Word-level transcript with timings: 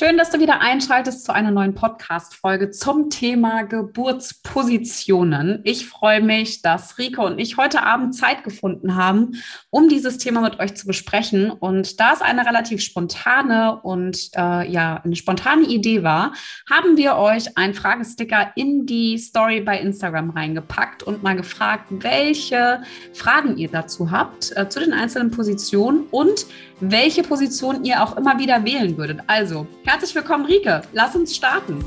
Schön, 0.00 0.16
dass 0.16 0.30
du 0.30 0.38
wieder 0.38 0.60
einschaltest 0.60 1.24
zu 1.24 1.34
einer 1.34 1.50
neuen 1.50 1.74
Podcast-Folge 1.74 2.70
zum 2.70 3.10
Thema 3.10 3.64
Geburtspositionen. 3.64 5.60
Ich 5.64 5.88
freue 5.88 6.22
mich, 6.22 6.62
dass 6.62 6.98
Rike 6.98 7.20
und 7.20 7.40
ich 7.40 7.56
heute 7.56 7.82
Abend 7.82 8.14
Zeit 8.14 8.44
gefunden 8.44 8.94
haben, 8.94 9.32
um 9.70 9.88
dieses 9.88 10.18
Thema 10.18 10.40
mit 10.40 10.60
euch 10.60 10.76
zu 10.76 10.86
besprechen. 10.86 11.50
Und 11.50 11.98
da 11.98 12.12
es 12.12 12.20
eine 12.20 12.46
relativ 12.46 12.80
spontane 12.80 13.80
und 13.82 14.30
äh, 14.36 14.70
ja, 14.70 15.00
eine 15.02 15.16
spontane 15.16 15.66
Idee 15.66 16.04
war, 16.04 16.32
haben 16.70 16.96
wir 16.96 17.16
euch 17.16 17.58
einen 17.58 17.74
Fragesticker 17.74 18.52
in 18.54 18.86
die 18.86 19.18
Story 19.18 19.62
bei 19.62 19.80
Instagram 19.80 20.30
reingepackt 20.30 21.02
und 21.02 21.24
mal 21.24 21.34
gefragt, 21.34 21.86
welche 21.90 22.82
Fragen 23.14 23.56
ihr 23.56 23.68
dazu 23.68 24.12
habt, 24.12 24.56
äh, 24.56 24.68
zu 24.68 24.78
den 24.78 24.92
einzelnen 24.92 25.32
Positionen 25.32 26.04
und 26.12 26.46
welche 26.80 27.22
Position 27.22 27.84
ihr 27.84 28.02
auch 28.02 28.16
immer 28.16 28.38
wieder 28.38 28.64
wählen 28.64 28.96
würdet. 28.96 29.20
Also, 29.26 29.66
herzlich 29.88 30.14
willkommen, 30.14 30.44
Rike. 30.44 30.82
Lass 30.92 31.16
uns 31.16 31.34
starten. 31.34 31.82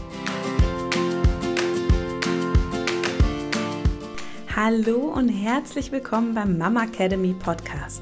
Hallo 4.55 5.13
und 5.13 5.29
herzlich 5.29 5.91
willkommen 5.91 6.33
beim 6.33 6.57
Mama 6.57 6.85
Academy 6.85 7.33
Podcast, 7.33 8.01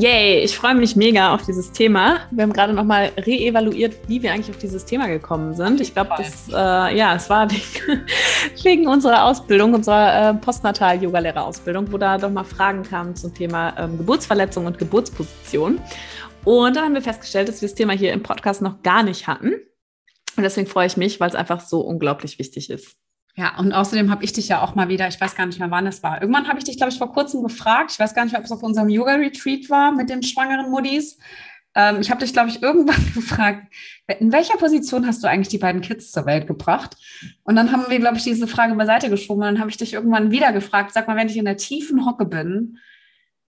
Yay, 0.00 0.44
ich 0.44 0.56
freue 0.56 0.76
mich 0.76 0.94
mega 0.94 1.34
auf 1.34 1.44
dieses 1.44 1.72
Thema. 1.72 2.20
Wir 2.30 2.44
haben 2.44 2.52
gerade 2.52 2.72
nochmal 2.72 3.10
reevaluiert, 3.16 3.96
wie 4.06 4.22
wir 4.22 4.32
eigentlich 4.32 4.48
auf 4.48 4.58
dieses 4.58 4.84
Thema 4.84 5.08
gekommen 5.08 5.54
sind. 5.54 5.80
Ich 5.80 5.92
glaube, 5.92 6.10
das, 6.16 6.48
äh, 6.48 6.96
ja, 6.96 7.16
es 7.16 7.28
war 7.28 7.48
wegen 8.62 8.86
unserer 8.86 9.24
Ausbildung, 9.24 9.74
unserer 9.74 10.30
äh, 10.30 10.34
Postnatal-Yoga-Lehrerausbildung, 10.34 11.90
wo 11.90 11.98
da 11.98 12.16
doch 12.16 12.30
mal 12.30 12.44
Fragen 12.44 12.84
kamen 12.84 13.16
zum 13.16 13.34
Thema 13.34 13.76
ähm, 13.76 13.98
Geburtsverletzung 13.98 14.66
und 14.66 14.78
Geburtsposition. 14.78 15.80
Und 16.44 16.76
dann 16.76 16.84
haben 16.84 16.94
wir 16.94 17.02
festgestellt, 17.02 17.48
dass 17.48 17.60
wir 17.60 17.68
das 17.68 17.74
Thema 17.74 17.92
hier 17.92 18.12
im 18.12 18.22
Podcast 18.22 18.62
noch 18.62 18.84
gar 18.84 19.02
nicht 19.02 19.26
hatten. 19.26 19.54
Und 20.36 20.44
deswegen 20.44 20.68
freue 20.68 20.86
ich 20.86 20.96
mich, 20.96 21.18
weil 21.18 21.28
es 21.28 21.34
einfach 21.34 21.58
so 21.58 21.80
unglaublich 21.80 22.38
wichtig 22.38 22.70
ist. 22.70 22.96
Ja, 23.38 23.56
und 23.56 23.72
außerdem 23.72 24.10
habe 24.10 24.24
ich 24.24 24.32
dich 24.32 24.48
ja 24.48 24.62
auch 24.62 24.74
mal 24.74 24.88
wieder, 24.88 25.06
ich 25.06 25.20
weiß 25.20 25.36
gar 25.36 25.46
nicht 25.46 25.60
mehr, 25.60 25.70
wann 25.70 25.86
es 25.86 26.02
war. 26.02 26.20
Irgendwann 26.20 26.48
habe 26.48 26.58
ich 26.58 26.64
dich, 26.64 26.76
glaube 26.76 26.90
ich, 26.90 26.98
vor 26.98 27.12
kurzem 27.12 27.44
gefragt. 27.44 27.92
Ich 27.92 28.00
weiß 28.00 28.12
gar 28.12 28.24
nicht, 28.24 28.36
ob 28.36 28.42
es 28.42 28.50
auf 28.50 28.64
unserem 28.64 28.88
Yoga-Retreat 28.88 29.70
war 29.70 29.92
mit 29.92 30.10
den 30.10 30.24
schwangeren 30.24 30.72
Muddis. 30.72 31.18
Ähm, 31.76 32.00
ich 32.00 32.10
habe 32.10 32.18
dich, 32.18 32.32
glaube 32.32 32.48
ich, 32.48 32.64
irgendwann 32.64 32.96
gefragt, 33.14 33.72
in 34.18 34.32
welcher 34.32 34.56
Position 34.56 35.06
hast 35.06 35.22
du 35.22 35.28
eigentlich 35.28 35.46
die 35.46 35.58
beiden 35.58 35.82
Kids 35.82 36.10
zur 36.10 36.26
Welt 36.26 36.48
gebracht? 36.48 36.96
Und 37.44 37.54
dann 37.54 37.70
haben 37.70 37.84
wir, 37.88 38.00
glaube 38.00 38.16
ich, 38.16 38.24
diese 38.24 38.48
Frage 38.48 38.74
beiseite 38.74 39.08
geschoben. 39.08 39.42
Und 39.42 39.46
dann 39.46 39.60
habe 39.60 39.70
ich 39.70 39.76
dich 39.76 39.92
irgendwann 39.92 40.32
wieder 40.32 40.52
gefragt, 40.52 40.92
sag 40.92 41.06
mal, 41.06 41.16
wenn 41.16 41.28
ich 41.28 41.36
in 41.36 41.44
der 41.44 41.58
tiefen 41.58 42.06
Hocke 42.06 42.24
bin, 42.24 42.78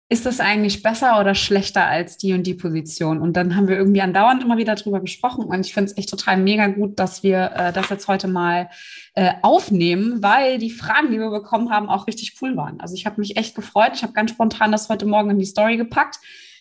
ist 0.10 0.26
das 0.26 0.40
eigentlich 0.40 0.84
besser 0.84 1.20
oder 1.20 1.34
schlechter 1.34 1.86
als 1.86 2.18
die 2.18 2.34
und 2.34 2.46
die 2.46 2.54
Position? 2.54 3.20
Und 3.20 3.36
dann 3.36 3.56
haben 3.56 3.68
wir 3.68 3.78
irgendwie 3.78 4.02
andauernd 4.02 4.44
immer 4.44 4.58
wieder 4.58 4.76
drüber 4.76 5.00
gesprochen. 5.00 5.46
Und 5.46 5.66
ich 5.66 5.74
finde 5.74 5.92
es 5.92 5.98
echt 5.98 6.10
total 6.10 6.38
mega 6.38 6.68
gut, 6.68 7.00
dass 7.00 7.24
wir 7.24 7.52
äh, 7.56 7.74
das 7.74 7.90
jetzt 7.90 8.08
heute 8.08 8.28
mal 8.28 8.70
äh, 9.16 9.34
aufnehmen, 9.42 10.22
weil 10.22 10.60
die 10.60 10.70
Fragen, 10.70 11.12
die 11.12 11.20
wir 11.20 11.32
bekommen 11.32 11.72
haben, 11.72 11.90
auch 11.90 12.06
richtig 12.06 12.36
cool 12.42 12.56
waren. 12.56 12.80
Also 12.80 12.96
ich 12.96 13.06
habe 13.06 13.20
mich 13.22 13.38
echt 13.38 13.56
gefreut. 13.56 13.92
Ich 13.96 14.04
habe 14.04 14.14
ganz 14.14 14.32
spontan 14.32 14.72
das 14.72 14.90
heute 14.90 15.06
Morgen 15.06 15.32
in 15.32 15.40
die 15.40 15.46
Story 15.46 15.78
gepackt. 15.78 16.20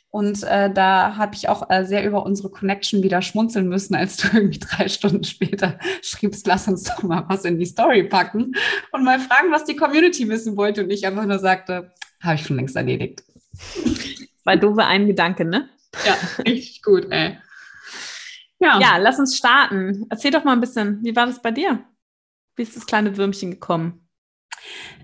Und 0.09 0.43
äh, 0.45 0.73
da 0.73 1.17
habe 1.17 1.35
ich 1.35 1.48
auch 1.48 1.69
äh, 1.70 1.85
sehr 1.85 2.07
über 2.07 2.25
unsere 2.25 2.51
Connection 2.51 3.02
wieder 3.02 3.23
schmunzeln 3.23 3.69
müssen, 3.69 3.95
als 3.95 4.19
du 4.19 4.29
irgendwie 4.33 4.61
drei 4.61 4.89
Stunden 4.89 5.25
später 5.25 5.79
schriebst, 6.02 6.47
lass 6.47 6.69
uns 6.69 6.85
doch 6.85 7.02
mal 7.02 7.25
was 7.29 7.45
in 7.45 7.58
die 7.58 7.67
Story 7.67 8.05
packen 8.05 8.52
und 8.92 9.05
mal 9.05 9.19
fragen, 9.19 9.51
was 9.51 9.64
die 9.64 9.77
Community 9.77 10.29
wissen 10.29 10.57
wollte. 10.57 10.85
Und 10.85 10.91
ich 10.91 11.07
einfach 11.07 11.27
nur 11.27 11.39
sagte, 11.39 11.92
habe 12.20 12.35
ich 12.36 12.47
schon 12.47 12.57
längst 12.57 12.77
erledigt. 12.77 13.25
Du 14.61 14.77
war 14.77 14.86
ein 14.86 15.06
Gedanke, 15.06 15.45
ne? 15.45 15.68
Ja, 16.05 16.17
richtig 16.45 16.83
gut, 16.83 17.06
ey. 17.11 17.39
Ja. 18.58 18.78
ja, 18.80 18.96
lass 18.96 19.18
uns 19.18 19.36
starten. 19.36 20.06
Erzähl 20.08 20.30
doch 20.30 20.45
mal 20.45 20.52
ein 20.52 20.61
bisschen, 20.61 21.02
wie 21.02 21.17
war 21.17 21.27
das 21.27 21.42
bei 21.42 21.50
dir? 21.50 21.84
Wie 22.55 22.62
ist 22.62 22.77
das 22.77 22.86
kleine 22.86 23.17
Würmchen 23.17 23.51
gekommen? 23.51 24.08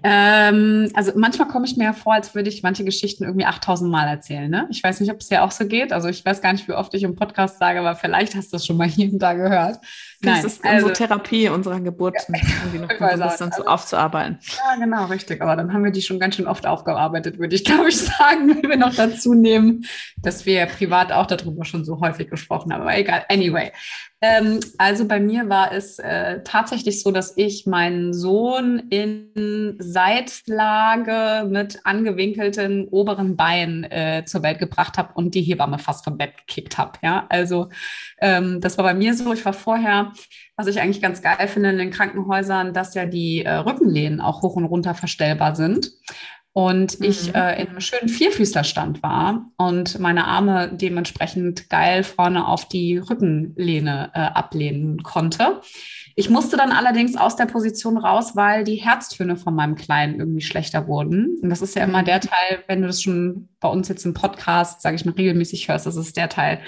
Ähm, 0.03 0.91
also 0.95 1.13
manchmal 1.17 1.49
komme 1.49 1.67
ich 1.67 1.77
mir 1.77 1.85
ja 1.85 1.93
vor, 1.93 2.15
als 2.15 2.35
würde 2.35 2.49
ich 2.49 2.63
manche 2.63 2.85
Geschichten 2.85 3.25
irgendwie 3.25 3.47
8000 3.47 3.91
Mal 3.91 4.07
erzählen. 4.09 4.51
Ne? 4.51 4.67
Ich 4.71 4.83
weiß 4.83 5.01
nicht, 5.01 5.11
ob 5.11 5.21
es 5.21 5.29
dir 5.29 5.43
auch 5.43 5.51
so 5.51 5.67
geht. 5.67 5.93
Also 5.93 6.09
ich 6.09 6.25
weiß 6.25 6.41
gar 6.41 6.53
nicht, 6.53 6.69
wie 6.69 6.73
oft 6.73 6.95
ich 6.95 7.03
im 7.03 7.17
Podcast 7.17 7.59
sage, 7.59 7.81
aber 7.81 7.95
vielleicht 7.97 8.35
hast 8.35 8.53
du 8.53 8.57
das 8.57 8.67
schon 8.67 8.77
mal 8.77 8.89
hier 8.89 9.11
und 9.13 9.19
da 9.19 9.35
gehört. 9.35 9.79
Nein, 10.21 10.43
das 10.43 10.55
ist 10.55 10.65
also, 10.65 10.89
unsere 10.89 10.93
Therapie 10.93 11.49
unserer 11.49 11.81
Geburt, 11.81 12.17
ja. 12.29 12.35
irgendwie 12.65 12.79
noch 12.79 12.89
ein 13.01 13.21
bisschen 13.21 13.53
so 13.57 13.65
aufzuarbeiten. 13.67 14.39
Ja, 14.57 14.77
genau, 14.77 15.07
richtig. 15.07 15.41
Aber 15.41 15.55
dann 15.55 15.73
haben 15.73 15.85
wir 15.85 15.93
die 15.93 16.03
schon 16.03 16.19
ganz 16.19 16.37
schön 16.37 16.49
oft 16.49 16.67
aufgearbeitet, 16.67 17.39
würde 17.39 17.55
ich 17.55 17.65
glaube 17.69 17.89
ich 17.89 17.99
sagen, 17.99 18.49
wenn 18.63 18.71
wir 18.71 18.77
noch 18.77 18.95
dazu 18.95 19.35
nehmen, 19.35 19.85
dass 20.23 20.47
wir 20.47 20.67
privat 20.67 21.13
auch 21.13 21.27
darüber 21.27 21.65
schon 21.65 21.85
so 21.85 22.01
häufig 22.01 22.29
gesprochen 22.31 22.73
haben. 22.73 22.83
Aber 22.83 22.97
egal. 22.97 23.25
Anyway, 23.29 23.71
ähm, 24.21 24.59
also 24.79 25.07
bei 25.07 25.21
mir 25.21 25.49
war 25.49 25.73
es 25.73 26.01
äh, 26.01 26.43
tatsächlich 26.43 27.03
so, 27.03 27.13
dass 27.13 27.37
ich 27.37 27.67
meinen 27.67 28.13
Sohn 28.13 28.83
in 28.91 29.77
Seitlage 29.89 31.49
mit 31.49 31.81
angewinkelten 31.85 32.89
oberen 32.89 33.37
Beinen 33.37 33.85
äh, 33.85 34.25
zur 34.27 34.43
Welt 34.43 34.59
gebracht 34.59 34.99
habe 34.99 35.15
und 35.15 35.35
die 35.35 35.43
Hebamme 35.43 35.79
fast 35.79 36.05
vom 36.05 36.19
Bett 36.19 36.37
gekickt 36.37 36.77
habe. 36.79 36.93
Ja, 37.03 37.27
also 37.29 37.69
ähm, 38.21 38.61
das 38.61 38.77
war 38.77 38.85
bei 38.85 38.95
mir 38.95 39.15
so. 39.15 39.33
Ich 39.33 39.45
war 39.45 39.53
vorher, 39.53 40.13
was 40.57 40.67
ich 40.67 40.81
eigentlich 40.81 41.03
ganz 41.03 41.23
geil 41.23 41.49
finde 41.49 41.71
in 41.71 41.79
den 41.79 41.91
Krankenhäusern, 41.91 42.75
dass 42.75 42.95
ja 42.95 43.07
die 43.07 43.45
äh, 43.45 43.55
Rückenlehnen 43.55 44.21
auch 44.21 44.43
hoch 44.43 44.57
und 44.57 44.67
runter 44.67 44.95
verstellbar 44.95 45.57
sind 45.57 45.91
und 46.59 47.01
ich 47.05 47.29
mhm. 47.29 47.35
äh, 47.37 47.63
in 47.63 47.69
einem 47.69 47.81
schönen 47.81 48.09
Vierfüßlerstand 48.09 49.01
war 49.01 49.49
und 49.59 50.01
meine 50.01 50.27
Arme 50.27 50.71
dementsprechend 50.73 51.71
geil 51.71 52.03
vorne 52.03 52.49
auf 52.49 52.67
die 52.67 52.99
Rückenlehne 52.99 54.11
äh, 54.13 54.19
ablehnen 54.19 55.03
konnte. 55.05 55.61
Ich 56.19 56.29
musste 56.29 56.57
dann 56.57 56.73
allerdings 56.73 57.17
aus 57.17 57.37
der 57.37 57.47
Position 57.47 57.97
raus, 57.97 58.35
weil 58.35 58.65
die 58.65 58.75
Herztöne 58.75 59.37
von 59.37 59.55
meinem 59.55 59.77
Kleinen 59.77 60.19
irgendwie 60.19 60.41
schlechter 60.41 60.89
wurden. 60.89 61.39
Und 61.41 61.49
das 61.49 61.63
ist 61.63 61.77
ja 61.77 61.85
immer 61.85 62.03
der 62.03 62.17
mhm. 62.17 62.23
Teil, 62.23 62.65
wenn 62.67 62.81
du 62.81 62.89
das 62.89 63.01
schon 63.01 63.49
bei 63.61 63.69
uns 63.69 63.87
jetzt 63.87 64.05
im 64.05 64.15
Podcast, 64.15 64.83
sage 64.83 64.97
ich 64.97 65.05
mal, 65.05 65.13
regelmäßig 65.13 65.69
hörst, 65.69 65.87
das 65.87 65.95
ist 65.95 66.17
der 66.17 66.29
Teil, 66.29 66.59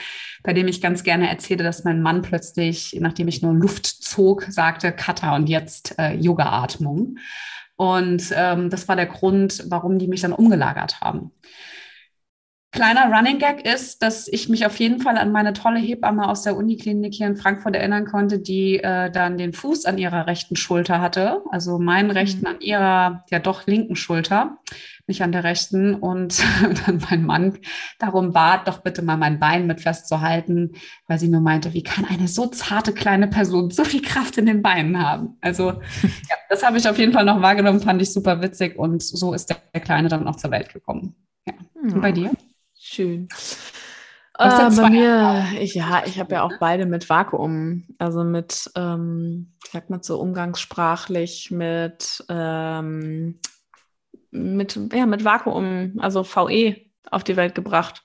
bei 0.45 0.53
dem 0.53 0.69
ich 0.69 0.81
ganz 0.81 1.03
gerne 1.03 1.29
erzähle, 1.29 1.65
dass 1.65 1.83
mein 1.83 2.01
Mann 2.01 2.23
plötzlich, 2.23 2.97
nachdem 3.01 3.27
ich 3.27 3.43
nur 3.43 3.53
Luft 3.53 3.87
zog, 3.87 4.45
sagte, 4.45 4.93
Kata 4.93 5.35
und 5.35 5.49
jetzt 5.49 5.99
äh, 5.99 6.15
Yoga-Atmung. 6.15 7.19
Und 7.75 8.33
ähm, 8.37 8.71
das 8.71 8.87
war 8.87 8.95
der 8.95 9.07
Grund, 9.07 9.65
warum 9.67 9.99
die 9.99 10.07
mich 10.07 10.21
dann 10.21 10.33
umgelagert 10.33 11.01
haben. 11.01 11.33
Kleiner 12.73 13.13
Running 13.13 13.39
Gag 13.39 13.67
ist, 13.67 14.01
dass 14.01 14.29
ich 14.29 14.49
mich 14.49 14.65
auf 14.65 14.79
jeden 14.79 15.01
Fall 15.01 15.19
an 15.19 15.33
meine 15.33 15.53
tolle 15.53 15.81
Hebamme 15.81 16.29
aus 16.29 16.43
der 16.43 16.57
Uniklinik 16.57 17.13
hier 17.13 17.27
in 17.27 17.37
Frankfurt 17.37 17.75
erinnern 17.75 18.07
konnte, 18.07 18.39
die 18.39 18.79
äh, 18.79 19.11
dann 19.11 19.39
den 19.39 19.53
Fuß 19.53 19.87
an 19.87 19.99
ihrer 19.99 20.29
rechten 20.29 20.55
Schulter 20.55 21.01
hatte, 21.01 21.43
also 21.51 21.81
meinen 21.81 22.13
rechten 22.13 22.43
mhm. 22.43 22.47
an 22.47 22.61
ihrer 22.61 23.25
ja 23.31 23.41
doch 23.41 23.67
linken 23.67 23.97
Schulter 23.97 24.59
nicht 25.11 25.23
an 25.23 25.33
der 25.33 25.45
rechten. 25.45 25.95
Und 25.95 26.43
dann 26.87 27.03
mein 27.11 27.25
Mann 27.25 27.59
darum 27.99 28.33
bat, 28.33 28.67
doch 28.67 28.79
bitte 28.79 29.03
mal 29.03 29.19
mein 29.19 29.39
Bein 29.39 29.67
mit 29.67 29.83
festzuhalten, 29.83 30.73
weil 31.07 31.19
sie 31.19 31.29
nur 31.29 31.43
meinte, 31.43 31.75
wie 31.75 31.83
kann 31.83 32.07
eine 32.07 32.29
so 32.29 32.47
zarte 32.47 32.95
kleine 32.95 33.29
Person 33.29 33.71
so 33.71 33.85
viel 33.85 34.01
Kraft 34.01 34.39
in 34.39 34.47
den 34.47 34.63
Beinen 34.63 34.99
haben? 34.99 35.37
Also 35.43 35.71
ja, 36.03 36.37
das 36.49 36.63
habe 36.63 36.79
ich 36.79 36.89
auf 36.89 36.99
jeden 36.99 37.13
Fall 37.13 37.27
noch 37.27 37.43
wahrgenommen, 37.43 37.81
fand 37.81 38.01
ich 38.01 38.13
super 38.13 38.41
witzig 38.41 38.79
und 38.79 39.03
so 39.03 39.35
ist 39.35 39.51
der, 39.51 39.59
der 39.75 39.83
Kleine 39.83 40.09
dann 40.09 40.27
auch 40.27 40.37
zur 40.37 40.51
Welt 40.51 40.73
gekommen. 40.73 41.15
Ja. 41.47 41.55
Und 41.83 42.01
bei 42.01 42.13
dir? 42.13 42.31
Schön. 42.93 43.29
Äh, 44.37 44.71
bei 44.75 44.91
mir, 44.91 45.45
ich, 45.61 45.75
ja, 45.75 46.03
ich 46.07 46.19
habe 46.19 46.35
ja 46.35 46.43
auch 46.43 46.59
beide 46.59 46.87
mit 46.87 47.09
Vakuum, 47.09 47.85
also 47.99 48.25
mit, 48.25 48.69
ähm, 48.75 49.53
ich 49.65 49.71
sag 49.71 49.91
mal 49.91 50.03
so 50.03 50.19
umgangssprachlich, 50.19 51.53
mit 51.53 52.25
ähm, 52.29 53.39
mit, 54.33 54.77
ja, 54.93 55.07
mit 55.07 55.25
Vakuum, 55.25 56.01
also 56.01 56.25
VE, 56.25 56.79
auf 57.13 57.23
die 57.23 57.37
Welt 57.37 57.55
gebracht. 57.55 58.03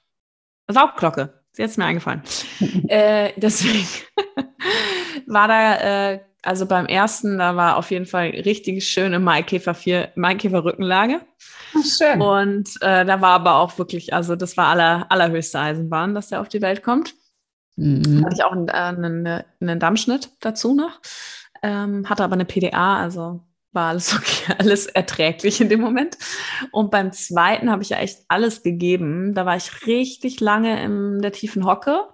Saugglocke, 0.68 1.42
ist 1.52 1.58
jetzt 1.58 1.78
mir 1.80 1.86
eingefallen. 1.86 2.22
äh, 2.88 3.34
deswegen 3.38 3.88
war 5.26 5.48
da, 5.48 6.12
äh, 6.12 6.20
also 6.45 6.65
beim 6.65 6.86
ersten, 6.86 7.38
da 7.38 7.56
war 7.56 7.77
auf 7.77 7.92
jeden 7.92 8.06
Fall 8.06 8.30
richtig 8.30 8.88
schöne 8.88 9.19
Maikäfer, 9.19 9.74
vier, 9.74 10.09
Maikäfer 10.15 10.63
Rückenlage. 10.63 11.21
schön. 11.97 12.21
Und 12.21 12.69
äh, 12.81 13.06
da 13.06 13.21
war 13.21 13.31
aber 13.31 13.56
auch 13.56 13.77
wirklich, 13.77 14.13
also 14.13 14.36
das 14.36 14.56
war 14.57 14.68
aller, 14.68 15.06
allerhöchste 15.09 15.59
Eisenbahn, 15.59 16.15
dass 16.15 16.30
der 16.30 16.42
auf 16.42 16.50
die 16.50 16.62
Welt 16.62 16.83
kommt. 16.83 17.13
Mhm. 17.75 18.24
Hatte 18.24 18.36
ich 18.36 18.44
auch 18.44 18.51
einen, 18.51 18.68
äh, 18.68 18.71
einen, 18.71 19.44
einen 19.59 19.80
Dammschnitt 19.80 20.30
dazu 20.39 20.74
noch. 20.74 21.01
ähm, 21.63 22.07
hatte 22.09 22.24
aber 22.24 22.33
eine 22.33 22.45
PDA, 22.45 22.98
also 22.98 23.41
war 23.75 23.89
alles 23.89 24.13
okay, 24.15 24.56
alles 24.57 24.88
erträglich 24.88 25.62
in 25.62 25.69
dem 25.69 25.81
Moment. 25.81 26.18
Und 26.71 26.91
beim 26.91 27.12
zweiten 27.12 27.69
habe 27.69 27.83
ich 27.83 27.89
ja 27.89 27.98
echt 27.98 28.19
alles 28.27 28.63
gegeben. 28.63 29.33
Da 29.33 29.45
war 29.45 29.57
ich 29.57 29.86
richtig 29.86 30.39
lange 30.39 30.81
in 30.81 31.21
der 31.21 31.31
tiefen 31.31 31.65
Hocke. 31.65 32.07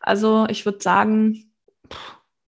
Also 0.00 0.46
ich 0.48 0.64
würde 0.66 0.82
sagen, 0.82 1.52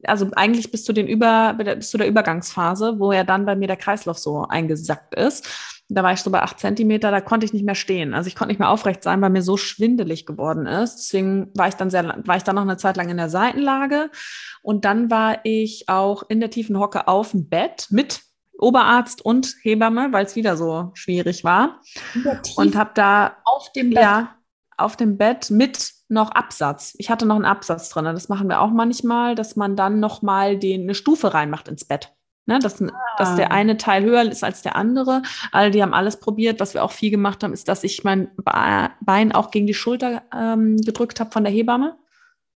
also 0.03 0.29
eigentlich 0.35 0.71
bis 0.71 0.83
zu, 0.83 0.93
den 0.93 1.07
Über, 1.07 1.53
bis 1.53 1.89
zu 1.89 1.97
der 1.97 2.07
Übergangsphase, 2.07 2.99
wo 2.99 3.11
ja 3.11 3.23
dann 3.23 3.45
bei 3.45 3.55
mir 3.55 3.67
der 3.67 3.77
Kreislauf 3.77 4.17
so 4.17 4.43
eingesackt 4.47 5.15
ist. 5.15 5.47
Da 5.87 6.01
war 6.01 6.13
ich 6.13 6.21
so 6.21 6.31
bei 6.31 6.41
acht 6.41 6.59
Zentimeter, 6.59 7.11
da 7.11 7.21
konnte 7.21 7.45
ich 7.45 7.53
nicht 7.53 7.65
mehr 7.65 7.75
stehen. 7.75 8.13
Also 8.13 8.27
ich 8.27 8.35
konnte 8.35 8.49
nicht 8.49 8.59
mehr 8.59 8.69
aufrecht 8.69 9.03
sein, 9.03 9.21
weil 9.21 9.29
mir 9.29 9.43
so 9.43 9.55
schwindelig 9.55 10.25
geworden 10.25 10.65
ist. 10.65 10.95
Deswegen 10.95 11.51
war 11.55 11.67
ich 11.67 11.75
dann 11.75 11.91
sehr, 11.91 12.21
war 12.25 12.37
ich 12.37 12.43
dann 12.43 12.55
noch 12.55 12.63
eine 12.63 12.77
Zeit 12.77 12.97
lang 12.97 13.09
in 13.09 13.17
der 13.17 13.29
Seitenlage. 13.29 14.09
Und 14.63 14.83
dann 14.83 15.11
war 15.11 15.39
ich 15.43 15.87
auch 15.87 16.23
in 16.27 16.39
der 16.39 16.49
tiefen 16.49 16.79
Hocke 16.79 17.07
auf 17.07 17.31
dem 17.31 17.49
Bett 17.49 17.87
mit 17.91 18.21
Oberarzt 18.57 19.23
und 19.23 19.55
Hebamme, 19.61 20.07
weil 20.11 20.25
es 20.25 20.35
wieder 20.35 20.57
so 20.57 20.91
schwierig 20.95 21.43
war. 21.43 21.81
Und 22.55 22.75
habe 22.75 22.91
da 22.95 23.37
auf 23.43 23.71
dem 23.73 23.91
Bett. 23.91 24.01
Ja, 24.01 24.35
auf 24.77 24.97
dem 24.97 25.17
Bett 25.17 25.51
mit 25.51 25.91
noch 26.07 26.31
Absatz. 26.31 26.93
Ich 26.97 27.09
hatte 27.09 27.25
noch 27.25 27.35
einen 27.35 27.45
Absatz 27.45 27.89
drin. 27.89 28.05
Das 28.05 28.29
machen 28.29 28.47
wir 28.47 28.61
auch 28.61 28.71
manchmal, 28.71 29.35
dass 29.35 29.55
man 29.55 29.75
dann 29.75 29.99
noch 29.99 30.21
mal 30.21 30.57
den, 30.57 30.83
eine 30.83 30.95
Stufe 30.95 31.33
reinmacht 31.33 31.67
ins 31.67 31.85
Bett. 31.85 32.11
Ne, 32.47 32.59
dass, 32.59 32.79
ah. 32.79 32.91
dass 33.17 33.35
der 33.35 33.51
eine 33.51 33.77
Teil 33.77 34.03
höher 34.03 34.21
ist 34.21 34.43
als 34.43 34.61
der 34.61 34.75
andere. 34.75 35.23
Alle, 35.51 35.71
die 35.71 35.81
haben 35.81 35.95
alles 35.95 36.19
probiert. 36.19 36.59
Was 36.59 36.75
wir 36.75 36.83
auch 36.83 36.91
viel 36.91 37.09
gemacht 37.09 37.43
haben, 37.43 37.53
ist, 37.53 37.67
dass 37.67 37.83
ich 37.83 38.03
mein 38.03 38.29
Bein 39.01 39.31
auch 39.31 39.49
gegen 39.49 39.65
die 39.65 39.73
Schulter 39.73 40.21
ähm, 40.31 40.77
gedrückt 40.77 41.19
habe 41.19 41.31
von 41.31 41.43
der 41.43 41.51
Hebamme 41.51 41.97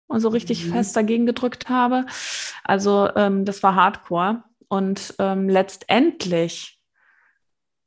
und 0.08 0.22
so 0.22 0.30
richtig 0.30 0.66
mhm. 0.66 0.72
fest 0.72 0.96
dagegen 0.96 1.28
gedrückt 1.28 1.70
habe. 1.70 2.08
Also 2.64 3.10
ähm, 3.16 3.46
das 3.46 3.62
war 3.62 3.76
Hardcore. 3.76 4.44
Und 4.68 5.14
ähm, 5.20 5.48
letztendlich 5.48 6.80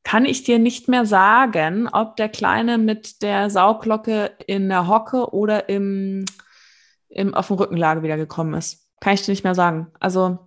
kann 0.04 0.24
ich 0.24 0.44
dir 0.44 0.58
nicht 0.58 0.88
mehr 0.88 1.04
sagen, 1.04 1.88
ob 1.92 2.16
der 2.16 2.28
Kleine 2.28 2.78
mit 2.78 3.22
der 3.22 3.50
Sauglocke 3.50 4.32
in 4.46 4.68
der 4.68 4.88
Hocke 4.88 5.32
oder 5.32 5.68
im, 5.68 6.24
im, 7.08 7.34
auf 7.34 7.48
dem 7.48 7.56
Rückenlage 7.56 8.02
wieder 8.02 8.16
gekommen 8.16 8.54
ist. 8.54 8.88
Kann 9.00 9.14
ich 9.14 9.22
dir 9.22 9.32
nicht 9.32 9.44
mehr 9.44 9.54
sagen. 9.54 9.88
Also 10.00 10.38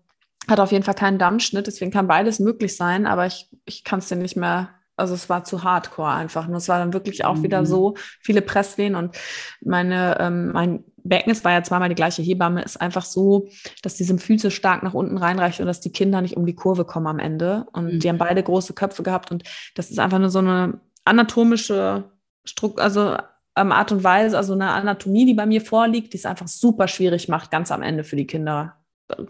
hat 0.48 0.60
auf 0.60 0.72
jeden 0.72 0.84
Fall 0.84 0.96
keinen 0.96 1.20
Dammschnitt, 1.20 1.68
deswegen 1.68 1.92
kann 1.92 2.08
beides 2.08 2.40
möglich 2.40 2.76
sein, 2.76 3.06
aber 3.06 3.28
ich, 3.28 3.50
ich 3.66 3.84
kann 3.84 4.00
es 4.00 4.08
dir 4.08 4.16
nicht 4.16 4.36
mehr 4.36 4.70
also 5.02 5.16
es 5.16 5.30
war 5.30 5.44
zu 5.44 5.64
hardcore 5.64 6.12
einfach. 6.12 6.48
Und 6.48 6.54
es 6.54 6.70
war 6.70 6.78
dann 6.78 6.94
wirklich 6.94 7.26
auch 7.26 7.38
mhm. 7.38 7.44
wieder 7.44 7.66
so 7.66 7.96
viele 8.20 8.42
Presswehen 8.42 8.96
und 8.96 9.18
meine, 9.62 10.18
ähm, 10.20 10.52
mein 10.52 10.84
Becken, 11.04 11.32
es 11.32 11.44
war 11.44 11.52
ja 11.52 11.64
zweimal 11.64 11.90
die 11.90 11.96
gleiche 11.96 12.22
Hebamme, 12.22 12.64
ist 12.64 12.80
einfach 12.80 13.06
so, 13.06 13.48
dass 13.82 13.96
diese 13.96 14.18
Füße 14.18 14.52
stark 14.52 14.84
nach 14.84 14.94
unten 14.94 15.18
reinreicht 15.18 15.60
und 15.60 15.66
dass 15.66 15.82
die 15.82 15.92
Kinder 15.92 16.22
nicht 16.22 16.38
um 16.38 16.46
die 16.46 16.56
Kurve 16.56 16.86
kommen 16.86 17.08
am 17.08 17.20
Ende. 17.20 17.66
Und 17.74 17.94
mhm. 17.94 18.00
die 18.00 18.10
haben 18.10 18.18
beide 18.18 18.44
große 18.44 18.74
Köpfe 18.74 19.04
gehabt 19.04 19.32
und 19.32 19.44
das 19.76 19.92
ist 19.92 20.00
einfach 20.00 20.20
nur 20.20 20.30
so 20.30 20.40
eine 20.40 20.80
anatomische 21.06 22.06
Struktur, 22.44 22.84
also 22.84 23.18
ähm, 23.56 23.72
Art 23.72 23.92
und 23.92 24.04
Weise, 24.04 24.38
also 24.38 24.54
eine 24.54 24.72
Anatomie, 24.72 25.26
die 25.26 25.34
bei 25.34 25.46
mir 25.46 25.62
vorliegt, 25.62 26.14
die 26.14 26.18
es 26.18 26.26
einfach 26.26 26.48
super 26.48 26.88
schwierig 26.88 27.28
macht, 27.28 27.52
ganz 27.52 27.72
am 27.72 27.82
Ende 27.82 28.04
für 28.04 28.16
die 28.16 28.28
Kinder 28.28 28.76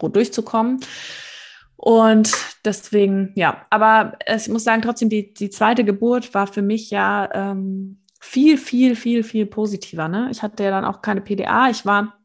durchzukommen. 0.00 0.80
Und 1.76 2.32
deswegen, 2.64 3.32
ja, 3.34 3.66
aber 3.68 4.16
ich 4.32 4.48
muss 4.48 4.62
sagen, 4.62 4.82
trotzdem, 4.82 5.08
die, 5.08 5.34
die 5.34 5.50
zweite 5.50 5.84
Geburt 5.84 6.32
war 6.32 6.46
für 6.46 6.62
mich 6.62 6.90
ja 6.90 7.28
ähm, 7.34 8.01
viel, 8.22 8.56
viel, 8.56 8.94
viel, 8.94 9.24
viel 9.24 9.46
positiver. 9.46 10.06
Ne? 10.06 10.28
Ich 10.30 10.42
hatte 10.42 10.62
ja 10.62 10.70
dann 10.70 10.84
auch 10.84 11.02
keine 11.02 11.20
PDA. 11.20 11.68
Ich 11.70 11.84
war, 11.84 12.18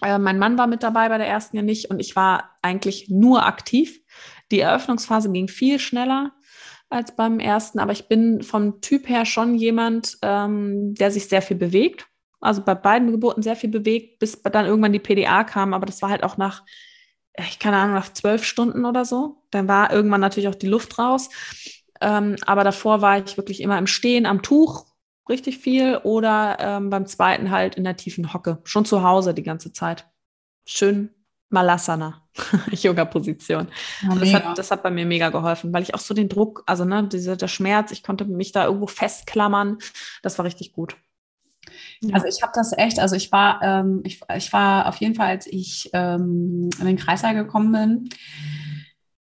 äh, 0.00 0.16
mein 0.16 0.38
Mann 0.38 0.56
war 0.56 0.68
mit 0.68 0.84
dabei 0.84 1.08
bei 1.08 1.18
der 1.18 1.26
ersten 1.26 1.56
ja 1.56 1.62
nicht 1.62 1.90
und 1.90 1.98
ich 1.98 2.14
war 2.14 2.56
eigentlich 2.62 3.08
nur 3.10 3.44
aktiv. 3.44 4.00
Die 4.52 4.60
Eröffnungsphase 4.60 5.30
ging 5.32 5.48
viel 5.48 5.80
schneller 5.80 6.32
als 6.88 7.16
beim 7.16 7.40
ersten, 7.40 7.80
aber 7.80 7.90
ich 7.90 8.06
bin 8.06 8.42
vom 8.42 8.80
Typ 8.80 9.08
her 9.08 9.26
schon 9.26 9.56
jemand, 9.56 10.18
ähm, 10.22 10.94
der 10.94 11.10
sich 11.10 11.28
sehr 11.28 11.42
viel 11.42 11.56
bewegt. 11.56 12.06
Also 12.40 12.62
bei 12.62 12.76
beiden 12.76 13.10
Geburten 13.10 13.42
sehr 13.42 13.56
viel 13.56 13.70
bewegt, 13.70 14.20
bis 14.20 14.40
dann 14.42 14.66
irgendwann 14.66 14.92
die 14.92 15.00
PDA 15.00 15.42
kam, 15.42 15.74
aber 15.74 15.84
das 15.84 16.00
war 16.00 16.10
halt 16.10 16.22
auch 16.22 16.36
nach 16.36 16.62
ich 17.38 17.58
keine 17.58 17.76
Ahnung, 17.76 17.94
nach 17.94 18.12
zwölf 18.12 18.44
Stunden 18.44 18.84
oder 18.84 19.04
so. 19.04 19.42
Dann 19.50 19.68
war 19.68 19.92
irgendwann 19.92 20.20
natürlich 20.20 20.48
auch 20.48 20.54
die 20.54 20.66
Luft 20.66 20.98
raus. 20.98 21.30
Ähm, 22.00 22.36
aber 22.46 22.64
davor 22.64 23.02
war 23.02 23.18
ich 23.18 23.36
wirklich 23.36 23.60
immer 23.60 23.78
im 23.78 23.86
Stehen, 23.86 24.26
am 24.26 24.42
Tuch, 24.42 24.89
richtig 25.28 25.58
viel. 25.58 25.98
Oder 25.98 26.56
ähm, 26.60 26.90
beim 26.90 27.06
zweiten 27.06 27.50
halt 27.50 27.74
in 27.74 27.84
der 27.84 27.96
tiefen 27.96 28.32
Hocke. 28.32 28.58
Schon 28.64 28.84
zu 28.84 29.02
Hause 29.02 29.34
die 29.34 29.42
ganze 29.42 29.72
Zeit. 29.72 30.08
Schön 30.64 31.10
Malasana, 31.50 32.22
Yoga-Position. 32.70 33.68
Ja, 34.02 34.14
das, 34.14 34.34
hat, 34.34 34.58
das 34.58 34.70
hat 34.70 34.82
bei 34.84 34.90
mir 34.90 35.04
mega 35.04 35.30
geholfen, 35.30 35.72
weil 35.72 35.82
ich 35.82 35.94
auch 35.94 36.00
so 36.00 36.14
den 36.14 36.28
Druck, 36.28 36.62
also 36.66 36.84
ne, 36.84 37.06
diese, 37.08 37.36
der 37.36 37.48
Schmerz, 37.48 37.90
ich 37.90 38.04
konnte 38.04 38.24
mich 38.24 38.52
da 38.52 38.66
irgendwo 38.66 38.86
festklammern. 38.86 39.78
Das 40.22 40.38
war 40.38 40.46
richtig 40.46 40.72
gut. 40.72 40.96
Also 42.12 42.26
ich 42.26 42.42
habe 42.42 42.52
das 42.54 42.72
echt, 42.76 42.98
also 42.98 43.16
ich 43.16 43.30
war, 43.32 43.60
ähm, 43.62 44.00
ich, 44.04 44.20
ich 44.34 44.52
war 44.52 44.88
auf 44.88 44.96
jeden 44.96 45.14
Fall, 45.14 45.28
als 45.28 45.46
ich 45.46 45.90
ähm, 45.92 46.70
in 46.78 46.86
den 46.86 46.96
Kreissaal 46.96 47.34
gekommen 47.34 47.72
bin, 47.72 48.08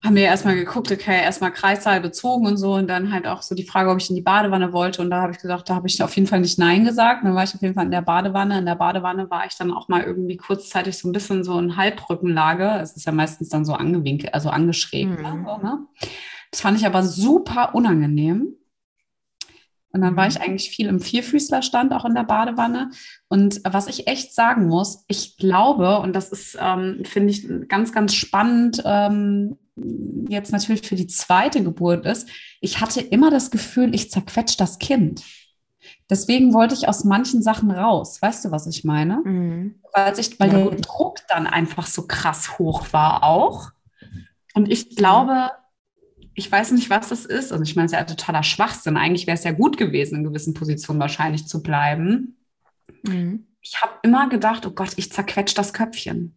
haben 0.03 0.15
wir 0.15 0.23
erstmal 0.23 0.55
geguckt, 0.55 0.91
okay, 0.91 1.21
erstmal 1.21 1.51
Kreissaal 1.51 2.01
bezogen 2.01 2.47
und 2.47 2.57
so 2.57 2.73
und 2.73 2.87
dann 2.87 3.13
halt 3.13 3.27
auch 3.27 3.43
so 3.43 3.53
die 3.53 3.65
Frage, 3.65 3.91
ob 3.91 3.99
ich 3.99 4.09
in 4.09 4.15
die 4.15 4.23
Badewanne 4.23 4.73
wollte 4.73 5.01
und 5.01 5.11
da 5.11 5.21
habe 5.21 5.31
ich 5.31 5.37
gesagt, 5.37 5.69
da 5.69 5.75
habe 5.75 5.87
ich 5.87 6.01
auf 6.01 6.15
jeden 6.15 6.27
Fall 6.27 6.39
nicht 6.39 6.57
Nein 6.57 6.85
gesagt. 6.85 7.23
Dann 7.23 7.35
war 7.35 7.43
ich 7.43 7.53
auf 7.53 7.61
jeden 7.61 7.75
Fall 7.75 7.85
in 7.85 7.91
der 7.91 8.01
Badewanne. 8.01 8.57
In 8.57 8.65
der 8.65 8.75
Badewanne 8.75 9.29
war 9.29 9.45
ich 9.45 9.55
dann 9.57 9.71
auch 9.71 9.89
mal 9.89 10.01
irgendwie 10.01 10.37
kurzzeitig 10.37 10.97
so 10.97 11.07
ein 11.07 11.11
bisschen 11.11 11.43
so 11.43 11.57
in 11.59 11.77
Halbrückenlage. 11.77 12.79
Es 12.81 12.95
ist 12.97 13.05
ja 13.05 13.11
meistens 13.11 13.49
dann 13.49 13.63
so 13.63 13.73
angewinkelt, 13.73 14.33
also 14.33 14.49
angeschrägt. 14.49 15.19
Mhm. 15.19 15.45
So, 15.45 15.57
ne? 15.57 15.79
Das 16.49 16.61
fand 16.61 16.79
ich 16.79 16.85
aber 16.87 17.03
super 17.03 17.75
unangenehm. 17.75 18.55
Und 19.93 20.01
dann 20.01 20.15
war 20.15 20.27
ich 20.27 20.35
mhm. 20.35 20.41
eigentlich 20.41 20.69
viel 20.69 20.87
im 20.87 20.99
Vierfüßlerstand, 20.99 21.93
auch 21.93 22.05
in 22.05 22.15
der 22.15 22.23
Badewanne. 22.23 22.91
Und 23.27 23.61
was 23.63 23.87
ich 23.87 24.07
echt 24.07 24.33
sagen 24.33 24.67
muss, 24.67 25.03
ich 25.07 25.37
glaube, 25.37 25.99
und 25.99 26.13
das 26.13 26.29
ist, 26.29 26.57
ähm, 26.59 27.03
finde 27.03 27.31
ich, 27.31 27.47
ganz, 27.67 27.91
ganz 27.91 28.13
spannend, 28.13 28.81
ähm, 28.85 29.57
jetzt 30.27 30.51
natürlich 30.51 30.87
für 30.87 30.95
die 30.95 31.07
zweite 31.07 31.63
Geburt 31.63 32.05
ist, 32.05 32.29
ich 32.59 32.81
hatte 32.81 33.01
immer 33.01 33.31
das 33.31 33.51
Gefühl, 33.51 33.93
ich 33.95 34.11
zerquetsche 34.11 34.57
das 34.57 34.79
Kind. 34.79 35.23
Deswegen 36.09 36.53
wollte 36.53 36.75
ich 36.75 36.87
aus 36.87 37.03
manchen 37.03 37.41
Sachen 37.41 37.71
raus. 37.71 38.21
Weißt 38.21 38.45
du, 38.45 38.51
was 38.51 38.67
ich 38.67 38.83
meine? 38.83 39.21
Mhm. 39.23 39.75
Weil, 39.93 40.19
ich, 40.19 40.39
weil 40.39 40.51
ja. 40.51 40.65
der 40.65 40.79
Druck 40.79 41.19
dann 41.27 41.47
einfach 41.47 41.87
so 41.87 42.05
krass 42.05 42.59
hoch 42.59 42.87
war 42.91 43.23
auch. 43.23 43.71
Und 44.53 44.69
ich 44.69 44.95
glaube, 44.95 45.51
ich 46.33 46.51
weiß 46.51 46.71
nicht, 46.71 46.89
was 46.89 47.09
das 47.09 47.25
ist. 47.25 47.51
Also 47.51 47.63
ich 47.63 47.75
meine, 47.75 47.87
es 47.87 47.91
ist 47.91 47.99
ja 47.99 48.05
totaler 48.05 48.43
Schwachsinn. 48.43 48.97
Eigentlich 48.97 49.27
wäre 49.27 49.37
es 49.37 49.43
ja 49.43 49.51
gut 49.51 49.77
gewesen, 49.77 50.17
in 50.17 50.23
gewissen 50.23 50.53
Positionen 50.53 50.99
wahrscheinlich 50.99 51.47
zu 51.47 51.61
bleiben. 51.61 52.37
Mhm. 53.03 53.47
Ich 53.61 53.81
habe 53.81 53.93
immer 54.03 54.29
gedacht, 54.29 54.65
oh 54.65 54.71
Gott, 54.71 54.93
ich 54.95 55.11
zerquetsche 55.11 55.55
das 55.55 55.73
Köpfchen. 55.73 56.35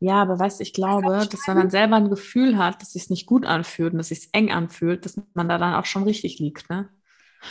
Ja, 0.00 0.22
aber 0.22 0.38
weißt 0.38 0.60
du, 0.60 0.62
ich 0.62 0.72
glaube, 0.72 1.26
dass 1.28 1.48
wenn 1.48 1.56
man 1.56 1.70
selber 1.70 1.96
ein 1.96 2.10
Gefühl 2.10 2.56
hat, 2.56 2.80
dass 2.80 2.88
es 2.88 2.92
sich 2.92 3.10
nicht 3.10 3.26
gut 3.26 3.44
anfühlt 3.44 3.92
und 3.92 3.98
dass 3.98 4.12
es 4.12 4.22
sich 4.22 4.28
eng 4.32 4.52
anfühlt, 4.52 5.04
dass 5.04 5.20
man 5.34 5.48
da 5.48 5.58
dann 5.58 5.74
auch 5.74 5.86
schon 5.86 6.04
richtig 6.04 6.38
liegt, 6.38 6.70
ne? 6.70 6.88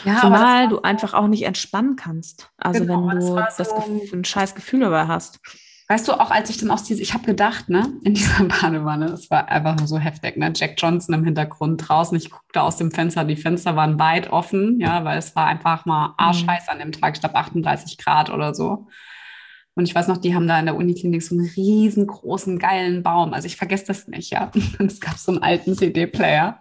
Ja, 0.04 0.20
Zumal 0.20 0.68
du 0.68 0.82
einfach 0.82 1.14
auch 1.14 1.28
nicht 1.28 1.44
entspannen 1.44 1.96
kannst. 1.96 2.50
Also 2.58 2.80
genau, 2.80 3.08
wenn 3.08 3.20
du 3.20 3.34
das, 3.36 3.56
so 3.56 3.64
das 3.64 4.12
ein 4.12 4.24
scheiß 4.24 4.54
Gefühl 4.54 4.80
dabei 4.80 5.06
hast. 5.06 5.40
Weißt 5.90 6.06
du, 6.06 6.12
auch 6.12 6.30
als 6.30 6.50
ich 6.50 6.58
dann 6.58 6.70
aus 6.70 6.84
diese, 6.84 7.00
ich 7.00 7.14
habe 7.14 7.24
gedacht, 7.24 7.70
ne, 7.70 7.90
in 8.04 8.12
dieser 8.12 8.44
Badewanne, 8.62 9.06
es 9.06 9.30
war 9.30 9.48
einfach 9.48 9.76
nur 9.78 9.88
so 9.88 9.98
heftig, 9.98 10.36
ne, 10.36 10.52
Jack 10.54 10.74
Johnson 10.76 11.14
im 11.14 11.24
Hintergrund 11.24 11.88
draußen, 11.88 12.16
ich 12.18 12.30
guckte 12.30 12.60
aus 12.60 12.76
dem 12.76 12.90
Fenster, 12.90 13.24
die 13.24 13.36
Fenster 13.36 13.74
waren 13.74 13.98
weit 13.98 14.30
offen, 14.30 14.78
ja, 14.80 15.04
weil 15.04 15.16
es 15.16 15.34
war 15.34 15.46
einfach 15.46 15.86
mal 15.86 16.14
arschheiß 16.18 16.66
mhm. 16.66 16.72
an 16.72 16.78
dem 16.78 16.92
Tag, 16.92 17.14
ich 17.14 17.20
glaube 17.20 17.36
38 17.36 17.96
Grad 17.96 18.28
oder 18.28 18.54
so. 18.54 18.86
Und 19.74 19.88
ich 19.88 19.94
weiß 19.94 20.08
noch, 20.08 20.18
die 20.18 20.34
haben 20.34 20.48
da 20.48 20.58
in 20.58 20.66
der 20.66 20.74
Uniklinik 20.74 21.22
so 21.22 21.36
einen 21.36 21.48
riesengroßen, 21.56 22.58
geilen 22.58 23.04
Baum. 23.04 23.32
Also 23.32 23.46
ich 23.46 23.56
vergesse 23.56 23.86
das 23.86 24.08
nicht, 24.08 24.30
ja. 24.30 24.50
Und 24.80 24.86
es 24.92 25.00
gab 25.00 25.16
so 25.16 25.30
einen 25.30 25.42
alten 25.42 25.76
CD-Player. 25.76 26.60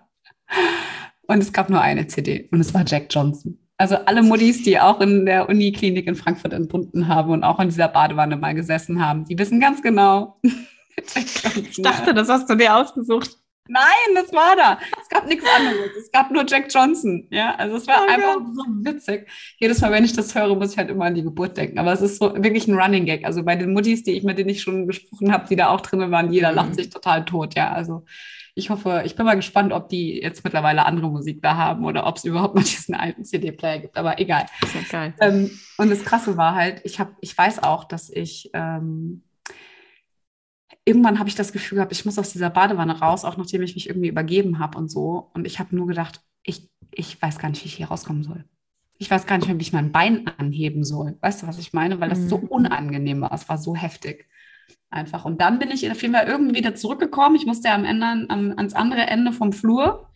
Und 1.28 1.40
es 1.40 1.52
gab 1.52 1.72
nur 1.72 1.82
eine 1.82 2.06
CD. 2.06 2.48
Und 2.52 2.62
es 2.62 2.76
war 2.76 2.86
Jack 2.86 3.08
Johnson. 3.10 3.58
Also 3.80 3.96
alle 3.96 4.24
Muttis, 4.24 4.64
die 4.64 4.80
auch 4.80 5.00
in 5.02 5.26
der 5.26 5.50
Uniklinik 5.50 6.08
in 6.08 6.16
Frankfurt 6.16 6.54
entbunden 6.54 7.08
haben 7.08 7.32
und 7.32 7.44
auch 7.44 7.60
in 7.60 7.70
dieser 7.70 7.88
Badewanne 7.88 8.36
mal 8.36 8.56
gesessen 8.56 9.06
haben, 9.06 9.26
die 9.26 9.38
wissen 9.38 9.60
ganz 9.60 9.84
genau. 9.84 10.40
ich 11.16 11.82
dachte, 11.82 12.14
das 12.16 12.28
hast 12.28 12.50
du 12.50 12.56
dir 12.56 12.76
ausgesucht. 12.76 13.38
Nein, 13.70 14.16
das 14.16 14.32
war 14.34 14.56
da. 14.56 14.80
Es 15.02 15.10
gab 15.10 15.28
nichts 15.28 15.46
anderes. 15.56 15.92
Es 16.00 16.12
gab 16.12 16.32
nur 16.32 16.46
Jack 16.48 16.74
Johnson. 16.74 17.28
Ja, 17.30 17.56
also 17.56 17.76
es 17.76 17.88
war 17.88 18.06
oh, 18.08 18.10
einfach 18.10 18.36
Gott. 18.36 18.56
so 18.56 18.64
witzig. 18.84 19.30
Jedes 19.60 19.82
Mal, 19.82 19.92
wenn 19.92 20.06
ich 20.06 20.14
das 20.14 20.34
höre, 20.34 20.56
muss 20.56 20.72
ich 20.72 20.78
halt 20.78 20.90
immer 20.90 21.06
an 21.06 21.16
die 21.16 21.24
Geburt 21.24 21.58
denken. 21.58 21.78
Aber 21.78 21.92
es 21.92 22.02
ist 22.02 22.18
so 22.18 22.34
wirklich 22.36 22.68
ein 22.68 22.80
Running 22.80 23.06
Gag. 23.06 23.26
Also 23.26 23.44
bei 23.44 23.56
den 23.56 23.74
Muttis, 23.74 24.04
die 24.04 24.14
ich 24.14 24.24
mit 24.24 24.38
denen 24.38 24.50
ich 24.50 24.62
schon 24.62 24.88
gesprochen 24.88 25.32
habe, 25.32 25.48
die 25.48 25.56
da 25.56 25.70
auch 25.70 25.82
drin 25.82 26.12
waren, 26.12 26.32
jeder 26.32 26.52
mhm. 26.52 26.56
lacht 26.56 26.76
sich 26.76 26.90
total 26.90 27.26
tot. 27.26 27.56
Ja, 27.56 27.72
also 27.74 28.06
ich 28.58 28.72
hoffe, 28.72 29.04
ich 29.06 29.16
bin 29.16 29.26
mal 29.26 29.36
gespannt, 29.36 29.72
ob 29.72 29.88
die 29.88 30.20
jetzt 30.20 30.44
mittlerweile 30.44 30.86
andere 30.86 31.10
Musik 31.10 31.44
da 31.44 31.56
haben 31.56 31.86
oder 31.86 32.08
ob 32.08 32.18
es 32.18 32.26
überhaupt 32.26 32.56
noch 32.56 32.64
diesen 32.64 32.96
alten 32.96 33.24
CD-Player 33.24 33.80
gibt. 33.80 33.98
Aber 33.98 34.20
egal. 34.20 34.48
Das 34.62 34.74
ist 34.74 34.76
ja 34.76 35.00
geil. 35.00 35.14
Ähm, 35.22 35.52
und 35.78 35.92
das 35.92 36.04
Krasse 36.04 36.38
war 36.38 36.56
halt, 36.56 36.82
ich 36.84 37.00
habe, 37.00 37.16
ich 37.22 37.38
weiß 37.38 37.62
auch, 37.62 37.84
dass 37.84 38.10
ich 38.10 38.50
ähm, 38.54 39.22
irgendwann 40.86 41.20
habe 41.20 41.30
ich 41.30 41.36
das 41.36 41.54
Gefühl 41.54 41.76
gehabt, 41.76 41.92
ich 41.92 42.06
muss 42.06 42.18
aus 42.18 42.32
dieser 42.32 42.50
Badewanne 42.50 43.00
raus, 43.00 43.26
auch 43.26 43.38
nachdem 43.38 43.62
ich 43.62 43.76
mich 43.76 43.90
irgendwie 43.90 44.08
übergeben 44.08 44.58
habe 44.58 44.78
und 44.78 44.90
so. 44.90 45.30
Und 45.36 45.46
ich 45.46 45.60
habe 45.60 45.76
nur 45.76 45.86
gedacht, 45.86 46.22
ich, 46.42 46.72
ich 46.92 47.22
weiß 47.22 47.38
gar 47.38 47.50
nicht, 47.50 47.64
wie 47.64 47.68
ich 47.68 47.76
hier 47.76 47.90
rauskommen 47.90 48.24
soll. 48.24 48.44
Ich 48.98 49.12
weiß 49.12 49.28
gar 49.28 49.38
nicht 49.38 49.48
mehr, 49.48 49.60
wie 49.60 49.64
ich 49.64 49.74
mein 49.74 49.92
Bein 49.92 50.28
anheben 50.40 50.84
soll. 50.84 51.16
Weißt 51.22 51.44
du, 51.44 51.48
was 51.48 51.60
ich 51.60 51.74
meine? 51.74 52.00
Weil 52.00 52.10
das 52.10 52.22
mhm. 52.22 52.30
so 52.30 52.38
unangenehm 52.38 53.22
war. 53.22 53.32
Es 53.32 53.48
war 53.48 53.60
so 53.60 53.76
heftig. 53.76 54.28
Einfach. 54.90 55.26
Und 55.26 55.42
dann 55.42 55.60
bin 55.60 55.70
ich 55.70 55.90
auf 55.92 56.02
jeden 56.02 56.14
Fall 56.14 56.28
irgendwie 56.28 56.56
wieder 56.56 56.74
zurückgekommen. 56.74 57.36
Ich 57.36 57.46
musste 57.46 57.68
ja 57.68 57.76
am 57.76 57.84
Ende 57.84 58.06
an, 58.06 58.58
ans 58.58 58.74
andere 58.74 59.02
Ende 59.02 59.34
vom 59.34 59.52
Flur 59.52 60.10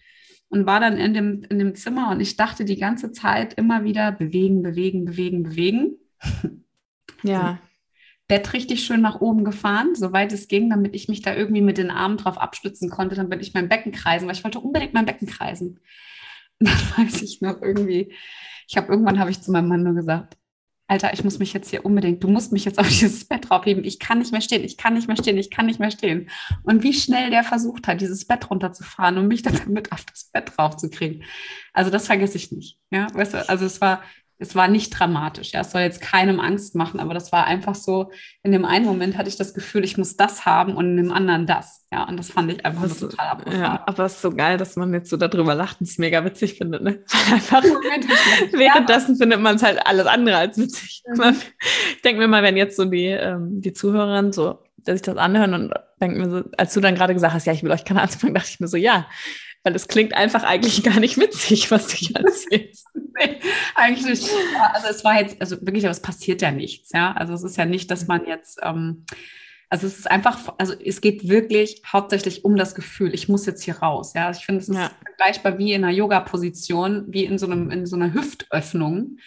und 0.49 0.65
war 0.65 0.79
dann 0.79 0.97
in 0.97 1.13
dem, 1.13 1.43
in 1.49 1.59
dem 1.59 1.75
Zimmer 1.75 2.11
und 2.11 2.19
ich 2.19 2.37
dachte 2.37 2.65
die 2.65 2.77
ganze 2.77 3.11
Zeit 3.11 3.53
immer 3.53 3.83
wieder 3.83 4.11
bewegen, 4.11 4.61
bewegen, 4.61 5.05
bewegen, 5.05 5.43
bewegen. 5.43 5.95
Ja. 7.23 7.59
Bett 8.27 8.53
richtig 8.53 8.83
schön 8.83 9.01
nach 9.01 9.21
oben 9.21 9.43
gefahren, 9.43 9.93
soweit 9.93 10.31
es 10.31 10.47
ging, 10.47 10.71
damit 10.71 10.95
ich 10.95 11.07
mich 11.07 11.21
da 11.21 11.35
irgendwie 11.35 11.61
mit 11.61 11.77
den 11.77 11.91
Armen 11.91 12.17
drauf 12.17 12.39
abstützen 12.39 12.89
konnte, 12.89 13.15
damit 13.15 13.41
ich 13.41 13.53
mein 13.53 13.69
Becken 13.69 13.91
kreisen, 13.91 14.25
weil 14.25 14.35
ich 14.35 14.43
wollte 14.43 14.59
unbedingt 14.59 14.95
mein 14.95 15.05
Becken 15.05 15.27
kreisen. 15.27 15.79
Und 16.59 16.67
dann 16.95 17.05
weiß 17.05 17.21
ich 17.21 17.41
noch 17.41 17.61
irgendwie, 17.61 18.11
ich 18.67 18.77
habe 18.77 18.91
irgendwann 18.91 19.19
habe 19.19 19.29
ich 19.29 19.41
zu 19.41 19.51
meinem 19.51 19.67
Mann 19.67 19.83
nur 19.83 19.93
gesagt, 19.93 20.37
Alter, 20.91 21.13
ich 21.13 21.23
muss 21.23 21.39
mich 21.39 21.53
jetzt 21.53 21.69
hier 21.69 21.85
unbedingt, 21.85 22.21
du 22.21 22.27
musst 22.27 22.51
mich 22.51 22.65
jetzt 22.65 22.77
auf 22.77 22.87
dieses 22.89 23.23
Bett 23.23 23.49
draufheben. 23.49 23.85
Ich 23.85 23.97
kann 23.97 24.19
nicht 24.19 24.33
mehr 24.33 24.41
stehen, 24.41 24.61
ich 24.65 24.75
kann 24.75 24.93
nicht 24.93 25.07
mehr 25.07 25.15
stehen, 25.15 25.37
ich 25.37 25.49
kann 25.49 25.65
nicht 25.65 25.79
mehr 25.79 25.89
stehen. 25.89 26.29
Und 26.63 26.83
wie 26.83 26.91
schnell 26.91 27.29
der 27.29 27.45
versucht 27.45 27.87
hat, 27.87 28.01
dieses 28.01 28.25
Bett 28.25 28.49
runterzufahren 28.49 29.17
und 29.17 29.29
mich 29.29 29.41
dann 29.41 29.57
damit 29.57 29.93
auf 29.93 30.03
das 30.03 30.25
Bett 30.25 30.51
draufzukriegen. 30.53 31.23
Also 31.71 31.91
das 31.91 32.07
vergesse 32.07 32.35
ich 32.35 32.51
nicht. 32.51 32.77
Ja, 32.89 33.07
weißt 33.13 33.35
du, 33.35 33.49
also 33.49 33.63
es 33.65 33.79
war, 33.79 34.03
es 34.41 34.55
war 34.55 34.67
nicht 34.67 34.89
dramatisch. 34.89 35.51
Ja, 35.51 35.61
es 35.61 35.71
soll 35.71 35.81
jetzt 35.81 36.01
keinem 36.01 36.39
Angst 36.39 36.73
machen, 36.73 36.99
aber 36.99 37.13
das 37.13 37.31
war 37.31 37.45
einfach 37.45 37.75
so, 37.75 38.11
in 38.41 38.51
dem 38.51 38.65
einen 38.65 38.85
Moment 38.85 39.15
hatte 39.15 39.29
ich 39.29 39.37
das 39.37 39.53
Gefühl, 39.53 39.83
ich 39.83 39.97
muss 39.97 40.17
das 40.17 40.45
haben 40.45 40.75
und 40.75 40.89
in 40.89 40.97
dem 40.97 41.11
anderen 41.11 41.45
das. 41.45 41.85
Ja, 41.93 42.07
und 42.07 42.17
das 42.17 42.31
fand 42.31 42.51
ich 42.51 42.65
einfach 42.65 42.87
so 42.89 43.07
total 43.07 43.27
abgefahren. 43.27 43.61
Ja, 43.61 43.83
aber 43.85 44.05
es 44.05 44.13
ist 44.13 44.21
so 44.23 44.31
geil, 44.31 44.57
dass 44.57 44.75
man 44.75 44.93
jetzt 44.93 45.11
so 45.11 45.17
darüber 45.17 45.53
lacht 45.53 45.79
und 45.79 45.87
es 45.87 45.99
mega 45.99 46.25
witzig 46.25 46.55
findet, 46.55 46.81
ne? 46.81 47.03
einfach 47.31 47.63
währenddessen 48.51 49.15
findet 49.15 49.41
man 49.41 49.57
es 49.57 49.63
halt 49.63 49.85
alles 49.85 50.07
andere 50.07 50.37
als 50.37 50.57
witzig. 50.57 51.03
Mhm. 51.05 51.35
Ich 51.95 52.01
denke 52.01 52.19
mir 52.19 52.27
mal, 52.27 52.41
wenn 52.41 52.57
jetzt 52.57 52.77
so 52.77 52.85
die, 52.85 53.05
ähm, 53.05 53.61
die 53.61 53.73
Zuhörerinnen 53.73 54.31
so, 54.31 54.63
dass 54.77 54.95
ich 54.95 55.01
das 55.03 55.17
anhören 55.17 55.53
und 55.53 55.73
denke 56.01 56.17
mir 56.17 56.29
so, 56.31 56.43
als 56.57 56.73
du 56.73 56.79
dann 56.79 56.95
gerade 56.95 57.13
gesagt 57.13 57.35
hast, 57.35 57.45
ja, 57.45 57.53
ich 57.53 57.61
will 57.61 57.71
euch 57.71 57.85
keine 57.85 58.01
Angst 58.01 58.23
machen, 58.23 58.33
dachte 58.33 58.49
ich 58.49 58.59
mir 58.59 58.67
so, 58.67 58.77
ja, 58.77 59.05
weil 59.63 59.75
es 59.75 59.87
klingt 59.87 60.13
einfach 60.13 60.43
eigentlich 60.43 60.83
gar 60.83 60.99
nicht 60.99 61.17
witzig, 61.17 61.71
was 61.71 61.87
du 61.87 61.95
hier 61.95 62.15
erzählst. 62.15 62.87
nee, 62.93 63.39
eigentlich. 63.75 64.27
Also 64.73 64.87
es 64.89 65.03
war 65.03 65.19
jetzt, 65.19 65.39
also 65.39 65.61
wirklich, 65.61 65.85
aber 65.85 65.91
es 65.91 66.01
passiert 66.01 66.41
ja 66.41 66.51
nichts, 66.51 66.91
ja. 66.93 67.11
Also 67.13 67.33
es 67.33 67.43
ist 67.43 67.57
ja 67.57 67.65
nicht, 67.65 67.91
dass 67.91 68.07
man 68.07 68.25
jetzt, 68.25 68.59
ähm, 68.63 69.05
also 69.69 69.87
es 69.87 69.99
ist 69.99 70.09
einfach, 70.09 70.53
also 70.57 70.73
es 70.73 70.99
geht 71.01 71.29
wirklich 71.29 71.81
hauptsächlich 71.85 72.43
um 72.43 72.55
das 72.55 72.75
Gefühl, 72.75 73.13
ich 73.13 73.29
muss 73.29 73.45
jetzt 73.45 73.63
hier 73.63 73.77
raus, 73.77 74.13
ja. 74.15 74.27
Also 74.27 74.39
ich 74.39 74.45
finde, 74.45 74.61
es 74.61 74.69
ist 74.69 74.75
ja. 74.75 74.91
vergleichbar 75.03 75.57
wie 75.59 75.73
in 75.73 75.83
einer 75.83 75.93
Yoga-Position, 75.93 77.05
wie 77.09 77.25
in 77.25 77.37
so 77.37 77.45
einem, 77.45 77.69
in 77.69 77.85
so 77.85 77.95
einer 77.95 78.13
Hüftöffnung, 78.13 79.17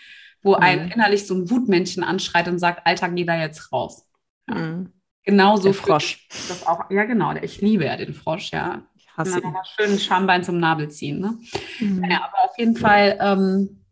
wo 0.42 0.56
mhm. 0.56 0.62
ein 0.62 0.90
innerlich 0.90 1.26
so 1.26 1.34
ein 1.34 1.48
Wutmännchen 1.48 2.02
anschreit 2.02 2.48
und 2.48 2.58
sagt, 2.58 2.86
Alter, 2.86 3.08
geh 3.10 3.24
da 3.24 3.38
jetzt 3.40 3.72
raus. 3.72 4.08
Ja. 4.48 4.56
Mhm. 4.56 4.92
Genauso. 5.26 5.72
Frosch. 5.72 6.28
Das 6.48 6.66
auch, 6.66 6.90
ja, 6.90 7.04
genau. 7.04 7.34
Ich 7.40 7.62
liebe 7.62 7.86
ja 7.86 7.96
den 7.96 8.12
Frosch, 8.12 8.50
ja 8.50 8.84
hasse 9.16 9.40
ihn. 9.40 9.54
Schön 9.76 9.98
Schambein 9.98 10.44
zum 10.44 10.58
Nabel 10.58 10.90
ziehen. 10.90 11.20
Ne? 11.20 11.38
Mhm. 11.80 12.04
Ja, 12.10 12.24
aber 12.24 12.50
auf 12.50 12.58
jeden 12.58 12.76
Fall, 12.76 13.18
ähm, 13.20 13.84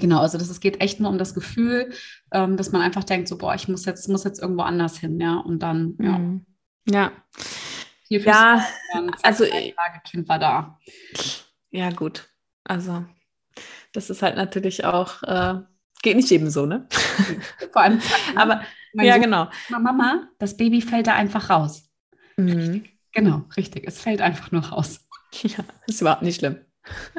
genau, 0.00 0.20
also 0.20 0.38
das, 0.38 0.48
es 0.48 0.60
geht 0.60 0.80
echt 0.80 1.00
nur 1.00 1.10
um 1.10 1.18
das 1.18 1.34
Gefühl, 1.34 1.92
ähm, 2.32 2.56
dass 2.56 2.72
man 2.72 2.82
einfach 2.82 3.04
denkt, 3.04 3.28
so, 3.28 3.38
boah, 3.38 3.54
ich 3.54 3.68
muss 3.68 3.84
jetzt, 3.84 4.08
muss 4.08 4.24
jetzt 4.24 4.40
irgendwo 4.40 4.62
anders 4.62 4.98
hin, 4.98 5.20
ja. 5.20 5.36
Und 5.36 5.62
dann, 5.62 5.96
ja. 6.00 6.18
Mhm. 6.18 6.46
Ja. 6.88 7.12
Hierfür 8.08 8.32
ja, 8.32 8.66
also 9.22 9.44
Kind 10.10 10.28
war 10.28 10.38
da. 10.38 10.78
Ja, 11.70 11.90
gut. 11.90 12.28
Also, 12.64 13.04
das 13.92 14.08
ist 14.08 14.22
halt 14.22 14.36
natürlich 14.36 14.84
auch, 14.84 15.22
äh, 15.24 15.60
geht 16.02 16.16
nicht 16.16 16.30
jedem 16.30 16.48
so, 16.48 16.64
ne? 16.64 16.88
Vor 17.72 17.82
allem, 17.82 18.00
aber 18.34 18.62
ja, 18.94 19.14
Sohn, 19.14 19.22
genau. 19.22 19.48
Mama, 19.68 20.28
das 20.38 20.56
Baby 20.56 20.80
fällt 20.80 21.06
da 21.06 21.14
einfach 21.14 21.50
raus. 21.50 21.90
Mhm. 22.38 22.84
Genau, 23.18 23.42
richtig. 23.56 23.84
Es 23.84 24.00
fällt 24.00 24.20
einfach 24.20 24.52
nur 24.52 24.64
raus. 24.64 25.00
Ja, 25.42 25.58
ist 25.86 26.00
überhaupt 26.00 26.22
nicht 26.22 26.38
schlimm. 26.38 26.56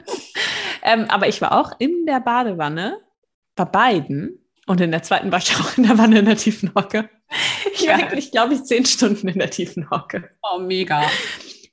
ähm, 0.84 1.06
aber 1.10 1.28
ich 1.28 1.42
war 1.42 1.52
auch 1.52 1.74
in 1.78 2.08
der 2.08 2.20
Badewanne 2.20 3.00
bei 3.56 3.66
beiden 3.66 4.40
und 4.66 4.82
in 4.82 4.90
der 4.90 5.04
zweiten 5.04 5.32
war 5.32 5.38
ich 5.38 5.56
auch 5.56 5.78
in 5.78 5.84
der 5.84 6.00
Wanne 6.00 6.20
in 6.20 6.26
der 6.26 6.36
tiefen 6.36 6.74
Hocke. 6.74 7.08
Ich 7.76 7.88
war 7.88 7.94
eigentlich, 7.94 8.32
glaube 8.32 8.56
ich, 8.56 8.64
zehn 8.64 8.84
Stunden 8.84 9.28
in 9.28 9.38
der 9.38 9.52
tiefen 9.52 9.92
Hocke. 9.92 10.32
Oh, 10.42 10.58
mega. 10.58 11.04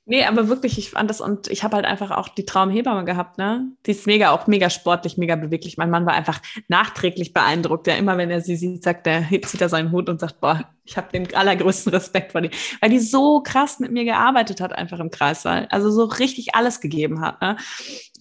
Nee, 0.09 0.23
aber 0.23 0.47
wirklich, 0.47 0.77
ich 0.77 0.91
fand 0.91 1.09
das 1.09 1.19
und 1.19 1.49
ich 1.49 1.65
habe 1.65 1.75
halt 1.75 1.85
einfach 1.85 2.11
auch 2.11 2.29
die 2.29 2.45
Traumhebamme 2.45 3.03
gehabt, 3.03 3.37
ne? 3.37 3.73
Die 3.85 3.91
ist 3.91 4.07
mega, 4.07 4.31
auch 4.31 4.47
mega 4.47 4.69
sportlich, 4.69 5.17
mega 5.17 5.35
beweglich. 5.35 5.75
Mein 5.75 5.89
Mann 5.89 6.05
war 6.05 6.13
einfach 6.13 6.39
nachträglich 6.69 7.33
beeindruckt. 7.33 7.87
Ja, 7.87 7.95
immer 7.95 8.17
wenn 8.17 8.31
er 8.31 8.39
sie 8.39 8.55
sieht, 8.55 8.83
sagt 8.83 9.05
er, 9.05 9.25
zieht 9.43 9.59
er 9.59 9.67
seinen 9.67 9.91
Hut 9.91 10.07
und 10.07 10.21
sagt, 10.21 10.39
boah, 10.39 10.63
ich 10.85 10.95
habe 10.95 11.11
den 11.11 11.35
allergrößten 11.35 11.91
Respekt 11.91 12.31
vor 12.31 12.39
dir. 12.39 12.51
Weil 12.79 12.89
die 12.89 12.99
so 12.99 13.41
krass 13.41 13.81
mit 13.81 13.91
mir 13.91 14.05
gearbeitet 14.05 14.61
hat, 14.61 14.71
einfach 14.71 14.99
im 14.99 15.11
Kreissaal. 15.11 15.67
Also 15.71 15.91
so 15.91 16.05
richtig 16.05 16.55
alles 16.55 16.79
gegeben 16.79 17.19
hat. 17.19 17.41
Ne? 17.41 17.57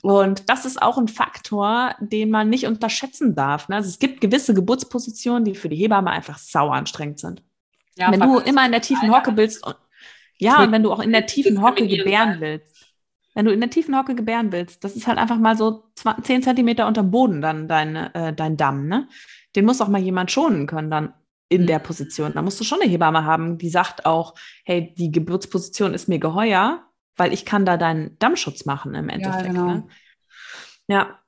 Und 0.02 0.50
das 0.50 0.64
ist 0.64 0.82
auch 0.82 0.98
ein 0.98 1.06
Faktor, 1.06 1.94
den 2.00 2.30
man 2.30 2.50
nicht 2.50 2.66
unterschätzen 2.66 3.36
darf. 3.36 3.68
Ne? 3.68 3.76
Also 3.76 3.90
es 3.90 4.00
gibt 4.00 4.20
gewisse 4.20 4.54
Geburtspositionen, 4.54 5.44
die 5.44 5.54
für 5.54 5.68
die 5.68 5.76
Hebamme 5.76 6.10
einfach 6.10 6.38
sauer 6.38 6.74
anstrengend 6.74 7.20
sind. 7.20 7.44
Ja, 7.96 8.10
wenn 8.10 8.20
du 8.20 8.38
immer 8.40 8.66
in 8.66 8.72
der 8.72 8.82
tiefen 8.82 9.14
Hocke 9.14 9.30
bist 9.32 9.64
und 9.64 9.76
ja, 10.38 10.62
und 10.62 10.72
wenn 10.72 10.82
du 10.82 10.92
auch 10.92 11.00
in 11.00 11.12
der 11.12 11.26
tiefen 11.26 11.62
Hocke 11.62 11.86
gebären 11.86 12.40
willst. 12.40 12.74
Wenn 13.34 13.44
du 13.44 13.52
in 13.52 13.60
der 13.60 13.68
tiefen 13.68 13.96
Hocke 13.96 14.14
gebären 14.14 14.50
willst, 14.50 14.82
das 14.82 14.96
ist 14.96 15.06
halt 15.06 15.18
einfach 15.18 15.38
mal 15.38 15.56
so 15.56 15.84
10 16.22 16.42
Zentimeter 16.42 16.86
unter 16.86 17.02
Boden 17.02 17.42
dann 17.42 17.68
dein, 17.68 17.94
äh, 17.94 18.32
dein 18.32 18.56
Damm, 18.56 18.88
ne? 18.88 19.08
Den 19.54 19.66
muss 19.66 19.80
auch 19.82 19.88
mal 19.88 20.00
jemand 20.00 20.30
schonen 20.30 20.66
können 20.66 20.90
dann 20.90 21.12
in 21.48 21.66
der 21.66 21.78
Position. 21.78 22.32
Da 22.34 22.42
musst 22.42 22.58
du 22.58 22.64
schon 22.64 22.80
eine 22.80 22.90
Hebamme 22.90 23.24
haben, 23.24 23.58
die 23.58 23.68
sagt 23.68 24.06
auch, 24.06 24.34
hey, 24.64 24.94
die 24.96 25.12
Geburtsposition 25.12 25.94
ist 25.94 26.08
mir 26.08 26.18
geheuer, 26.18 26.82
weil 27.16 27.32
ich 27.32 27.44
kann 27.44 27.64
da 27.64 27.76
deinen 27.76 28.18
Dammschutz 28.18 28.64
machen 28.64 28.94
im 28.94 29.08
Endeffekt. 29.08 29.46
Ja, 29.46 29.52
genau. 29.52 29.66
Ne? 29.66 29.88
ja. 30.88 31.18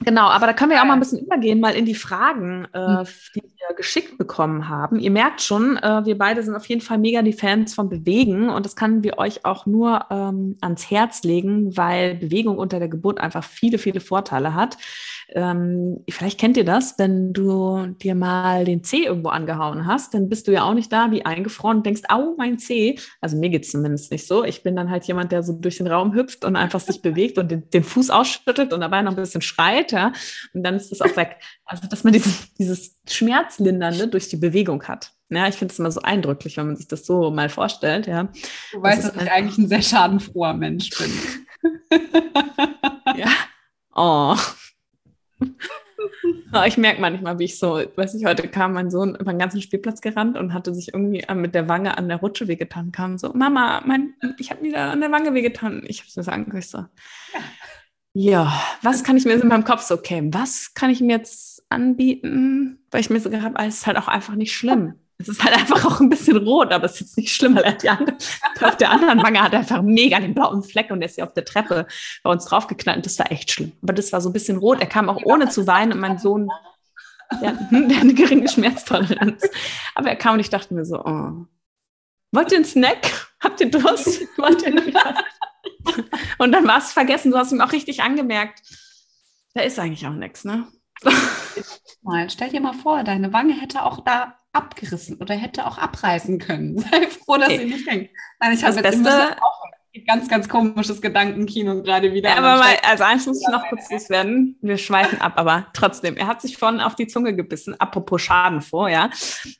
Genau, 0.00 0.26
aber 0.26 0.46
da 0.46 0.52
können 0.52 0.70
wir 0.70 0.76
ja 0.76 0.82
auch 0.82 0.86
mal 0.86 0.94
ein 0.94 1.00
bisschen 1.00 1.20
übergehen, 1.20 1.60
mal 1.60 1.74
in 1.74 1.84
die 1.86 1.94
Fragen, 1.94 2.66
äh, 2.72 2.78
hm. 2.78 3.06
die 3.36 3.42
wir 3.42 3.76
geschickt 3.76 4.18
bekommen 4.18 4.68
haben. 4.68 4.98
Ihr 4.98 5.12
merkt 5.12 5.40
schon, 5.40 5.76
äh, 5.76 6.04
wir 6.04 6.18
beide 6.18 6.42
sind 6.42 6.56
auf 6.56 6.66
jeden 6.66 6.80
Fall 6.80 6.98
mega 6.98 7.22
die 7.22 7.32
Fans 7.32 7.74
von 7.74 7.88
Bewegen 7.88 8.48
und 8.48 8.66
das 8.66 8.74
können 8.74 9.04
wir 9.04 9.18
euch 9.18 9.44
auch 9.44 9.66
nur 9.66 10.06
ähm, 10.10 10.56
ans 10.60 10.90
Herz 10.90 11.22
legen, 11.22 11.76
weil 11.76 12.16
Bewegung 12.16 12.58
unter 12.58 12.80
der 12.80 12.88
Geburt 12.88 13.20
einfach 13.20 13.44
viele, 13.44 13.78
viele 13.78 14.00
Vorteile 14.00 14.54
hat. 14.54 14.76
Ähm, 15.30 16.04
vielleicht 16.08 16.38
kennt 16.38 16.56
ihr 16.56 16.64
das, 16.64 16.98
wenn 16.98 17.32
du 17.32 17.86
dir 17.86 18.14
mal 18.14 18.64
den 18.64 18.84
Zeh 18.84 19.04
irgendwo 19.04 19.30
angehauen 19.30 19.86
hast, 19.86 20.14
dann 20.14 20.28
bist 20.28 20.48
du 20.48 20.52
ja 20.52 20.64
auch 20.64 20.74
nicht 20.74 20.92
da 20.92 21.10
wie 21.10 21.24
eingefroren 21.24 21.78
und 21.78 21.86
denkst, 21.86 22.02
au, 22.08 22.34
mein 22.36 22.58
Zeh. 22.58 22.98
Also 23.20 23.36
mir 23.36 23.50
geht 23.50 23.64
es 23.64 23.70
zumindest 23.70 24.10
nicht 24.10 24.26
so. 24.26 24.44
Ich 24.44 24.62
bin 24.62 24.76
dann 24.76 24.90
halt 24.90 25.04
jemand, 25.04 25.32
der 25.32 25.42
so 25.42 25.52
durch 25.52 25.78
den 25.78 25.86
Raum 25.86 26.14
hüpft 26.14 26.44
und 26.44 26.56
einfach 26.56 26.80
sich 26.80 27.02
bewegt 27.02 27.38
und 27.38 27.50
den, 27.50 27.68
den 27.70 27.84
Fuß 27.84 28.10
ausschüttelt 28.10 28.72
und 28.72 28.80
dabei 28.80 29.02
noch 29.02 29.12
ein 29.12 29.16
bisschen 29.16 29.42
schreit. 29.42 29.92
Ja? 29.92 30.12
Und 30.52 30.62
dann 30.62 30.76
ist 30.76 30.90
das 30.90 31.00
auch 31.00 31.16
weg. 31.16 31.36
Also, 31.64 31.86
dass 31.88 32.04
man 32.04 32.12
dieses, 32.12 32.54
dieses 32.54 33.00
Schmerzlindernde 33.08 34.08
durch 34.08 34.28
die 34.28 34.36
Bewegung 34.36 34.82
hat. 34.84 35.12
Ja, 35.30 35.48
ich 35.48 35.54
finde 35.56 35.72
es 35.72 35.78
immer 35.78 35.90
so 35.90 36.02
eindrücklich, 36.02 36.56
wenn 36.56 36.66
man 36.66 36.76
sich 36.76 36.86
das 36.86 37.06
so 37.06 37.30
mal 37.30 37.48
vorstellt. 37.48 38.06
Ja. 38.06 38.28
Du 38.72 38.82
weißt, 38.82 39.04
dass 39.04 39.16
ich 39.16 39.30
eigentlich 39.30 39.58
ein 39.58 39.68
sehr 39.68 39.82
schadenfroher 39.82 40.54
Mensch 40.54 40.90
bin. 40.90 41.10
ja. 43.16 43.28
Oh. 43.94 44.36
Ich 46.66 46.76
merke 46.76 47.00
manchmal, 47.00 47.40
wie 47.40 47.44
ich 47.44 47.58
so, 47.58 47.82
weiß 47.96 48.14
ich, 48.14 48.24
heute 48.24 48.46
kam 48.46 48.74
mein 48.74 48.88
Sohn 48.88 49.16
über 49.16 49.32
den 49.32 49.40
ganzen 49.40 49.60
Spielplatz 49.60 50.00
gerannt 50.00 50.38
und 50.38 50.54
hatte 50.54 50.72
sich 50.72 50.94
irgendwie 50.94 51.24
mit 51.34 51.52
der 51.54 51.68
Wange 51.68 51.98
an 51.98 52.08
der 52.08 52.18
Rutsche 52.18 52.46
wehgetan. 52.46 52.92
Kam 52.92 53.18
so, 53.18 53.32
Mama, 53.32 53.82
mein, 53.84 54.14
ich 54.38 54.50
habe 54.50 54.62
wieder 54.62 54.92
an 54.92 55.00
der 55.00 55.10
Wange 55.10 55.34
wehgetan. 55.34 55.82
Ich 55.86 55.98
habe 55.98 56.08
es 56.08 56.16
mir 56.16 56.62
so 56.62 56.84
ja, 58.16 58.62
was 58.82 59.02
kann 59.02 59.16
ich 59.16 59.24
mir 59.24 59.32
in 59.32 59.48
meinem 59.48 59.64
Kopf 59.64 59.82
so, 59.82 59.94
okay, 59.94 60.22
was 60.32 60.72
kann 60.74 60.88
ich 60.88 61.00
mir 61.00 61.16
jetzt 61.16 61.64
anbieten? 61.68 62.78
Weil 62.92 63.00
ich 63.00 63.10
mir 63.10 63.18
so 63.18 63.28
gehabt 63.28 63.58
habe, 63.58 63.68
es 63.68 63.78
ist 63.78 63.86
halt 63.88 63.96
auch 63.96 64.06
einfach 64.06 64.36
nicht 64.36 64.54
schlimm. 64.54 64.94
Es 65.18 65.28
ist 65.28 65.44
halt 65.44 65.54
einfach 65.54 65.84
auch 65.84 66.00
ein 66.00 66.08
bisschen 66.08 66.36
rot, 66.36 66.72
aber 66.72 66.86
es 66.86 66.94
ist 66.94 67.00
jetzt 67.00 67.16
nicht 67.16 67.34
schlimm, 67.34 67.54
weil 67.54 67.62
er 67.62 67.98
andere, 67.98 68.16
auf 68.60 68.76
der 68.76 68.90
anderen 68.90 69.22
Wange 69.22 69.40
hat 69.40 69.52
er 69.52 69.60
einfach 69.60 69.82
mega 69.82 70.18
den 70.18 70.34
blauen 70.34 70.62
Fleck 70.62 70.90
und 70.90 71.00
der 71.00 71.08
ist 71.08 71.16
ja 71.16 71.24
auf 71.24 71.32
der 71.34 71.44
Treppe 71.44 71.86
bei 72.22 72.30
uns 72.30 72.44
draufgeknallt 72.46 72.98
und 72.98 73.06
das 73.06 73.18
war 73.18 73.30
echt 73.30 73.52
schlimm. 73.52 73.72
Aber 73.82 73.92
das 73.92 74.12
war 74.12 74.20
so 74.20 74.28
ein 74.28 74.32
bisschen 74.32 74.56
rot. 74.56 74.80
Er 74.80 74.86
kam 74.86 75.08
auch 75.08 75.22
ohne 75.24 75.48
zu 75.48 75.66
weinen 75.66 75.92
und 75.92 76.00
mein 76.00 76.18
Sohn, 76.18 76.50
der, 77.40 77.52
der 77.52 77.96
hat 77.96 78.02
eine 78.02 78.14
geringe 78.14 78.48
Schmerztoleranz. 78.48 79.48
Aber 79.94 80.08
er 80.08 80.16
kam 80.16 80.34
und 80.34 80.40
ich 80.40 80.50
dachte 80.50 80.74
mir 80.74 80.84
so, 80.84 81.00
oh, 81.04 81.46
wollt 82.32 82.50
ihr 82.50 82.56
einen 82.56 82.64
Snack? 82.64 83.28
Habt 83.40 83.60
ihr 83.60 83.70
Durst? 83.70 84.22
Wollt 84.38 84.62
ihr 84.62 84.74
nicht? 84.74 84.96
Und 86.38 86.50
dann 86.50 86.66
war 86.66 86.78
es 86.78 86.92
vergessen. 86.92 87.30
Du 87.30 87.38
hast 87.38 87.52
ihm 87.52 87.60
auch 87.60 87.70
richtig 87.70 88.02
angemerkt. 88.02 88.60
Da 89.54 89.62
ist 89.62 89.78
eigentlich 89.78 90.04
auch 90.06 90.14
nichts, 90.14 90.44
ne? 90.44 90.66
Mal, 92.04 92.30
stell 92.30 92.50
dir 92.50 92.60
mal 92.60 92.72
vor, 92.72 93.02
deine 93.04 93.32
Wange 93.32 93.60
hätte 93.60 93.84
auch 93.84 94.00
da 94.00 94.34
abgerissen 94.52 95.18
oder 95.18 95.34
hätte 95.34 95.66
auch 95.66 95.78
abreißen 95.78 96.38
können. 96.38 96.78
Sei 96.90 97.08
froh, 97.08 97.36
dass 97.36 97.48
okay. 97.48 97.58
sie 97.58 97.64
nicht 97.64 97.86
hängt. 97.88 98.10
Nein, 98.40 98.52
ich 98.52 98.64
habe 98.64 98.76
jetzt 98.76 98.82
Beste, 98.82 99.36
auch 99.42 99.64
ganz, 100.06 100.28
ganz 100.28 100.48
komisches 100.48 101.00
Gedankenkino 101.00 101.82
gerade 101.82 102.12
wieder. 102.12 102.30
Ja, 102.30 102.36
aber 102.36 102.62
mal, 102.62 102.74
also 102.82 103.04
eins 103.04 103.26
muss 103.26 103.40
ich 103.40 103.48
noch 103.48 103.68
kurz 103.68 103.90
loswerden. 103.90 104.56
Wir 104.60 104.76
schweifen 104.76 105.20
ab, 105.20 105.34
aber 105.36 105.66
trotzdem, 105.72 106.16
er 106.16 106.26
hat 106.26 106.40
sich 106.40 106.56
vorhin 106.56 106.80
auf 106.80 106.96
die 106.96 107.06
Zunge 107.06 107.34
gebissen, 107.34 107.78
apropos 107.80 108.22
Schaden 108.22 108.60
vor, 108.60 108.88
ja. 108.88 109.10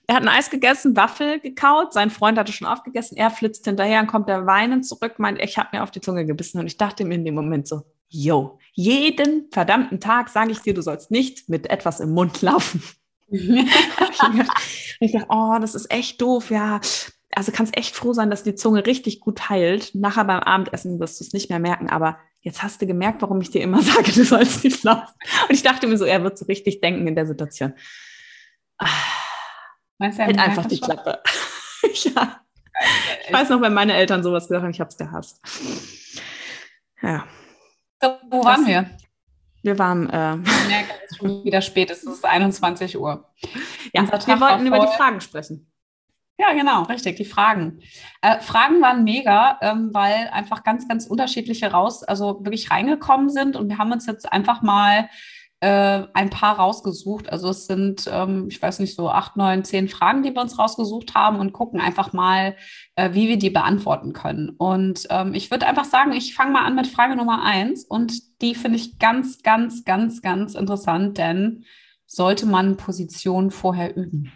Er 0.07 0.17
hat 0.17 0.23
ein 0.23 0.29
Eis 0.29 0.51
gegessen, 0.51 0.97
Waffel 0.97 1.41
gekaut, 1.41 1.93
sein 1.93 2.11
Freund 2.11 2.39
hatte 2.39 2.53
schon 2.53 2.67
aufgegessen, 2.67 3.17
er 3.17 3.31
flitzt 3.31 3.65
hinterher 3.65 4.01
und 4.01 4.09
kommt 4.09 4.29
der 4.29 4.47
weinend 4.47 4.87
zurück, 4.87 5.19
meint, 5.19 5.41
ich 5.41 5.57
habe 5.57 5.69
mir 5.73 5.83
auf 5.83 5.91
die 5.91 6.01
Zunge 6.01 6.27
gebissen 6.27 6.59
und 6.59 6.67
ich 6.67 6.77
dachte 6.77 7.05
mir 7.05 7.15
in 7.15 7.25
dem 7.25 7.35
Moment 7.35 7.69
so, 7.69 7.83
yo, 8.15 8.59
jeden 8.73 9.49
verdammten 9.51 10.01
Tag 10.01 10.29
sage 10.29 10.53
ich 10.53 10.61
dir, 10.61 10.75
du 10.75 10.83
sollst 10.83 11.11
nicht 11.11 11.49
mit 11.49 11.71
etwas 11.71 12.01
im 12.01 12.13
Mund 12.13 12.43
laufen. 12.43 12.83
ich 13.29 15.13
dachte, 15.13 15.27
oh, 15.29 15.57
das 15.61 15.75
ist 15.75 15.91
echt 15.91 16.21
doof, 16.21 16.51
ja 16.51 16.81
also 17.35 17.53
kannst 17.53 17.77
echt 17.77 17.95
froh 17.95 18.13
sein, 18.13 18.31
dass 18.31 18.43
die 18.43 18.55
Zunge 18.55 18.87
richtig 18.87 19.21
gut 19.21 19.49
heilt. 19.49 19.95
Nachher 19.95 20.25
beim 20.25 20.41
Abendessen 20.41 21.01
wirst 21.01 21.21
du 21.21 21.25
es 21.25 21.33
nicht 21.33 21.51
mehr 21.51 21.59
merken, 21.59 21.91
aber 21.91 22.19
jetzt 22.41 22.63
hast 22.63 22.81
du 22.81 22.87
gemerkt, 22.87 23.23
warum 23.23 23.41
ich 23.41 23.51
dir 23.51 23.63
immer 23.63 23.83
sage, 23.83 24.13
du 24.13 24.25
sollst 24.25 24.65
nicht 24.65 24.83
laufen. 24.85 25.15
Und 25.49 25.55
ich 25.55 25.63
dachte 25.63 25.87
mir 25.87 25.97
so, 25.97 26.05
er 26.05 26.23
wird 26.23 26.39
so 26.39 26.45
richtig 26.47 26.81
denken 26.81 27.07
in 27.07 27.15
der 27.15 27.27
Situation. 27.27 27.75
Weißt 29.99 30.19
du, 30.19 30.25
halt 30.25 30.39
einfach 30.39 30.67
die 30.67 30.81
Klappe. 30.81 31.21
ja. 31.93 32.41
Ich 33.27 33.33
weiß 33.33 33.51
noch, 33.51 33.61
wenn 33.61 33.75
meine 33.75 33.95
Eltern 33.95 34.23
sowas 34.23 34.49
gesagt 34.49 34.65
haben, 34.65 34.71
ich 34.71 34.81
habe 34.81 34.91
es 34.91 34.97
gehasst. 34.97 35.41
Ja. 37.03 37.25
Wo 38.31 38.45
waren 38.45 38.67
wir? 38.67 38.91
Wir 39.63 39.79
waren. 39.79 40.11
Äh, 40.11 40.17
ja, 40.17 40.81
es 41.05 41.13
ist 41.13 41.19
schon 41.19 41.45
wieder 41.45 41.63
spät, 41.63 41.91
es 41.91 42.05
ist 42.05 42.25
21 42.25 42.99
Uhr. 42.99 43.31
Ja, 43.93 44.03
wir 44.03 44.41
wollten 44.41 44.67
über 44.67 44.81
die 44.81 44.97
Fragen 44.97 45.21
sprechen. 45.21 45.71
Ja, 46.37 46.53
genau, 46.53 46.83
richtig, 46.83 47.17
die 47.17 47.25
Fragen. 47.25 47.81
Äh, 48.21 48.41
Fragen 48.41 48.83
waren 48.83 49.05
mega, 49.05 49.59
ähm, 49.63 49.91
weil 49.93 50.29
einfach 50.33 50.65
ganz, 50.65 50.89
ganz 50.89 51.07
unterschiedliche 51.07 51.71
raus, 51.71 52.03
also 52.03 52.45
wirklich 52.45 52.71
reingekommen 52.73 53.31
sind. 53.31 53.55
Und 53.57 53.69
wir 53.69 53.79
haben 53.79 53.93
uns 53.93 54.07
jetzt 54.07 54.31
einfach 54.33 54.61
mal 54.61 55.09
äh, 55.65 56.09
ein 56.13 56.29
paar 56.29 56.59
rausgesucht. 56.59 57.31
Also 57.31 57.49
es 57.49 57.67
sind, 57.67 58.07
ähm, 58.13 58.49
ich 58.51 58.61
weiß 58.61 58.81
nicht, 58.81 58.95
so 58.95 59.09
acht, 59.09 59.39
neun, 59.39 59.65
zehn 59.65 59.89
Fragen, 59.89 60.23
die 60.23 60.35
wir 60.35 60.43
uns 60.43 60.59
rausgesucht 60.59 61.15
haben 61.15 61.41
und 61.41 61.55
gucken 61.55 61.81
einfach 61.81 62.13
mal, 62.13 62.55
äh, 62.97 63.15
wie 63.15 63.29
wir 63.29 63.39
die 63.39 63.49
beantworten 63.49 64.13
können. 64.13 64.51
Und 64.51 65.07
ähm, 65.09 65.33
ich 65.33 65.51
würde 65.51 65.67
einfach 65.67 65.87
sagen, 65.87 66.13
ich 66.13 66.35
fange 66.35 66.53
mal 66.53 66.67
an 66.67 66.75
mit 66.75 66.87
Frage 66.87 67.17
Nummer 67.17 67.43
eins. 67.43 67.87
Und 67.87 68.43
die 68.43 68.55
finde 68.55 68.77
ich 68.77 68.99
ganz, 68.99 69.43
ganz, 69.43 69.85
ganz, 69.87 70.21
ganz 70.21 70.55
interessant, 70.55 71.17
denn 71.17 71.65
sollte 72.05 72.45
man 72.45 72.77
Position 72.77 73.51
vorher 73.51 73.97
üben? 73.97 74.33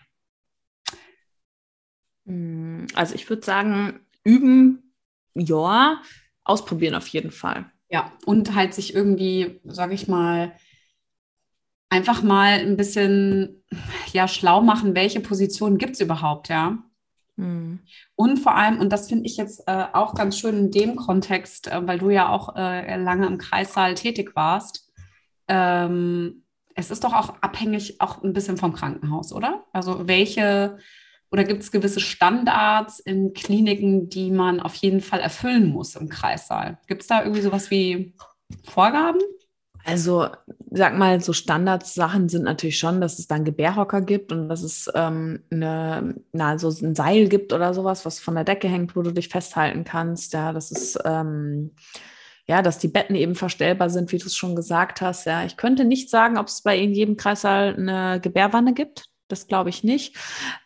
Hm, 2.25 2.87
also 2.95 3.15
ich 3.15 3.29
würde 3.29 3.45
sagen, 3.45 4.01
üben, 4.25 4.95
ja, 5.35 6.01
ausprobieren 6.43 6.95
auf 6.95 7.09
jeden 7.09 7.33
Fall. 7.33 7.71
Ja, 7.91 8.13
und 8.25 8.55
halt 8.55 8.73
sich 8.73 8.95
irgendwie, 8.95 9.61
sage 9.65 9.93
ich 9.93 10.09
mal, 10.09 10.55
einfach 11.91 12.23
mal 12.23 12.59
ein 12.59 12.77
bisschen 12.77 13.63
ja, 14.13 14.29
schlau 14.29 14.61
machen, 14.61 14.95
welche 14.95 15.21
Positionen 15.21 15.79
gibt 15.79 15.95
es 15.95 16.01
überhaupt, 16.01 16.49
ja. 16.49 16.79
Mhm. 17.37 17.81
Und 18.15 18.39
vor 18.39 18.57
allem, 18.57 18.81
und 18.81 18.91
das 18.91 19.09
finde 19.09 19.27
ich 19.27 19.37
jetzt 19.37 19.63
äh, 19.67 19.85
auch 19.93 20.15
ganz 20.15 20.39
schön 20.39 20.59
in 20.59 20.71
dem 20.71 20.97
Kontext, 20.97 21.69
äh, 21.69 21.87
weil 21.87 21.99
du 21.99 22.11
ja 22.11 22.29
auch 22.29 22.57
äh, 22.57 22.97
lange 22.97 23.27
im 23.27 23.39
Kreissaal 23.39 23.95
tätig 23.95 24.35
warst, 24.35 24.91
ähm, 25.47 26.43
es 26.75 26.91
ist 26.91 27.05
doch 27.05 27.15
auch 27.15 27.35
abhängig 27.41 28.01
auch 28.01 28.23
ein 28.23 28.33
bisschen 28.33 28.57
vom 28.57 28.73
Krankenhaus, 28.73 29.33
oder? 29.33 29.65
Also 29.73 30.07
welche 30.07 30.79
oder 31.31 31.45
gibt 31.45 31.63
es 31.63 31.71
gewisse 31.71 32.01
Standards 32.01 33.01
in 33.01 33.35
Kliniken, 33.35 34.09
die 34.09 34.31
man 34.31 34.61
auf 34.61 34.75
jeden 34.77 35.01
Fall 35.01 35.21
erfüllen 35.21 35.69
muss 35.69 35.97
im 35.97 36.09
Kreissaal? 36.09 36.79
Gibt 36.87 37.03
es 37.03 37.09
da 37.09 37.23
irgendwie 37.23 37.43
sowas 37.43 37.71
wie 37.71 38.15
Vorgaben? 38.65 39.21
Also, 39.85 40.29
sag 40.71 40.99
mal, 40.99 41.21
so 41.21 41.33
Standardsachen 41.33 42.29
sind 42.29 42.45
natürlich 42.45 42.79
schon, 42.79 43.01
dass 43.01 43.19
es 43.19 43.27
dann 43.27 43.45
Gebärhocker 43.45 44.01
gibt 44.03 44.33
und 44.33 44.49
dass 44.49 44.63
es 44.63 44.91
ähm, 44.95 45.43
eine, 45.51 46.15
na, 46.33 46.59
so 46.59 46.69
ein 46.69 46.95
Seil 46.95 47.29
gibt 47.29 47.53
oder 47.53 47.73
sowas, 47.73 48.05
was 48.05 48.21
von 48.21 48.35
der 48.35 48.45
Decke 48.45 48.69
hängt, 48.69 48.95
wo 48.97 49.03
du 49.03 49.13
dich 49.13 49.29
festhalten 49.29 49.85
kannst. 49.85 50.35
Ja, 50.35 50.53
das 50.53 50.71
ist, 50.71 50.99
ähm, 51.05 51.73
ja, 52.47 52.63
dass 52.63 52.79
die 52.79 52.89
Betten 52.89 53.15
eben 53.15 53.35
verstellbar 53.35 53.91
sind, 53.91 54.13
wie 54.13 54.19
du 54.19 54.27
es 54.27 54.37
schon 54.37 54.57
gesagt 54.57 55.01
hast. 55.01 55.25
Ja, 55.27 55.45
ich 55.45 55.57
könnte 55.57 55.85
nicht 55.85 56.11
sagen, 56.11 56.39
ob 56.39 56.49
es 56.49 56.63
bei 56.63 56.77
jedem 56.77 57.17
Kreissaal 57.17 57.75
eine 57.77 58.21
Gebärwanne 58.21 58.75
gibt 58.75 59.09
das 59.29 59.47
glaube 59.47 59.71
ich 59.71 59.85
nicht. 59.85 60.17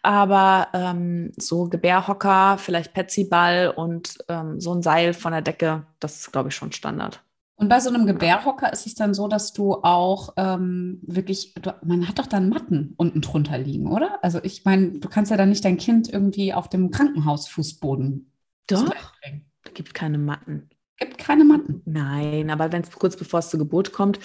Aber 0.02 0.68
ähm, 0.72 1.32
so 1.36 1.68
Gebärhocker, 1.68 2.58
vielleicht 2.58 2.94
Petsyball 2.94 3.72
und 3.74 4.18
ähm, 4.28 4.60
so 4.60 4.72
ein 4.74 4.82
Seil 4.82 5.14
von 5.14 5.32
der 5.32 5.42
Decke, 5.42 5.84
das 6.00 6.20
ist, 6.20 6.32
glaube 6.32 6.48
ich, 6.48 6.54
schon 6.54 6.72
Standard. 6.72 7.22
Und 7.62 7.68
bei 7.68 7.78
so 7.78 7.90
einem 7.90 8.06
Gebärhocker 8.06 8.72
ist 8.72 8.88
es 8.88 8.96
dann 8.96 9.14
so, 9.14 9.28
dass 9.28 9.52
du 9.52 9.74
auch 9.84 10.34
ähm, 10.36 10.98
wirklich, 11.02 11.54
du, 11.54 11.72
man 11.84 12.08
hat 12.08 12.18
doch 12.18 12.26
dann 12.26 12.48
Matten 12.48 12.94
unten 12.96 13.20
drunter 13.20 13.56
liegen, 13.56 13.86
oder? 13.86 14.18
Also 14.20 14.40
ich 14.42 14.64
meine, 14.64 14.98
du 14.98 15.08
kannst 15.08 15.30
ja 15.30 15.36
dann 15.36 15.50
nicht 15.50 15.64
dein 15.64 15.76
Kind 15.76 16.12
irgendwie 16.12 16.52
auf 16.52 16.68
dem 16.68 16.90
Krankenhausfußboden. 16.90 18.32
Doch. 18.66 18.92
Da 19.62 19.70
gibt 19.72 19.94
keine 19.94 20.18
Matten 20.18 20.70
gibt 20.98 21.18
keine 21.18 21.44
Matten. 21.44 21.82
Nein, 21.84 22.50
aber 22.50 22.70
wenn 22.70 22.82
es 22.82 22.90
kurz 22.92 23.16
bevor 23.16 23.40
es 23.40 23.50
zur 23.50 23.58
Geburt 23.58 23.92
kommt, 23.92 24.20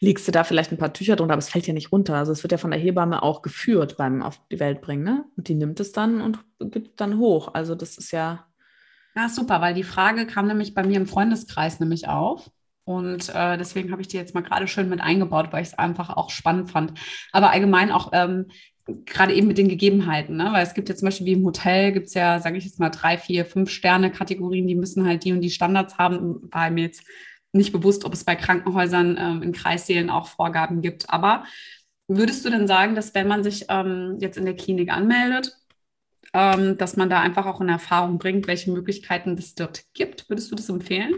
legst 0.00 0.26
du 0.26 0.32
da 0.32 0.42
vielleicht 0.42 0.72
ein 0.72 0.78
paar 0.78 0.92
Tücher 0.92 1.16
drunter, 1.16 1.34
aber 1.34 1.40
es 1.40 1.50
fällt 1.50 1.66
ja 1.66 1.74
nicht 1.74 1.92
runter. 1.92 2.14
Also 2.14 2.32
es 2.32 2.42
wird 2.42 2.52
ja 2.52 2.56
von 2.56 2.70
der 2.70 2.80
Hebamme 2.80 3.22
auch 3.22 3.42
geführt 3.42 3.98
beim 3.98 4.22
auf 4.22 4.40
die 4.50 4.58
Welt 4.58 4.80
bringen, 4.80 5.04
ne? 5.04 5.24
Und 5.36 5.48
die 5.48 5.54
nimmt 5.54 5.80
es 5.80 5.92
dann 5.92 6.22
und 6.22 6.38
gibt 6.60 7.00
dann 7.00 7.18
hoch. 7.18 7.52
Also 7.52 7.74
das 7.74 7.98
ist 7.98 8.10
ja. 8.10 8.46
Ja, 9.14 9.28
super, 9.28 9.60
weil 9.60 9.74
die 9.74 9.84
Frage 9.84 10.26
kam 10.26 10.46
nämlich 10.46 10.72
bei 10.72 10.82
mir 10.82 10.96
im 10.96 11.06
Freundeskreis 11.06 11.78
nämlich 11.78 12.08
auf. 12.08 12.50
Und 12.84 13.34
äh, 13.34 13.56
deswegen 13.56 13.90
habe 13.92 14.02
ich 14.02 14.08
die 14.08 14.16
jetzt 14.16 14.34
mal 14.34 14.42
gerade 14.42 14.68
schön 14.68 14.88
mit 14.88 15.00
eingebaut, 15.00 15.48
weil 15.50 15.62
ich 15.62 15.68
es 15.68 15.78
einfach 15.78 16.10
auch 16.10 16.30
spannend 16.30 16.70
fand. 16.70 16.98
Aber 17.32 17.50
allgemein 17.50 17.90
auch 17.90 18.10
ähm, 18.12 18.46
gerade 19.06 19.32
eben 19.34 19.46
mit 19.46 19.56
den 19.56 19.68
Gegebenheiten, 19.68 20.36
ne? 20.36 20.50
weil 20.52 20.62
es 20.62 20.74
gibt 20.74 20.88
ja 20.88 20.94
zum 20.94 21.06
Beispiel 21.06 21.26
wie 21.26 21.32
im 21.32 21.44
Hotel, 21.44 21.92
gibt 21.92 22.08
es 22.08 22.14
ja, 22.14 22.38
sage 22.40 22.58
ich 22.58 22.64
jetzt 22.64 22.78
mal, 22.78 22.90
drei, 22.90 23.16
vier, 23.16 23.46
fünf 23.46 23.70
Sterne-Kategorien, 23.70 24.66
die 24.66 24.74
müssen 24.74 25.06
halt 25.06 25.24
die 25.24 25.32
und 25.32 25.40
die 25.40 25.50
Standards 25.50 25.96
haben. 25.96 26.40
War 26.52 26.70
mir 26.70 26.84
jetzt 26.84 27.02
nicht 27.52 27.72
bewusst, 27.72 28.04
ob 28.04 28.12
es 28.12 28.24
bei 28.24 28.36
Krankenhäusern 28.36 29.16
ähm, 29.18 29.42
in 29.42 29.52
Kreissälen 29.52 30.10
auch 30.10 30.26
Vorgaben 30.26 30.82
gibt. 30.82 31.08
Aber 31.08 31.44
würdest 32.08 32.44
du 32.44 32.50
denn 32.50 32.66
sagen, 32.66 32.94
dass 32.94 33.14
wenn 33.14 33.28
man 33.28 33.42
sich 33.42 33.66
ähm, 33.70 34.18
jetzt 34.20 34.36
in 34.36 34.44
der 34.44 34.56
Klinik 34.56 34.92
anmeldet, 34.92 35.56
ähm, 36.34 36.76
dass 36.76 36.96
man 36.96 37.08
da 37.08 37.20
einfach 37.20 37.46
auch 37.46 37.60
in 37.60 37.68
Erfahrung 37.68 38.18
bringt, 38.18 38.46
welche 38.48 38.72
Möglichkeiten 38.72 39.38
es 39.38 39.54
dort 39.54 39.84
gibt? 39.94 40.28
Würdest 40.28 40.50
du 40.50 40.56
das 40.56 40.68
empfehlen? 40.68 41.14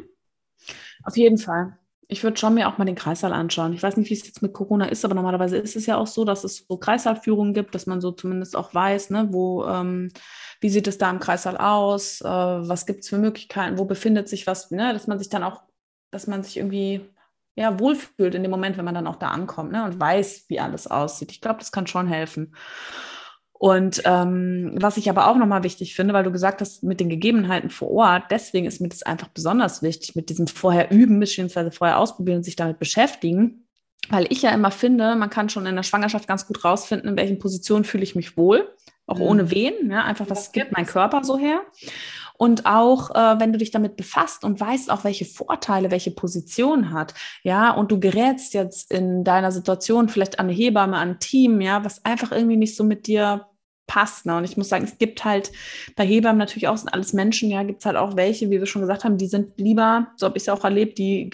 Auf 1.07 1.17
jeden 1.17 1.39
Fall 1.39 1.79
ich 2.09 2.23
würde 2.23 2.37
schon 2.37 2.55
mir 2.55 2.69
auch 2.69 2.79
mal 2.79 2.85
den 2.85 2.95
Kreissaal 2.95 3.33
anschauen. 3.33 3.73
Ich 3.73 3.83
weiß 3.83 3.97
nicht, 3.97 4.11
wie 4.11 4.15
es 4.15 4.27
jetzt 4.27 4.43
mit 4.43 4.53
Corona 4.53 4.87
ist, 4.87 5.05
aber 5.05 5.15
normalerweise 5.15 5.57
ist 5.57 5.75
es 5.75 5.87
ja 5.87 5.97
auch 5.97 6.07
so, 6.07 6.25
dass 6.25 6.45
es 6.45 6.65
so 6.69 6.77
Kreissaalführungen 6.77 7.53
gibt, 7.53 7.75
dass 7.75 7.87
man 7.87 8.01
so 8.01 8.13
zumindest 8.13 8.55
auch 8.57 8.73
weiß, 8.73 9.11
ne, 9.11 9.29
wo, 9.33 9.65
ähm, 9.65 10.13
wie 10.61 10.69
sieht 10.69 10.87
es 10.87 10.99
da 10.99 11.11
im 11.11 11.19
Kreissaal 11.19 11.57
aus, 11.57 12.21
äh, 12.21 12.25
was 12.27 12.87
gibt 12.87 13.01
es 13.01 13.09
für 13.09 13.19
Möglichkeiten, 13.19 13.79
wo 13.79 13.85
befindet 13.87 14.29
sich 14.29 14.47
was, 14.47 14.71
ne, 14.71 14.93
dass 14.93 15.09
man 15.09 15.19
sich 15.19 15.29
dann 15.29 15.43
auch, 15.43 15.63
dass 16.13 16.29
man 16.29 16.45
sich 16.45 16.57
irgendwie 16.57 17.11
ja, 17.57 17.79
wohlfühlt 17.81 18.35
in 18.35 18.43
dem 18.43 18.51
Moment, 18.51 18.77
wenn 18.77 18.85
man 18.85 18.95
dann 18.95 19.07
auch 19.07 19.17
da 19.17 19.31
ankommt 19.31 19.73
ne, 19.73 19.85
und 19.85 19.99
weiß, 19.99 20.45
wie 20.49 20.61
alles 20.61 20.87
aussieht. 20.87 21.33
Ich 21.33 21.41
glaube, 21.41 21.59
das 21.59 21.73
kann 21.73 21.87
schon 21.87 22.07
helfen. 22.07 22.55
Und 23.59 24.03
ähm, 24.05 24.75
was 24.75 24.99
ich 24.99 25.09
aber 25.09 25.29
auch 25.29 25.37
nochmal 25.37 25.63
wichtig 25.63 25.95
finde, 25.95 26.13
weil 26.13 26.25
du 26.25 26.33
gesagt 26.33 26.61
hast, 26.61 26.83
mit 26.83 27.01
den 27.01 27.09
Gegebenheiten 27.09 27.71
vor 27.71 27.91
Ort, 27.91 28.25
deswegen 28.31 28.67
ist 28.67 28.81
mir 28.81 28.89
das 28.89 29.03
einfach 29.03 29.29
besonders 29.29 29.83
wichtig, 29.83 30.15
mit 30.15 30.29
diesem 30.29 30.47
vorher 30.47 30.91
üben, 30.91 31.19
beziehungsweise 31.19 31.71
vorher 31.71 31.99
ausprobieren 31.99 32.39
und 32.39 32.45
sich 32.45 32.57
damit 32.57 32.79
beschäftigen. 32.79 33.67
Weil 34.11 34.27
ich 34.31 34.43
ja 34.43 34.51
immer 34.51 34.71
finde, 34.71 35.17
man 35.17 35.31
kann 35.31 35.49
schon 35.49 35.67
in 35.67 35.75
der 35.75 35.83
Schwangerschaft 35.83 36.29
ganz 36.29 36.47
gut 36.47 36.65
rausfinden, 36.65 37.09
in 37.09 37.17
welchen 37.17 37.39
Positionen 37.39 37.85
fühle 37.85 38.05
ich 38.05 38.15
mich 38.15 38.37
wohl, 38.37 38.69
auch 39.07 39.17
mhm. 39.17 39.23
ohne 39.23 39.51
wen, 39.51 39.91
ja, 39.91 40.05
einfach 40.05 40.29
was 40.29 40.53
gibt 40.53 40.73
mein 40.73 40.87
Körper 40.87 41.25
so 41.25 41.39
her. 41.39 41.63
Und 42.39 42.67
auch, 42.67 43.11
äh, 43.15 43.41
wenn 43.41 43.53
du 43.53 43.59
dich 43.59 43.71
damit 43.71 43.97
befasst 43.97 44.45
und 44.45 44.61
weißt 44.61 44.91
auch, 44.91 45.05
welche 45.05 45.25
Vorteile 45.25 45.91
welche 45.91 46.11
Position 46.11 46.93
hat, 46.93 47.15
ja, 47.43 47.71
und 47.71 47.91
du 47.91 48.01
gerätst 48.01 48.55
jetzt 48.55 48.93
in 48.93 49.25
deiner 49.25 49.53
Situation 49.53 50.09
vielleicht 50.09 50.39
an 50.39 50.47
eine 50.47 50.55
Hebamme, 50.55 50.97
an 50.97 51.11
ein 51.11 51.19
Team, 51.19 51.61
ja, 51.61 51.85
was 51.85 52.05
einfach 52.05 52.33
irgendwie 52.33 52.57
nicht 52.57 52.77
so 52.77 52.85
mit 52.85 53.07
dir 53.07 53.47
passt. 53.87 54.27
Ne? 54.27 54.37
Und 54.37 54.45
ich 54.45 54.57
muss 54.57 54.69
sagen, 54.69 54.85
es 54.85 54.99
gibt 54.99 55.25
halt 55.25 55.53
bei 55.95 56.07
Hebammen 56.07 56.39
natürlich 56.39 56.69
auch, 56.69 56.77
sind 56.77 56.93
alles 56.93 57.13
Menschen, 57.13 57.51
ja, 57.51 57.63
gibt 57.63 57.81
es 57.81 57.87
halt 57.87 57.97
auch 57.97 58.17
welche, 58.17 58.51
wie 58.51 58.59
wir 58.59 58.67
schon 58.67 58.83
gesagt 58.83 59.05
haben, 59.05 59.19
die 59.19 59.29
sind 59.29 59.59
lieber, 59.59 60.09
so 60.17 60.27
habe 60.27 60.37
ich 60.37 60.43
es 60.43 60.47
ja 60.47 60.55
auch 60.55 60.65
erlebt, 60.65 60.99
die, 60.99 61.31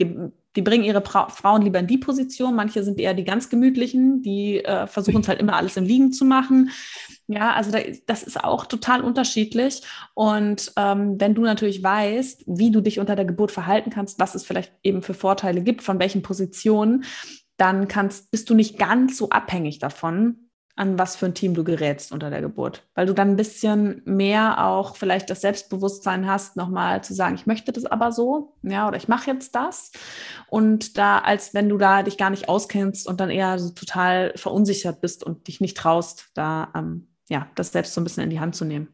die 0.57 0.63
bringen 0.63 0.85
ihre 0.85 1.01
pra 1.01 1.29
Frauen 1.29 1.63
lieber 1.63 1.79
in 1.79 1.87
die 1.87 1.99
Position. 1.99 2.55
Manche 2.55 2.83
sind 2.85 3.01
eher 3.01 3.15
die 3.15 3.25
ganz 3.25 3.49
gemütlichen, 3.49 4.23
die 4.23 4.63
äh, 4.63 4.87
versuchen 4.87 5.23
es 5.23 5.29
halt 5.29 5.41
immer 5.41 5.57
alles 5.57 5.77
im 5.77 5.85
Liegen 5.85 6.13
zu 6.13 6.25
machen. 6.25 6.71
Ja, 7.29 7.53
also 7.55 7.71
da, 7.71 7.79
das 8.07 8.23
ist 8.23 8.43
auch 8.43 8.67
total 8.67 9.03
unterschiedlich. 9.03 9.83
Und 10.15 10.73
ähm, 10.77 11.21
wenn 11.21 11.35
du 11.35 11.43
natürlich 11.43 11.83
weißt, 11.83 12.45
wie 12.47 12.71
du 12.71 12.81
dich 12.81 12.99
unter 12.99 13.17
der 13.17 13.25
Geburt 13.25 13.53
verhalten 13.53 13.91
kannst, 13.91 14.19
was 14.19 14.35
es 14.35 14.45
vielleicht 14.45 14.73
eben 14.83 15.03
für 15.03 15.15
Vorteile 15.15 15.63
gibt, 15.63 15.83
von 15.83 15.99
welchen 15.99 16.23
Positionen, 16.23 17.05
dann 17.57 17.89
kannst, 17.89 18.31
bist 18.31 18.51
du 18.51 18.55
nicht 18.55 18.79
ganz 18.79 19.17
so 19.17 19.31
abhängig 19.31 19.79
davon, 19.79 20.51
an 20.75 20.99
was 20.99 21.17
für 21.17 21.27
ein 21.27 21.35
Team 21.35 21.55
du 21.55 21.65
gerätst 21.65 22.13
unter 22.13 22.31
der 22.31 22.41
Geburt, 22.41 22.89
weil 22.95 23.07
du 23.07 23.13
dann 23.13 23.31
ein 23.31 23.37
bisschen 23.37 24.01
mehr 24.07 24.65
auch 24.67 24.97
vielleicht 24.97 25.29
das 25.29 25.43
Selbstbewusstsein 25.43 26.27
hast, 26.27 26.57
nochmal 26.57 27.05
zu 27.05 27.13
sagen, 27.13 27.35
ich 27.35 27.47
möchte 27.47 27.73
das 27.73 27.85
aber 27.85 28.11
so, 28.11 28.55
ja, 28.63 28.89
oder 28.89 28.97
ich 28.97 29.07
mache 29.07 29.31
jetzt 29.31 29.55
das. 29.55 29.93
Und 30.49 30.97
da, 30.97 31.19
als 31.19 31.53
wenn 31.53 31.69
du 31.69 31.77
da 31.77 32.03
dich 32.03 32.17
gar 32.17 32.31
nicht 32.31 32.49
auskennst 32.49 33.07
und 33.07 33.21
dann 33.21 33.31
eher 33.31 33.59
so 33.59 33.71
total 33.71 34.33
verunsichert 34.37 35.01
bist 35.03 35.25
und 35.25 35.47
dich 35.47 35.61
nicht 35.61 35.77
traust, 35.77 36.31
da 36.35 36.73
ähm, 36.75 37.12
ja, 37.33 37.49
das 37.55 37.73
selbst 37.73 37.95
so 37.95 38.01
ein 38.01 38.05
bisschen 38.05 38.23
in 38.23 38.31
die 38.31 38.41
Hand 38.41 38.55
zu 38.55 38.65
nehmen. 38.65 38.89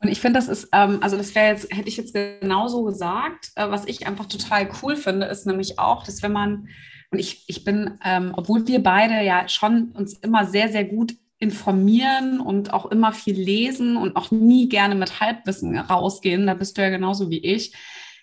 Und 0.00 0.08
ich 0.08 0.20
finde, 0.20 0.38
das 0.38 0.48
ist, 0.48 0.68
ähm, 0.72 0.98
also 1.02 1.16
das 1.16 1.34
wäre 1.34 1.52
jetzt, 1.52 1.72
hätte 1.74 1.88
ich 1.88 1.96
jetzt 1.96 2.14
genauso 2.14 2.84
gesagt. 2.84 3.50
Äh, 3.54 3.70
was 3.70 3.86
ich 3.86 4.06
einfach 4.06 4.26
total 4.26 4.68
cool 4.82 4.96
finde, 4.96 5.26
ist 5.26 5.46
nämlich 5.46 5.78
auch, 5.78 6.04
dass 6.04 6.22
wenn 6.22 6.32
man 6.32 6.68
und 7.10 7.20
ich, 7.20 7.44
ich 7.46 7.64
bin, 7.64 7.98
ähm, 8.04 8.32
obwohl 8.36 8.66
wir 8.66 8.82
beide 8.82 9.22
ja 9.22 9.48
schon 9.48 9.92
uns 9.92 10.14
immer 10.14 10.44
sehr, 10.46 10.68
sehr 10.68 10.84
gut 10.84 11.14
informieren 11.38 12.40
und 12.40 12.72
auch 12.72 12.86
immer 12.86 13.12
viel 13.12 13.38
lesen 13.38 13.96
und 13.96 14.16
auch 14.16 14.30
nie 14.30 14.68
gerne 14.68 14.94
mit 14.94 15.20
Halbwissen 15.20 15.78
rausgehen, 15.78 16.46
da 16.46 16.54
bist 16.54 16.76
du 16.76 16.82
ja 16.82 16.88
genauso 16.88 17.30
wie 17.30 17.38
ich, 17.38 17.74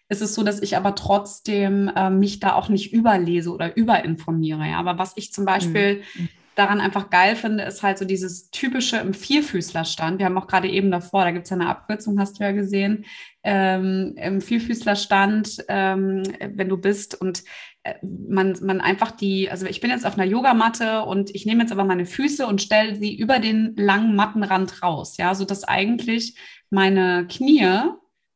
ist 0.09 0.21
es 0.21 0.35
so, 0.35 0.43
dass 0.43 0.61
ich 0.61 0.75
aber 0.75 0.95
trotzdem 0.95 1.89
äh, 1.95 2.09
mich 2.09 2.39
da 2.39 2.53
auch 2.53 2.69
nicht 2.69 2.91
überlese 2.91 3.51
oder 3.51 3.77
überinformiere. 3.77 4.67
Ja? 4.67 4.79
Aber 4.79 4.97
was 4.97 5.13
ich 5.15 5.31
zum 5.31 5.45
Beispiel 5.45 6.03
mhm. 6.15 6.29
Daran 6.55 6.81
einfach 6.81 7.09
geil 7.09 7.35
finde, 7.35 7.63
ist 7.63 7.83
halt 7.83 7.97
so 7.97 8.05
dieses 8.05 8.49
typische 8.51 8.97
im 8.97 9.13
Vierfüßlerstand. 9.13 10.19
Wir 10.19 10.25
haben 10.25 10.37
auch 10.37 10.47
gerade 10.47 10.69
eben 10.69 10.91
davor, 10.91 11.23
da 11.23 11.31
gibt 11.31 11.45
es 11.45 11.49
ja 11.49 11.57
eine 11.57 11.67
Abkürzung, 11.67 12.19
hast 12.19 12.39
du 12.39 12.43
ja 12.43 12.51
gesehen, 12.51 13.05
ähm, 13.43 14.15
im 14.17 14.41
Vierfüßlerstand, 14.41 15.65
ähm, 15.67 16.23
wenn 16.39 16.69
du 16.69 16.77
bist 16.77 17.19
und 17.19 17.43
äh, 17.83 17.95
man, 18.01 18.55
man 18.61 18.81
einfach 18.81 19.11
die, 19.11 19.49
also 19.49 19.65
ich 19.65 19.81
bin 19.81 19.91
jetzt 19.91 20.05
auf 20.05 20.13
einer 20.13 20.25
Yogamatte 20.29 21.01
und 21.03 21.33
ich 21.35 21.45
nehme 21.45 21.63
jetzt 21.63 21.71
aber 21.71 21.83
meine 21.83 22.05
Füße 22.05 22.45
und 22.47 22.61
stelle 22.61 22.95
sie 22.95 23.15
über 23.15 23.39
den 23.39 23.75
langen 23.75 24.15
Mattenrand 24.15 24.81
raus, 24.81 25.17
ja, 25.17 25.35
sodass 25.35 25.63
eigentlich 25.63 26.37
meine 26.69 27.27
Knie 27.27 27.67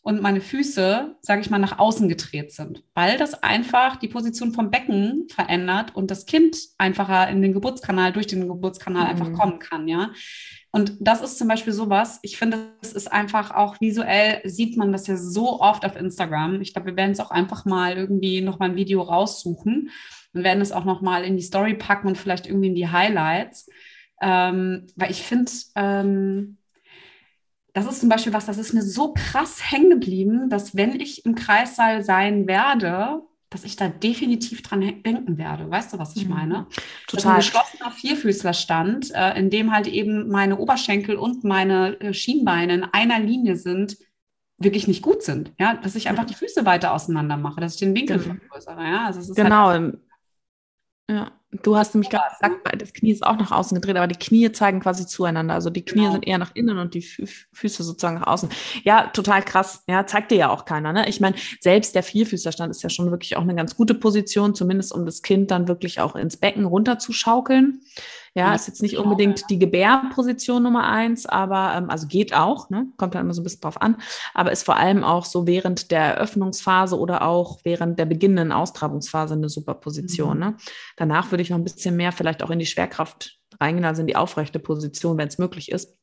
und 0.07 0.21
meine 0.21 0.39
Füße, 0.39 1.17
sage 1.19 1.41
ich 1.41 1.49
mal, 1.49 1.59
nach 1.59 1.79
außen 1.79 2.07
gedreht 2.07 2.53
sind, 2.53 2.81
weil 2.93 3.17
das 3.17 3.43
einfach 3.43 3.97
die 3.97 4.07
Position 4.07 4.53
vom 4.53 4.71
Becken 4.71 5.27
verändert 5.27 5.97
und 5.97 6.09
das 6.11 6.25
Kind 6.25 6.55
einfacher 6.77 7.27
in 7.29 7.41
den 7.41 7.51
Geburtskanal, 7.51 8.13
durch 8.13 8.25
den 8.25 8.47
Geburtskanal 8.47 9.03
mhm. 9.03 9.09
einfach 9.09 9.33
kommen 9.33 9.59
kann, 9.59 9.89
ja. 9.89 10.11
Und 10.71 10.93
das 11.01 11.19
ist 11.19 11.37
zum 11.37 11.49
Beispiel 11.49 11.73
sowas, 11.73 12.19
ich 12.21 12.37
finde, 12.37 12.69
es 12.81 12.93
ist 12.93 13.11
einfach 13.11 13.51
auch 13.51 13.81
visuell, 13.81 14.39
sieht 14.45 14.77
man 14.77 14.93
das 14.93 15.07
ja 15.07 15.17
so 15.17 15.59
oft 15.59 15.83
auf 15.83 15.97
Instagram. 15.97 16.61
Ich 16.61 16.71
glaube, 16.71 16.91
wir 16.91 16.95
werden 16.95 17.11
es 17.11 17.19
auch 17.19 17.31
einfach 17.31 17.65
mal 17.65 17.97
irgendwie 17.97 18.39
nochmal 18.39 18.69
ein 18.69 18.75
Video 18.77 19.01
raussuchen 19.01 19.89
und 20.31 20.43
werden 20.45 20.61
es 20.61 20.71
auch 20.71 20.85
nochmal 20.85 21.25
in 21.25 21.35
die 21.35 21.43
Story 21.43 21.73
packen 21.73 22.07
und 22.07 22.17
vielleicht 22.17 22.47
irgendwie 22.47 22.69
in 22.69 22.75
die 22.75 22.87
Highlights. 22.87 23.69
Ähm, 24.21 24.87
weil 24.95 25.11
ich 25.11 25.21
finde, 25.21 25.51
ähm, 25.75 26.57
das 27.73 27.85
ist 27.85 27.99
zum 27.99 28.09
Beispiel 28.09 28.33
was, 28.33 28.45
das 28.45 28.57
ist 28.57 28.73
mir 28.73 28.81
so 28.81 29.13
krass 29.13 29.71
hängen 29.71 29.91
geblieben, 29.91 30.49
dass 30.49 30.75
wenn 30.75 30.99
ich 30.99 31.25
im 31.25 31.35
Kreissaal 31.35 32.03
sein 32.03 32.47
werde, 32.47 33.21
dass 33.49 33.63
ich 33.63 33.75
da 33.75 33.87
definitiv 33.87 34.61
dran 34.61 34.81
denken 34.81 35.37
werde. 35.37 35.69
Weißt 35.69 35.93
du, 35.93 35.99
was 35.99 36.15
ich 36.15 36.25
mhm. 36.25 36.33
meine? 36.33 36.67
Total. 37.07 37.07
Das 37.07 37.17
ist 37.17 37.25
ein 37.25 37.35
geschlossener 37.37 37.91
Vierfüßlerstand, 37.91 39.11
äh, 39.13 39.39
in 39.39 39.49
dem 39.49 39.71
halt 39.71 39.87
eben 39.87 40.27
meine 40.27 40.57
Oberschenkel 40.57 41.15
und 41.15 41.43
meine 41.43 41.99
äh, 42.01 42.13
Schienbeine 42.13 42.73
in 42.73 42.83
einer 42.83 43.19
Linie 43.19 43.55
sind, 43.55 43.97
wirklich 44.57 44.87
nicht 44.87 45.01
gut 45.01 45.23
sind. 45.23 45.53
Ja, 45.59 45.75
dass 45.75 45.95
ich 45.95 46.09
einfach 46.09 46.25
die 46.25 46.33
Füße 46.33 46.65
weiter 46.65 46.93
auseinander 46.93 47.37
mache, 47.37 47.61
dass 47.61 47.75
ich 47.75 47.79
den 47.79 47.95
Winkel 47.95 48.19
vergrößere. 48.19 48.83
Ja, 48.83 49.05
also 49.05 49.19
ist 49.19 49.35
genau. 49.35 49.67
Halt 49.67 49.97
ja. 51.09 51.31
Du 51.63 51.77
hast 51.77 51.95
nämlich 51.95 52.09
gerade 52.09 52.25
gesagt, 52.33 52.81
das 52.81 52.93
Knie 52.93 53.11
ist 53.11 53.25
auch 53.25 53.37
nach 53.37 53.51
außen 53.51 53.73
gedreht, 53.73 53.95
aber 53.95 54.07
die 54.07 54.19
Knie 54.19 54.51
zeigen 54.51 54.81
quasi 54.81 55.07
zueinander. 55.07 55.53
Also 55.53 55.69
die 55.69 55.85
Knie 55.85 56.01
genau. 56.01 56.11
sind 56.11 56.27
eher 56.27 56.37
nach 56.37 56.53
innen 56.55 56.77
und 56.77 56.93
die 56.93 57.01
Füße 57.01 57.83
sozusagen 57.83 58.19
nach 58.19 58.27
außen. 58.27 58.49
Ja, 58.83 59.07
total 59.07 59.41
krass. 59.43 59.83
Ja, 59.87 60.05
zeigt 60.05 60.31
dir 60.31 60.37
ja 60.37 60.49
auch 60.49 60.65
keiner. 60.65 60.91
Ne? 60.91 61.07
Ich 61.07 61.21
meine, 61.21 61.37
selbst 61.61 61.95
der 61.95 62.03
Vierfüßlerstand 62.03 62.69
ist 62.69 62.83
ja 62.83 62.89
schon 62.89 63.11
wirklich 63.11 63.37
auch 63.37 63.41
eine 63.41 63.55
ganz 63.55 63.77
gute 63.77 63.93
Position, 63.93 64.55
zumindest 64.55 64.91
um 64.91 65.05
das 65.05 65.21
Kind 65.21 65.49
dann 65.49 65.69
wirklich 65.69 66.01
auch 66.01 66.17
ins 66.17 66.35
Becken 66.35 66.65
runterzuschaukeln. 66.65 67.81
Ja, 68.37 68.53
ist 68.53 68.67
jetzt 68.67 68.83
nicht 68.83 68.97
unbedingt 68.97 69.49
die 69.49 69.57
Gebärposition 69.57 70.61
Nummer 70.61 70.87
eins, 70.87 71.25
aber 71.25 71.73
ähm, 71.75 71.89
also 71.89 72.05
geht 72.05 72.35
auch, 72.35 72.69
ne? 72.69 72.85
kommt 72.95 73.15
dann 73.15 73.23
immer 73.23 73.33
so 73.33 73.41
ein 73.41 73.43
bisschen 73.43 73.61
drauf 73.61 73.81
an, 73.81 73.97
aber 74.35 74.51
ist 74.51 74.63
vor 74.63 74.77
allem 74.77 75.03
auch 75.03 75.25
so 75.25 75.47
während 75.47 75.89
der 75.89 76.15
Eröffnungsphase 76.15 76.99
oder 76.99 77.23
auch 77.23 77.59
während 77.63 77.97
der 77.97 78.05
beginnenden 78.05 78.51
Austragungsphase 78.51 79.33
eine 79.33 79.49
super 79.49 79.73
Position. 79.73 80.35
Mhm. 80.35 80.43
Ne? 80.43 80.57
Danach 80.97 81.31
würde 81.31 81.41
ich 81.41 81.49
noch 81.49 81.57
ein 81.57 81.63
bisschen 81.63 81.95
mehr 81.95 82.11
vielleicht 82.11 82.43
auch 82.43 82.51
in 82.51 82.59
die 82.59 82.67
Schwerkraft 82.67 83.39
reingehen, 83.59 83.85
also 83.85 84.01
in 84.01 84.07
die 84.07 84.15
aufrechte 84.15 84.59
Position, 84.59 85.17
wenn 85.17 85.29
es 85.29 85.39
möglich 85.39 85.71
ist. 85.71 85.96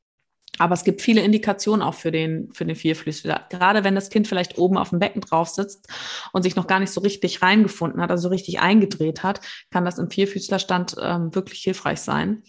Aber 0.59 0.75
es 0.75 0.85
gibt 0.85 1.01
viele 1.01 1.23
Indikationen 1.23 1.83
auch 1.83 1.95
für 1.95 2.12
den, 2.12 2.53
für 2.53 2.64
den 2.64 2.77
Vierfüßler. 2.77 3.47
Gerade 3.51 3.85
wenn 3.85 3.95
das 3.95 4.11
Kind 4.11 4.29
vielleicht 4.29 4.59
oben 4.59 4.77
auf 4.77 4.90
dem 4.90 4.99
Becken 4.99 5.21
drauf 5.21 5.49
sitzt 5.49 5.88
und 6.33 6.43
sich 6.43 6.57
noch 6.57 6.67
gar 6.67 6.81
nicht 6.81 6.93
so 6.93 7.01
richtig 7.01 7.43
reingefunden 7.43 8.01
hat, 8.01 8.11
also 8.11 8.29
richtig 8.29 8.61
eingedreht 8.61 9.23
hat, 9.23 9.40
kann 9.71 9.85
das 9.85 9.99
im 9.99 10.11
Vierfüßlerstand 10.11 10.97
ähm, 11.01 11.35
wirklich 11.35 11.61
hilfreich 11.61 12.01
sein, 12.01 12.43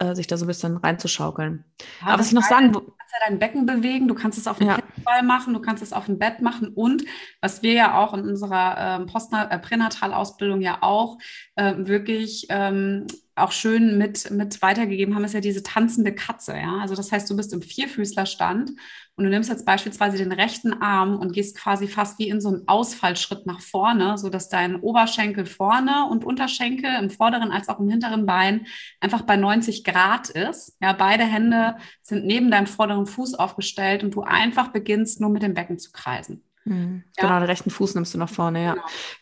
äh, 0.00 0.14
sich 0.14 0.26
da 0.26 0.36
so 0.36 0.44
ein 0.44 0.48
bisschen 0.48 0.76
reinzuschaukeln. 0.76 1.64
Ja, 2.00 2.08
Aber 2.08 2.20
was 2.20 2.28
ich 2.28 2.32
noch 2.32 2.42
sagen. 2.42 2.72
Du 2.72 2.80
kannst 2.80 3.12
ja 3.12 3.28
dein 3.28 3.38
Becken 3.38 3.66
bewegen, 3.66 4.08
du 4.08 4.14
kannst 4.14 4.38
es 4.38 4.48
auf 4.48 4.58
dem 4.58 4.66
ja. 4.66 4.78
Ball 5.04 5.22
machen, 5.22 5.54
du 5.54 5.60
kannst 5.60 5.82
es 5.82 5.92
auf 5.92 6.06
dem 6.06 6.18
Bett 6.18 6.42
machen 6.42 6.68
und 6.68 7.04
was 7.40 7.62
wir 7.62 7.72
ja 7.72 7.98
auch 7.98 8.14
in 8.14 8.20
unserer 8.20 8.98
ähm, 9.00 9.06
äh, 9.50 9.58
Pränatalausbildung 9.58 10.60
ja 10.60 10.78
auch 10.80 11.18
äh, 11.54 11.74
wirklich 11.78 12.46
ähm, 12.48 13.06
auch 13.36 13.52
schön 13.52 13.98
mit, 13.98 14.30
mit 14.30 14.62
weitergegeben 14.62 15.14
haben, 15.14 15.24
ist 15.24 15.34
ja 15.34 15.40
diese 15.40 15.62
tanzende 15.62 16.14
Katze. 16.14 16.56
Ja? 16.56 16.78
Also 16.80 16.94
das 16.94 17.10
heißt, 17.10 17.28
du 17.28 17.36
bist 17.36 17.52
im 17.52 17.62
Vierfüßlerstand 17.62 18.70
und 19.16 19.24
du 19.24 19.30
nimmst 19.30 19.50
jetzt 19.50 19.66
beispielsweise 19.66 20.18
den 20.18 20.32
rechten 20.32 20.72
Arm 20.82 21.18
und 21.18 21.32
gehst 21.32 21.56
quasi 21.56 21.88
fast 21.88 22.18
wie 22.18 22.28
in 22.28 22.40
so 22.40 22.48
einen 22.48 22.68
Ausfallschritt 22.68 23.46
nach 23.46 23.60
vorne, 23.60 24.18
sodass 24.18 24.48
dein 24.48 24.76
Oberschenkel 24.76 25.46
vorne 25.46 26.06
und 26.10 26.24
Unterschenkel 26.24 26.90
im 27.00 27.10
vorderen 27.10 27.50
als 27.50 27.68
auch 27.68 27.80
im 27.80 27.88
hinteren 27.88 28.26
Bein 28.26 28.66
einfach 29.00 29.22
bei 29.22 29.36
90 29.36 29.84
Grad 29.84 30.30
ist. 30.30 30.76
Ja, 30.80 30.92
beide 30.92 31.24
Hände 31.24 31.76
sind 32.02 32.24
neben 32.24 32.50
deinem 32.50 32.66
vorderen 32.66 33.06
Fuß 33.06 33.34
aufgestellt 33.34 34.04
und 34.04 34.14
du 34.14 34.22
einfach 34.22 34.68
beginnst 34.68 35.20
nur 35.20 35.30
mit 35.30 35.42
dem 35.42 35.54
Becken 35.54 35.78
zu 35.78 35.90
kreisen. 35.92 36.44
Mhm. 36.64 37.04
Ja. 37.16 37.26
Genau, 37.26 37.38
den 37.40 37.48
rechten 37.48 37.70
Fuß 37.70 37.94
nimmst 37.94 38.14
du 38.14 38.18
nach 38.18 38.28
vorne, 38.28 38.64
ja. 38.64 38.76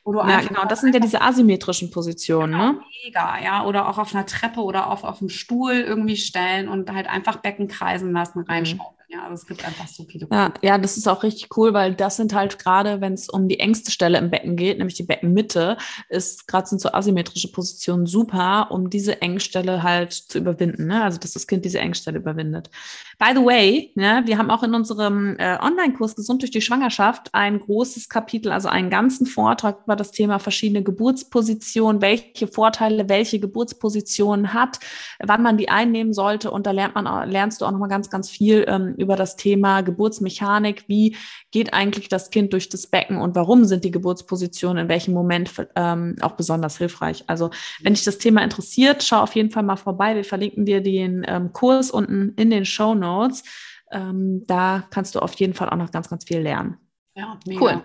Genau. 0.05 0.29
ja, 0.29 0.41
genau. 0.41 0.65
Das 0.65 0.81
sind 0.81 0.95
ja 0.95 1.01
diese 1.01 1.21
asymmetrischen 1.21 1.91
Positionen, 1.91 2.53
genau, 2.53 2.73
ne? 2.73 2.81
Mega, 3.05 3.41
ja. 3.41 3.65
Oder 3.65 3.89
auch 3.89 3.99
auf 3.99 4.15
einer 4.15 4.27
Treppe 4.27 4.61
oder 4.61 4.89
auf, 4.89 5.05
auf 5.05 5.21
einem 5.21 5.29
Stuhl 5.29 5.73
irgendwie 5.73 6.17
stellen 6.17 6.69
und 6.69 6.93
halt 6.93 7.09
einfach 7.09 7.37
Becken 7.39 7.69
kreisen 7.69 8.13
lassen, 8.13 8.41
mhm. 8.49 8.81
Ja, 9.13 9.25
also 9.25 9.35
es 9.35 9.47
gibt 9.47 9.63
einfach 9.67 9.87
so 9.89 10.05
viele. 10.05 10.27
Ja, 10.31 10.55
ja, 10.63 10.79
das 10.79 10.97
ist 10.97 11.07
auch 11.07 11.23
richtig 11.23 11.55
cool, 11.59 11.75
weil 11.75 11.95
das 11.95 12.17
sind 12.17 12.33
halt 12.33 12.59
gerade, 12.59 13.03
wenn 13.03 13.13
es 13.13 13.29
um 13.29 13.47
die 13.47 13.61
engste 13.61 13.91
Stelle 13.91 14.17
im 14.17 14.31
Becken 14.31 14.57
geht, 14.57 14.79
nämlich 14.79 14.95
die 14.95 15.03
Beckenmitte, 15.03 15.77
ist 16.09 16.49
gerade 16.49 16.67
sind 16.67 16.81
so 16.81 16.91
asymmetrische 16.93 17.53
Positionen 17.53 18.07
super, 18.07 18.69
um 18.71 18.89
diese 18.89 19.21
Engstelle 19.21 19.83
halt 19.83 20.15
zu 20.15 20.39
überwinden. 20.39 20.87
Ne? 20.87 21.05
Also 21.05 21.19
dass 21.19 21.33
das 21.33 21.47
Kind 21.47 21.67
diese 21.67 21.79
Engstelle 21.79 22.21
überwindet. 22.21 22.71
By 23.19 23.33
the 23.35 23.45
way, 23.45 23.93
ne, 23.97 24.23
wir 24.25 24.39
haben 24.39 24.51
auch 24.51 24.63
in 24.63 24.75
unserem 24.75 25.37
äh, 25.39 25.59
Online-Kurs 25.61 26.17
Gesund 26.17 26.41
durch 26.41 26.51
die 26.51 26.63
Schwangerschaft 26.63 27.29
ein 27.35 27.61
großes 27.61 28.09
Kapitel, 28.09 28.51
also 28.51 28.69
einen 28.69 28.89
ganzen 28.89 29.27
Vortrag 29.27 29.85
über 29.85 29.95
das 29.95 30.13
Thema 30.13 30.39
verschiedene 30.39 30.83
Geburtspositionen, 30.83 32.01
welche 32.01 32.47
Vorteile 32.47 33.11
welche 33.11 33.39
Geburtsposition 33.39 34.55
hat, 34.55 34.81
wann 35.23 35.43
man 35.43 35.59
die 35.59 35.69
einnehmen 35.69 36.15
sollte. 36.15 36.51
Und 36.51 36.67
da 36.67 36.71
lernt 36.71 36.95
man, 36.95 37.29
lernst 37.29 37.61
du 37.61 37.67
auch 37.67 37.73
nochmal 37.73 37.91
ganz, 37.91 38.09
ganz 38.09 38.31
viel 38.31 38.65
ähm, 38.67 38.95
über 39.03 39.17
das 39.17 39.37
Thema 39.37 39.83
Geburtsmechanik. 39.83 40.85
Wie 40.87 41.17
geht 41.51 41.75
eigentlich 41.75 42.09
das 42.09 42.31
Kind 42.31 42.53
durch 42.53 42.69
das 42.69 42.87
Becken 42.87 43.19
und 43.19 43.35
warum 43.35 43.65
sind 43.65 43.85
die 43.85 43.91
Geburtspositionen 43.91 44.85
in 44.85 44.89
welchem 44.89 45.13
Moment 45.13 45.53
ähm, 45.77 46.17
auch 46.21 46.33
besonders 46.33 46.79
hilfreich? 46.79 47.25
Also, 47.27 47.51
wenn 47.83 47.95
dich 47.95 48.05
das 48.05 48.19
Thema 48.19 48.43
interessiert, 48.43 49.03
schau 49.03 49.21
auf 49.21 49.35
jeden 49.35 49.51
Fall 49.51 49.63
mal 49.63 49.77
vorbei. 49.77 50.17
Wir 50.17 50.25
verlinken 50.25 50.65
dir 50.65 50.81
den 50.81 51.25
ähm, 51.27 51.53
Kurs 51.53 51.91
unten 51.91 52.33
in 52.37 52.51
den 52.51 52.65
Show 52.65 52.95
Notes. 52.95 53.45
Ähm, 53.91 54.45
da 54.47 54.85
kannst 54.91 55.15
du 55.15 55.21
auf 55.21 55.35
jeden 55.35 55.55
Fall 55.55 55.69
auch 55.69 55.77
noch 55.77 55.91
ganz, 55.91 56.09
ganz 56.09 56.25
viel 56.25 56.41
lernen. 56.41 56.79
Ja, 57.15 57.39
mega. 57.47 57.61
Cool. 57.61 57.85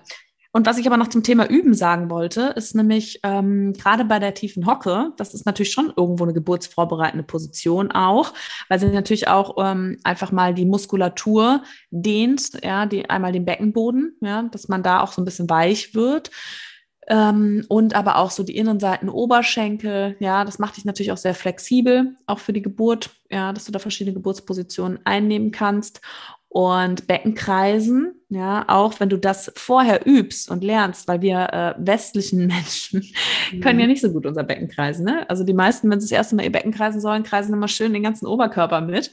Und 0.51 0.65
was 0.65 0.77
ich 0.77 0.87
aber 0.87 0.97
noch 0.97 1.09
zum 1.09 1.23
Thema 1.23 1.49
Üben 1.49 1.73
sagen 1.73 2.09
wollte, 2.09 2.53
ist 2.55 2.75
nämlich 2.75 3.19
ähm, 3.23 3.73
gerade 3.73 4.05
bei 4.05 4.19
der 4.19 4.33
tiefen 4.33 4.65
Hocke, 4.65 5.11
das 5.17 5.33
ist 5.33 5.45
natürlich 5.45 5.71
schon 5.71 5.93
irgendwo 5.95 6.23
eine 6.23 6.33
geburtsvorbereitende 6.33 7.23
Position 7.23 7.91
auch, 7.91 8.33
weil 8.69 8.79
sie 8.79 8.87
natürlich 8.87 9.27
auch 9.27 9.55
ähm, 9.59 9.97
einfach 10.03 10.31
mal 10.31 10.53
die 10.53 10.65
Muskulatur 10.65 11.63
dehnt, 11.91 12.63
ja, 12.63 12.85
die 12.85 13.09
einmal 13.09 13.31
den 13.31 13.45
Beckenboden, 13.45 14.15
ja, 14.21 14.43
dass 14.43 14.67
man 14.67 14.83
da 14.83 15.01
auch 15.01 15.11
so 15.11 15.21
ein 15.21 15.25
bisschen 15.25 15.49
weich 15.49 15.93
wird. 15.93 16.31
Ähm, 17.09 17.65
und 17.69 17.95
aber 17.95 18.17
auch 18.17 18.31
so 18.31 18.43
die 18.43 18.57
Innenseiten 18.57 19.09
Oberschenkel, 19.09 20.17
ja, 20.19 20.43
das 20.43 20.59
macht 20.59 20.75
dich 20.75 20.83
natürlich 20.83 21.11
auch 21.13 21.17
sehr 21.17 21.35
flexibel, 21.35 22.15
auch 22.25 22.39
für 22.39 22.51
die 22.51 22.61
Geburt, 22.61 23.11
ja, 23.29 23.53
dass 23.53 23.65
du 23.65 23.71
da 23.71 23.79
verschiedene 23.79 24.13
Geburtspositionen 24.13 24.99
einnehmen 25.05 25.51
kannst. 25.51 26.01
und 26.49 27.07
Beckenkreisen, 27.07 28.16
ja, 28.29 28.65
auch 28.67 28.99
wenn 28.99 29.07
du 29.09 29.17
das 29.17 29.51
vorher 29.55 30.05
übst 30.05 30.51
und 30.51 30.63
lernst, 30.63 31.07
weil 31.07 31.21
wir 31.21 31.53
äh, 31.53 31.75
westlichen 31.77 32.47
Menschen 32.47 33.05
mhm. 33.51 33.61
können 33.61 33.79
ja 33.79 33.87
nicht 33.87 34.01
so 34.01 34.11
gut 34.11 34.25
unser 34.25 34.43
Becken 34.43 34.67
kreisen. 34.67 35.05
Ne? 35.05 35.29
Also 35.29 35.43
die 35.43 35.53
meisten, 35.53 35.89
wenn 35.89 36.01
sie 36.01 36.07
das 36.07 36.17
erste 36.17 36.35
Mal 36.35 36.43
ihr 36.43 36.51
Becken 36.51 36.73
kreisen 36.73 36.99
sollen, 36.99 37.23
kreisen 37.23 37.53
immer 37.53 37.67
schön 37.67 37.93
den 37.93 38.03
ganzen 38.03 38.27
Oberkörper 38.27 38.81
mit. 38.81 39.11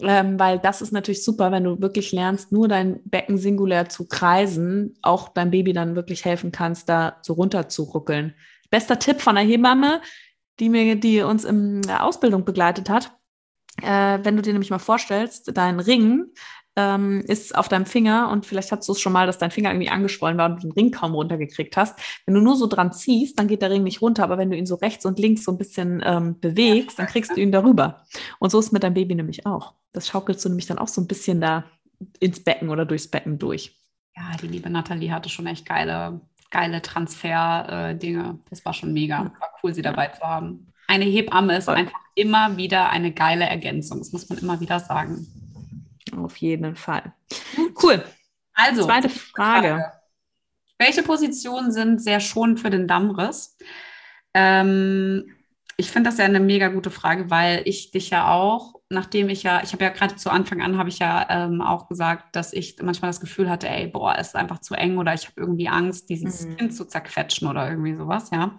Ähm, 0.00 0.38
weil 0.38 0.60
das 0.60 0.80
ist 0.80 0.92
natürlich 0.92 1.24
super, 1.24 1.50
wenn 1.50 1.64
du 1.64 1.80
wirklich 1.80 2.12
lernst, 2.12 2.52
nur 2.52 2.68
dein 2.68 3.00
Becken 3.04 3.36
singulär 3.36 3.88
zu 3.88 4.06
kreisen, 4.06 4.96
auch 5.02 5.28
deinem 5.28 5.50
Baby 5.50 5.72
dann 5.72 5.96
wirklich 5.96 6.24
helfen 6.24 6.52
kannst, 6.52 6.88
da 6.88 7.16
so 7.22 7.32
runter 7.32 7.68
zu 7.68 7.82
ruckeln. 7.82 8.34
Bester 8.70 8.98
Tipp 9.00 9.20
von 9.20 9.34
der 9.34 9.44
Hebamme, 9.44 10.00
die 10.60 10.68
mir, 10.68 10.94
die 10.94 11.22
uns 11.22 11.44
in 11.44 11.82
der 11.82 12.04
Ausbildung 12.04 12.44
begleitet 12.44 12.88
hat. 12.90 13.12
Äh, 13.82 14.20
wenn 14.22 14.36
du 14.36 14.42
dir 14.42 14.52
nämlich 14.52 14.70
mal 14.70 14.78
vorstellst, 14.78 15.50
dein 15.56 15.80
Ring 15.80 16.26
ähm, 16.78 17.22
ist 17.26 17.56
auf 17.58 17.68
deinem 17.68 17.86
Finger 17.86 18.30
und 18.30 18.46
vielleicht 18.46 18.70
hattest 18.70 18.88
du 18.88 18.92
es 18.92 19.00
schon 19.00 19.12
mal, 19.12 19.26
dass 19.26 19.38
dein 19.38 19.50
Finger 19.50 19.70
irgendwie 19.70 19.88
angeschwollen 19.88 20.38
war 20.38 20.48
und 20.48 20.62
du 20.62 20.68
den 20.68 20.72
Ring 20.72 20.92
kaum 20.92 21.12
runtergekriegt 21.12 21.76
hast. 21.76 21.98
Wenn 22.24 22.34
du 22.34 22.40
nur 22.40 22.54
so 22.54 22.68
dran 22.68 22.92
ziehst, 22.92 23.36
dann 23.36 23.48
geht 23.48 23.62
der 23.62 23.70
Ring 23.70 23.82
nicht 23.82 24.00
runter, 24.00 24.22
aber 24.22 24.38
wenn 24.38 24.48
du 24.48 24.56
ihn 24.56 24.64
so 24.64 24.76
rechts 24.76 25.04
und 25.04 25.18
links 25.18 25.42
so 25.42 25.50
ein 25.50 25.58
bisschen 25.58 26.00
ähm, 26.06 26.38
bewegst, 26.38 26.96
dann 27.00 27.08
kriegst 27.08 27.32
du 27.32 27.40
ihn 27.40 27.50
darüber. 27.50 28.04
Und 28.38 28.50
so 28.50 28.60
ist 28.60 28.66
es 28.66 28.72
mit 28.72 28.84
deinem 28.84 28.94
Baby 28.94 29.16
nämlich 29.16 29.44
auch. 29.44 29.74
Das 29.92 30.06
schaukelst 30.06 30.44
du 30.44 30.50
nämlich 30.50 30.66
dann 30.66 30.78
auch 30.78 30.86
so 30.86 31.00
ein 31.00 31.08
bisschen 31.08 31.40
da 31.40 31.64
ins 32.20 32.44
Becken 32.44 32.68
oder 32.68 32.86
durchs 32.86 33.08
Becken 33.08 33.40
durch. 33.40 33.76
Ja, 34.16 34.36
die 34.40 34.46
liebe 34.46 34.70
Nathalie 34.70 35.10
hatte 35.10 35.28
schon 35.28 35.48
echt 35.48 35.66
geile, 35.66 36.20
geile 36.52 36.80
Transfer-Dinge. 36.80 38.38
das 38.50 38.64
war 38.64 38.72
schon 38.72 38.92
mega. 38.92 39.24
War 39.24 39.50
cool, 39.64 39.74
sie 39.74 39.82
dabei 39.82 40.08
zu 40.08 40.20
haben. 40.22 40.68
Eine 40.86 41.06
Hebamme 41.06 41.56
ist 41.56 41.68
einfach 41.68 41.98
immer 42.14 42.56
wieder 42.56 42.90
eine 42.90 43.12
geile 43.12 43.46
Ergänzung. 43.46 43.98
Das 43.98 44.12
muss 44.12 44.28
man 44.28 44.38
immer 44.38 44.60
wieder 44.60 44.78
sagen. 44.78 45.26
Auf 46.16 46.36
jeden 46.36 46.76
Fall. 46.76 47.12
Cool. 47.82 48.02
Also, 48.54 48.84
zweite 48.84 49.08
Frage. 49.08 49.68
Frage. 49.68 49.92
Welche 50.78 51.02
Positionen 51.02 51.72
sind 51.72 52.00
sehr 52.00 52.20
schonend 52.20 52.60
für 52.60 52.70
den 52.70 52.86
Dammriss? 52.86 53.56
Ähm, 54.34 55.34
ich 55.76 55.90
finde 55.90 56.10
das 56.10 56.18
ja 56.18 56.24
eine 56.24 56.40
mega 56.40 56.68
gute 56.68 56.90
Frage, 56.90 57.30
weil 57.30 57.62
ich 57.64 57.90
dich 57.90 58.10
ja 58.10 58.32
auch, 58.32 58.80
nachdem 58.88 59.28
ich 59.28 59.42
ja, 59.42 59.62
ich 59.62 59.72
habe 59.72 59.84
ja 59.84 59.90
gerade 59.90 60.16
zu 60.16 60.30
Anfang 60.30 60.60
an, 60.60 60.76
habe 60.76 60.88
ich 60.88 60.98
ja 60.98 61.26
ähm, 61.30 61.60
auch 61.60 61.88
gesagt, 61.88 62.34
dass 62.34 62.52
ich 62.52 62.76
manchmal 62.82 63.10
das 63.10 63.20
Gefühl 63.20 63.48
hatte, 63.50 63.68
ey, 63.68 63.86
boah, 63.86 64.16
es 64.18 64.28
ist 64.28 64.36
einfach 64.36 64.60
zu 64.60 64.74
eng 64.74 64.98
oder 64.98 65.14
ich 65.14 65.26
habe 65.26 65.40
irgendwie 65.40 65.68
Angst, 65.68 66.08
dieses 66.10 66.46
mhm. 66.46 66.56
Kind 66.56 66.74
zu 66.74 66.84
zerquetschen 66.84 67.48
oder 67.48 67.68
irgendwie 67.68 67.96
sowas, 67.96 68.30
ja 68.30 68.58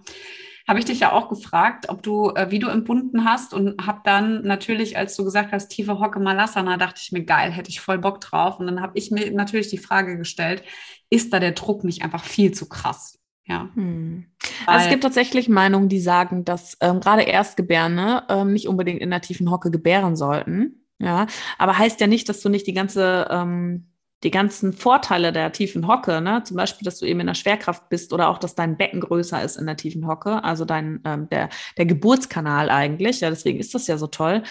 habe 0.69 0.77
ich 0.77 0.85
dich 0.85 0.99
ja 0.99 1.13
auch 1.13 1.29
gefragt, 1.29 1.89
ob 1.89 2.03
du, 2.03 2.29
äh, 2.35 2.51
wie 2.51 2.59
du 2.59 2.67
empfunden 2.67 3.25
hast 3.25 3.55
und 3.55 3.87
habe 3.87 4.01
dann 4.03 4.43
natürlich, 4.43 4.99
als 4.99 5.15
du 5.15 5.23
gesagt 5.23 5.51
hast, 5.51 5.69
tiefe 5.69 5.99
Hocke 5.99 6.19
Malasana, 6.19 6.77
dachte 6.77 7.01
ich 7.03 7.11
mir, 7.11 7.23
geil, 7.23 7.49
hätte 7.49 7.71
ich 7.71 7.81
voll 7.81 7.97
Bock 7.97 8.21
drauf. 8.21 8.59
Und 8.59 8.67
dann 8.67 8.79
habe 8.79 8.91
ich 8.95 9.09
mir 9.09 9.31
natürlich 9.31 9.69
die 9.69 9.79
Frage 9.79 10.15
gestellt, 10.15 10.61
ist 11.09 11.33
da 11.33 11.39
der 11.39 11.53
Druck 11.53 11.83
nicht 11.83 12.03
einfach 12.03 12.23
viel 12.23 12.51
zu 12.51 12.69
krass? 12.69 13.17
Ja. 13.45 13.69
Hm. 13.73 14.25
Also 14.67 14.83
es 14.83 14.91
gibt 14.91 15.01
tatsächlich 15.01 15.49
Meinungen, 15.49 15.89
die 15.89 15.99
sagen, 15.99 16.45
dass 16.45 16.77
ähm, 16.81 16.99
gerade 16.99 17.23
Erstgebärne 17.23 18.25
ähm, 18.29 18.53
nicht 18.53 18.67
unbedingt 18.67 19.01
in 19.01 19.09
der 19.09 19.21
tiefen 19.21 19.49
Hocke 19.49 19.71
gebären 19.71 20.15
sollten. 20.15 20.85
Ja, 20.99 21.25
aber 21.57 21.79
heißt 21.79 21.99
ja 21.99 22.05
nicht, 22.05 22.29
dass 22.29 22.41
du 22.41 22.49
nicht 22.49 22.67
die 22.67 22.73
ganze 22.73 23.27
ähm, 23.31 23.87
die 24.23 24.31
ganzen 24.31 24.73
Vorteile 24.73 25.31
der 25.31 25.51
tiefen 25.51 25.87
Hocke, 25.87 26.19
ne? 26.21 26.43
zum 26.43 26.57
Beispiel, 26.57 26.85
dass 26.85 26.99
du 26.99 27.05
eben 27.05 27.21
in 27.21 27.27
der 27.27 27.35
Schwerkraft 27.35 27.87
bist 27.89 28.11
oder 28.11 28.29
auch, 28.29 28.37
dass 28.37 28.55
dein 28.55 28.77
Becken 28.77 28.99
größer 28.99 29.41
ist 29.43 29.55
in 29.55 29.65
der 29.65 29.77
tiefen 29.77 30.07
Hocke, 30.07 30.43
also 30.43 30.65
dein, 30.65 31.01
ähm, 31.05 31.29
der, 31.29 31.49
der 31.77 31.85
Geburtskanal 31.85 32.69
eigentlich, 32.69 33.21
ja, 33.21 33.29
deswegen 33.29 33.59
ist 33.59 33.73
das 33.73 33.87
ja 33.87 33.97
so 33.97 34.07
toll, 34.07 34.43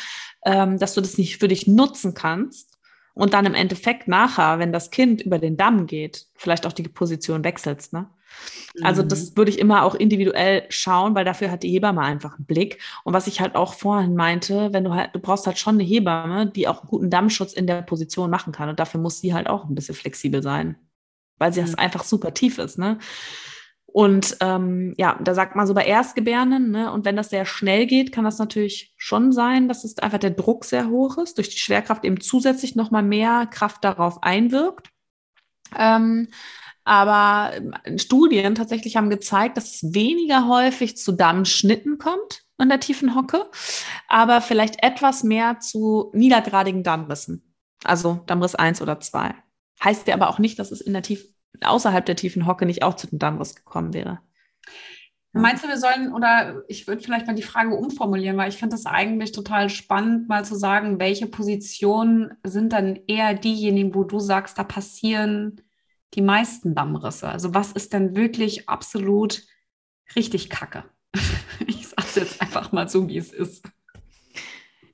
ähm, 0.45 0.79
dass 0.79 0.95
du 0.95 1.01
das 1.01 1.19
nicht 1.19 1.39
für 1.39 1.49
dich 1.49 1.67
nutzen 1.67 2.15
kannst 2.15 2.79
und 3.15 3.35
dann 3.35 3.47
im 3.47 3.55
Endeffekt 3.55 4.09
nachher, 4.09 4.59
wenn 4.59 4.73
das 4.73 4.91
Kind 4.91 5.21
über 5.21 5.39
den 5.39 5.57
Damm 5.57 5.87
geht, 5.87 6.27
vielleicht 6.35 6.67
auch 6.67 6.73
die 6.73 6.85
Position 6.85 7.45
wechselst, 7.45 7.93
ne? 7.93 8.09
Also 8.83 9.03
das 9.03 9.31
mhm. 9.31 9.37
würde 9.37 9.51
ich 9.51 9.59
immer 9.59 9.83
auch 9.83 9.95
individuell 9.95 10.64
schauen, 10.69 11.14
weil 11.14 11.25
dafür 11.25 11.51
hat 11.51 11.62
die 11.62 11.71
Hebamme 11.71 12.03
einfach 12.03 12.37
einen 12.37 12.47
Blick. 12.47 12.81
Und 13.05 13.14
was 13.14 13.27
ich 13.27 13.41
halt 13.41 13.55
auch 13.55 13.75
vorhin 13.75 14.14
meinte, 14.14 14.73
wenn 14.73 14.85
du 14.85 14.95
halt, 14.95 15.14
du 15.14 15.19
brauchst 15.19 15.47
halt 15.47 15.59
schon 15.59 15.75
eine 15.75 15.85
Hebamme, 15.85 16.47
die 16.47 16.69
auch 16.69 16.81
einen 16.81 16.88
guten 16.88 17.11
Dammschutz 17.11 17.53
in 17.53 17.67
der 17.67 17.83
Position 17.83 18.31
machen 18.31 18.53
kann. 18.53 18.69
Und 18.69 18.79
dafür 18.79 19.01
muss 19.01 19.21
sie 19.21 19.35
halt 19.35 19.49
auch 19.49 19.64
ein 19.69 19.75
bisschen 19.75 19.95
flexibel 19.95 20.43
sein, 20.43 20.77
weil 21.38 21.53
sie 21.53 21.61
mhm. 21.61 21.67
das 21.67 21.75
einfach 21.77 22.05
super 22.05 22.35
tief 22.35 22.59
ist, 22.59 22.79
ne? 22.79 22.99
Und 23.91 24.37
ähm, 24.41 24.95
ja, 24.99 25.19
da 25.25 25.35
sagt 25.35 25.57
man 25.57 25.67
so 25.67 25.73
bei 25.73 25.87
Erstgebärden, 25.87 26.71
ne, 26.71 26.93
und 26.93 27.07
wenn 27.07 27.17
das 27.17 27.31
sehr 27.31 27.47
schnell 27.47 27.87
geht, 27.87 28.12
kann 28.12 28.23
das 28.25 28.38
natürlich 28.38 28.93
schon 28.99 29.33
sein, 29.33 29.67
dass 29.67 29.83
es 29.83 29.99
einfach 29.99 30.19
der 30.19 30.31
Druck 30.31 30.67
sehr 30.67 30.91
hoch 30.91 31.17
ist, 31.17 31.38
durch 31.38 31.49
die 31.49 31.59
Schwerkraft 31.59 32.05
eben 32.05 32.21
zusätzlich 32.21 32.77
nochmal 32.77 33.03
mehr 33.03 33.47
Kraft 33.47 33.83
darauf 33.85 34.23
einwirkt. 34.23 34.91
Ähm, 35.77 36.29
aber 36.88 37.53
ähm, 37.55 37.98
Studien 37.98 38.55
tatsächlich 38.55 38.96
haben 38.96 39.11
gezeigt, 39.11 39.59
dass 39.59 39.74
es 39.74 39.94
weniger 39.94 40.48
häufig 40.48 40.96
zu 40.96 41.12
Dammschnitten 41.12 41.98
kommt 41.98 42.44
in 42.59 42.70
der 42.70 42.81
tiefen 42.81 43.14
Hocke, 43.14 43.44
aber 44.09 44.40
vielleicht 44.40 44.83
etwas 44.83 45.22
mehr 45.22 45.61
zu 45.61 46.11
niedergradigen 46.14 46.83
Dammrissen. 46.83 47.55
Also 47.85 48.20
Dammriss 48.27 48.55
1 48.55 48.81
oder 48.81 48.98
2. 48.98 49.35
Heißt 49.85 50.09
ja 50.09 50.14
aber 50.14 50.31
auch 50.31 50.38
nicht, 50.38 50.59
dass 50.59 50.72
es 50.72 50.81
in 50.81 50.94
der 50.94 51.03
Tief 51.03 51.24
außerhalb 51.61 52.07
der 52.07 52.16
tiefen 52.16 52.46
Hocke 52.46 52.64
nicht 52.64 52.83
auch 52.83 52.94
zu 52.94 53.07
dem 53.07 53.18
Dammriss 53.18 53.55
gekommen 53.55 53.92
wäre. 53.92 54.20
Meinst 55.33 55.62
du, 55.62 55.68
wir 55.68 55.77
sollen, 55.77 56.14
oder 56.14 56.62
ich 56.68 56.88
würde 56.88 57.03
vielleicht 57.03 57.27
mal 57.27 57.37
die 57.37 57.42
Frage 57.42 57.77
umformulieren, 57.77 58.38
weil 58.38 58.48
ich 58.48 58.57
finde 58.57 58.74
das 58.74 58.87
eigentlich 58.87 59.33
total 59.33 59.68
spannend, 59.68 60.27
mal 60.27 60.44
zu 60.44 60.57
sagen, 60.57 60.98
welche 60.98 61.27
Positionen 61.27 62.33
sind 62.44 62.72
dann 62.72 62.98
eher 63.07 63.35
diejenigen, 63.35 63.94
wo 63.94 64.05
du 64.05 64.18
sagst, 64.20 64.59
da 64.59 64.64
passieren 64.64 65.61
die 66.14 66.23
meisten 66.23 66.75
Dammrisse? 66.75 67.29
Also 67.29 67.55
was 67.55 67.73
ist 67.73 67.92
denn 67.92 68.16
wirklich 68.16 68.68
absolut 68.68 69.42
richtig 70.16 70.51
Kacke? 70.51 70.85
ich 71.66 71.88
sage 71.88 72.03
es 72.07 72.14
jetzt 72.14 72.42
einfach 72.42 72.73
mal 72.73 72.88
so, 72.88 73.09
wie 73.09 73.18
es 73.18 73.33
ist. 73.33 73.64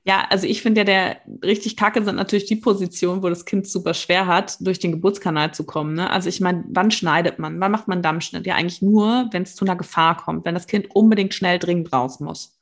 Ja, 0.07 0.27
also 0.29 0.45
ich 0.45 0.61
finde 0.61 0.81
ja, 0.81 0.85
der 0.85 1.21
richtig 1.43 1.75
Kacke 1.77 2.03
sind 2.03 2.15
natürlich 2.15 2.45
die 2.45 2.57
Positionen, 2.57 3.23
wo 3.23 3.29
das 3.29 3.45
Kind 3.45 3.67
super 3.67 3.95
schwer 3.95 4.27
hat, 4.27 4.57
durch 4.59 4.77
den 4.77 4.91
Geburtskanal 4.91 5.51
zu 5.53 5.65
kommen. 5.65 5.95
Ne? 5.95 6.07
Also 6.09 6.29
ich 6.29 6.41
meine, 6.41 6.63
wann 6.67 6.91
schneidet 6.91 7.39
man? 7.39 7.59
Wann 7.59 7.71
macht 7.71 7.87
man 7.87 8.03
Dammschnitt? 8.03 8.45
Ja, 8.45 8.53
eigentlich 8.53 8.83
nur, 8.83 9.29
wenn 9.31 9.41
es 9.41 9.55
zu 9.55 9.65
einer 9.65 9.75
Gefahr 9.75 10.15
kommt, 10.17 10.45
wenn 10.45 10.53
das 10.53 10.67
Kind 10.67 10.93
unbedingt 10.93 11.33
schnell 11.33 11.57
dringend 11.57 11.91
raus 11.91 12.19
muss. 12.19 12.59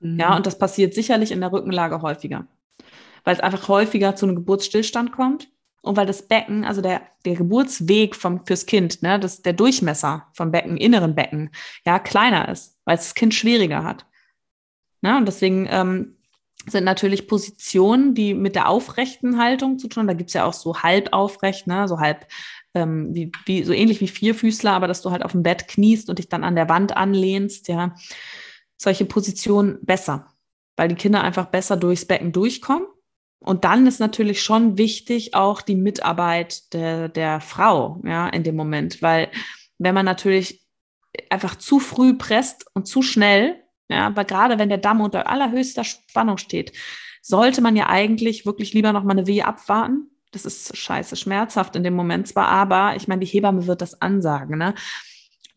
Mhm. 0.00 0.18
Ja, 0.18 0.36
und 0.36 0.46
das 0.46 0.58
passiert 0.58 0.94
sicherlich 0.94 1.30
in 1.30 1.40
der 1.40 1.52
Rückenlage 1.52 2.02
häufiger, 2.02 2.48
weil 3.22 3.36
es 3.36 3.40
einfach 3.40 3.68
häufiger 3.68 4.16
zu 4.16 4.26
einem 4.26 4.34
Geburtsstillstand 4.34 5.12
kommt 5.12 5.48
und 5.82 5.96
weil 5.96 6.06
das 6.06 6.28
Becken, 6.28 6.64
also 6.64 6.82
der, 6.82 7.02
der 7.24 7.36
Geburtsweg 7.36 8.14
vom, 8.14 8.44
fürs 8.44 8.66
Kind, 8.66 9.02
ne, 9.02 9.18
das, 9.18 9.42
der 9.42 9.54
Durchmesser 9.54 10.26
vom 10.34 10.50
Becken, 10.50 10.76
inneren 10.76 11.14
Becken, 11.14 11.50
ja, 11.86 11.98
kleiner 11.98 12.48
ist, 12.48 12.78
weil 12.84 12.96
es 12.96 13.04
das 13.04 13.14
Kind 13.14 13.34
schwieriger 13.34 13.82
hat. 13.82 14.04
Ne? 15.00 15.16
Und 15.16 15.26
deswegen 15.26 15.66
ähm, 15.70 16.16
sind 16.66 16.84
natürlich 16.84 17.26
Positionen, 17.26 18.14
die 18.14 18.34
mit 18.34 18.54
der 18.54 18.68
aufrechten 18.68 19.38
Haltung 19.38 19.78
zu 19.78 19.88
tun, 19.88 20.06
da 20.06 20.12
gibt's 20.12 20.34
ja 20.34 20.44
auch 20.44 20.52
so 20.52 20.82
halb 20.82 21.12
aufrecht, 21.12 21.66
ne, 21.66 21.88
so 21.88 21.98
halb 21.98 22.26
ähm, 22.74 23.14
wie, 23.14 23.32
wie, 23.46 23.64
so 23.64 23.72
ähnlich 23.72 24.00
wie 24.00 24.08
Vierfüßler, 24.08 24.72
aber 24.72 24.86
dass 24.86 25.02
du 25.02 25.10
halt 25.10 25.24
auf 25.24 25.32
dem 25.32 25.42
Bett 25.42 25.66
kniest 25.66 26.10
und 26.10 26.18
dich 26.18 26.28
dann 26.28 26.44
an 26.44 26.54
der 26.54 26.68
Wand 26.68 26.96
anlehnst, 26.96 27.68
ja, 27.68 27.94
solche 28.76 29.06
Positionen 29.06 29.78
besser, 29.82 30.26
weil 30.76 30.88
die 30.88 30.94
Kinder 30.94 31.22
einfach 31.22 31.46
besser 31.46 31.76
durchs 31.76 32.04
Becken 32.04 32.32
durchkommen 32.32 32.86
und 33.40 33.64
dann 33.64 33.86
ist 33.86 34.00
natürlich 34.00 34.42
schon 34.42 34.76
wichtig 34.76 35.34
auch 35.34 35.62
die 35.62 35.74
Mitarbeit 35.74 36.72
der, 36.74 37.08
der 37.08 37.40
Frau, 37.40 38.00
ja, 38.04 38.28
in 38.28 38.44
dem 38.44 38.54
Moment, 38.54 39.00
weil 39.02 39.30
wenn 39.78 39.94
man 39.94 40.04
natürlich 40.04 40.66
einfach 41.30 41.56
zu 41.56 41.80
früh 41.80 42.14
presst 42.14 42.66
und 42.74 42.86
zu 42.86 43.02
schnell, 43.02 43.56
ja, 43.88 44.06
aber 44.06 44.24
gerade 44.24 44.58
wenn 44.58 44.68
der 44.68 44.78
Damm 44.78 45.00
unter 45.00 45.28
allerhöchster 45.28 45.84
Spannung 45.84 46.36
steht, 46.36 46.72
sollte 47.22 47.60
man 47.62 47.76
ja 47.76 47.88
eigentlich 47.88 48.46
wirklich 48.46 48.72
lieber 48.74 48.92
noch 48.92 49.04
mal 49.04 49.12
eine 49.12 49.26
Wehe 49.26 49.46
abwarten. 49.46 50.10
Das 50.32 50.44
ist 50.44 50.76
scheiße 50.76 51.16
schmerzhaft 51.16 51.74
in 51.76 51.82
dem 51.82 51.94
Moment 51.94 52.28
zwar, 52.28 52.48
aber 52.48 52.94
ich 52.96 53.08
meine, 53.08 53.20
die 53.20 53.26
Hebamme 53.26 53.66
wird 53.66 53.80
das 53.80 54.00
ansagen, 54.00 54.58
ne? 54.58 54.74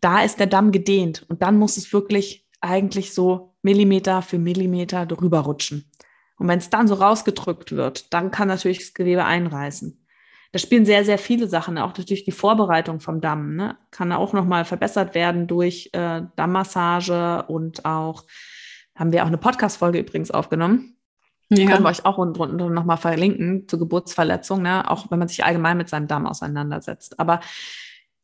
Da 0.01 0.23
ist 0.23 0.39
der 0.39 0.47
Damm 0.47 0.71
gedehnt 0.71 1.25
und 1.29 1.41
dann 1.41 1.57
muss 1.57 1.77
es 1.77 1.93
wirklich 1.93 2.45
eigentlich 2.59 3.13
so 3.13 3.55
Millimeter 3.61 4.21
für 4.21 4.39
Millimeter 4.39 5.05
drüber 5.05 5.41
rutschen. 5.41 5.89
Und 6.37 6.47
wenn 6.47 6.59
es 6.59 6.69
dann 6.69 6.87
so 6.87 6.95
rausgedrückt 6.95 7.73
wird, 7.73 8.13
dann 8.13 8.31
kann 8.31 8.47
natürlich 8.47 8.79
das 8.79 8.93
Gewebe 8.93 9.25
einreißen. 9.25 9.99
Da 10.51 10.59
spielen 10.59 10.85
sehr, 10.85 11.03
sehr 11.03 11.17
viele 11.17 11.47
Sachen, 11.47 11.79
auch 11.79 11.93
durch 11.93 12.23
die 12.23 12.31
Vorbereitung 12.31 12.99
vom 12.99 13.21
Damm. 13.21 13.55
Ne? 13.55 13.75
Kann 13.89 14.11
auch 14.11 14.33
nochmal 14.33 14.65
verbessert 14.65 15.15
werden 15.15 15.47
durch 15.47 15.89
äh, 15.93 16.21
Dammmassage 16.35 17.43
und 17.47 17.85
auch, 17.85 18.23
haben 18.95 19.11
wir 19.11 19.23
auch 19.23 19.27
eine 19.27 19.39
Podcast-Folge 19.39 19.99
übrigens 19.99 20.29
aufgenommen. 20.29 20.95
Ja. 21.49 21.69
Können 21.69 21.83
wir 21.83 21.89
euch 21.89 22.05
auch 22.05 22.19
unten 22.19 22.35
drunter 22.35 22.69
nochmal 22.69 22.97
verlinken 22.97 23.67
zur 23.67 23.79
Geburtsverletzung, 23.79 24.61
ne? 24.61 24.89
auch 24.89 25.09
wenn 25.09 25.19
man 25.19 25.27
sich 25.27 25.43
allgemein 25.43 25.77
mit 25.77 25.89
seinem 25.89 26.07
Damm 26.07 26.27
auseinandersetzt. 26.27 27.19
Aber 27.19 27.39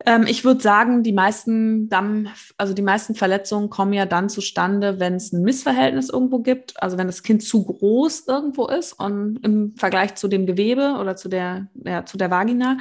Ähm, 0.06 0.26
ich 0.28 0.46
würde 0.46 0.62
sagen, 0.62 1.04
die 1.04 1.12
meisten 1.12 1.90
Damm, 1.90 2.28
also 2.58 2.74
die 2.74 2.82
meisten 2.82 3.16
Verletzungen 3.16 3.70
kommen 3.70 3.94
ja 3.94 4.06
dann 4.06 4.30
zustande, 4.30 5.00
wenn 5.00 5.16
es 5.16 5.34
ein 5.34 5.42
Missverhältnis 5.42 6.10
irgendwo 6.10 6.40
gibt, 6.40 6.82
also 6.82 6.98
wenn 6.98 7.08
das 7.08 7.24
Kind 7.24 7.44
zu 7.44 7.66
groß 7.66 8.28
irgendwo 8.28 8.68
ist 8.68 8.94
und 8.94 9.40
im 9.44 9.76
Vergleich 9.76 10.16
zu 10.16 10.28
dem 10.28 10.46
Gewebe 10.46 10.96
oder 11.00 11.16
zu 11.16 11.28
der, 11.28 11.68
ja, 11.86 12.06
zu 12.06 12.18
der 12.18 12.32
Vagina. 12.32 12.78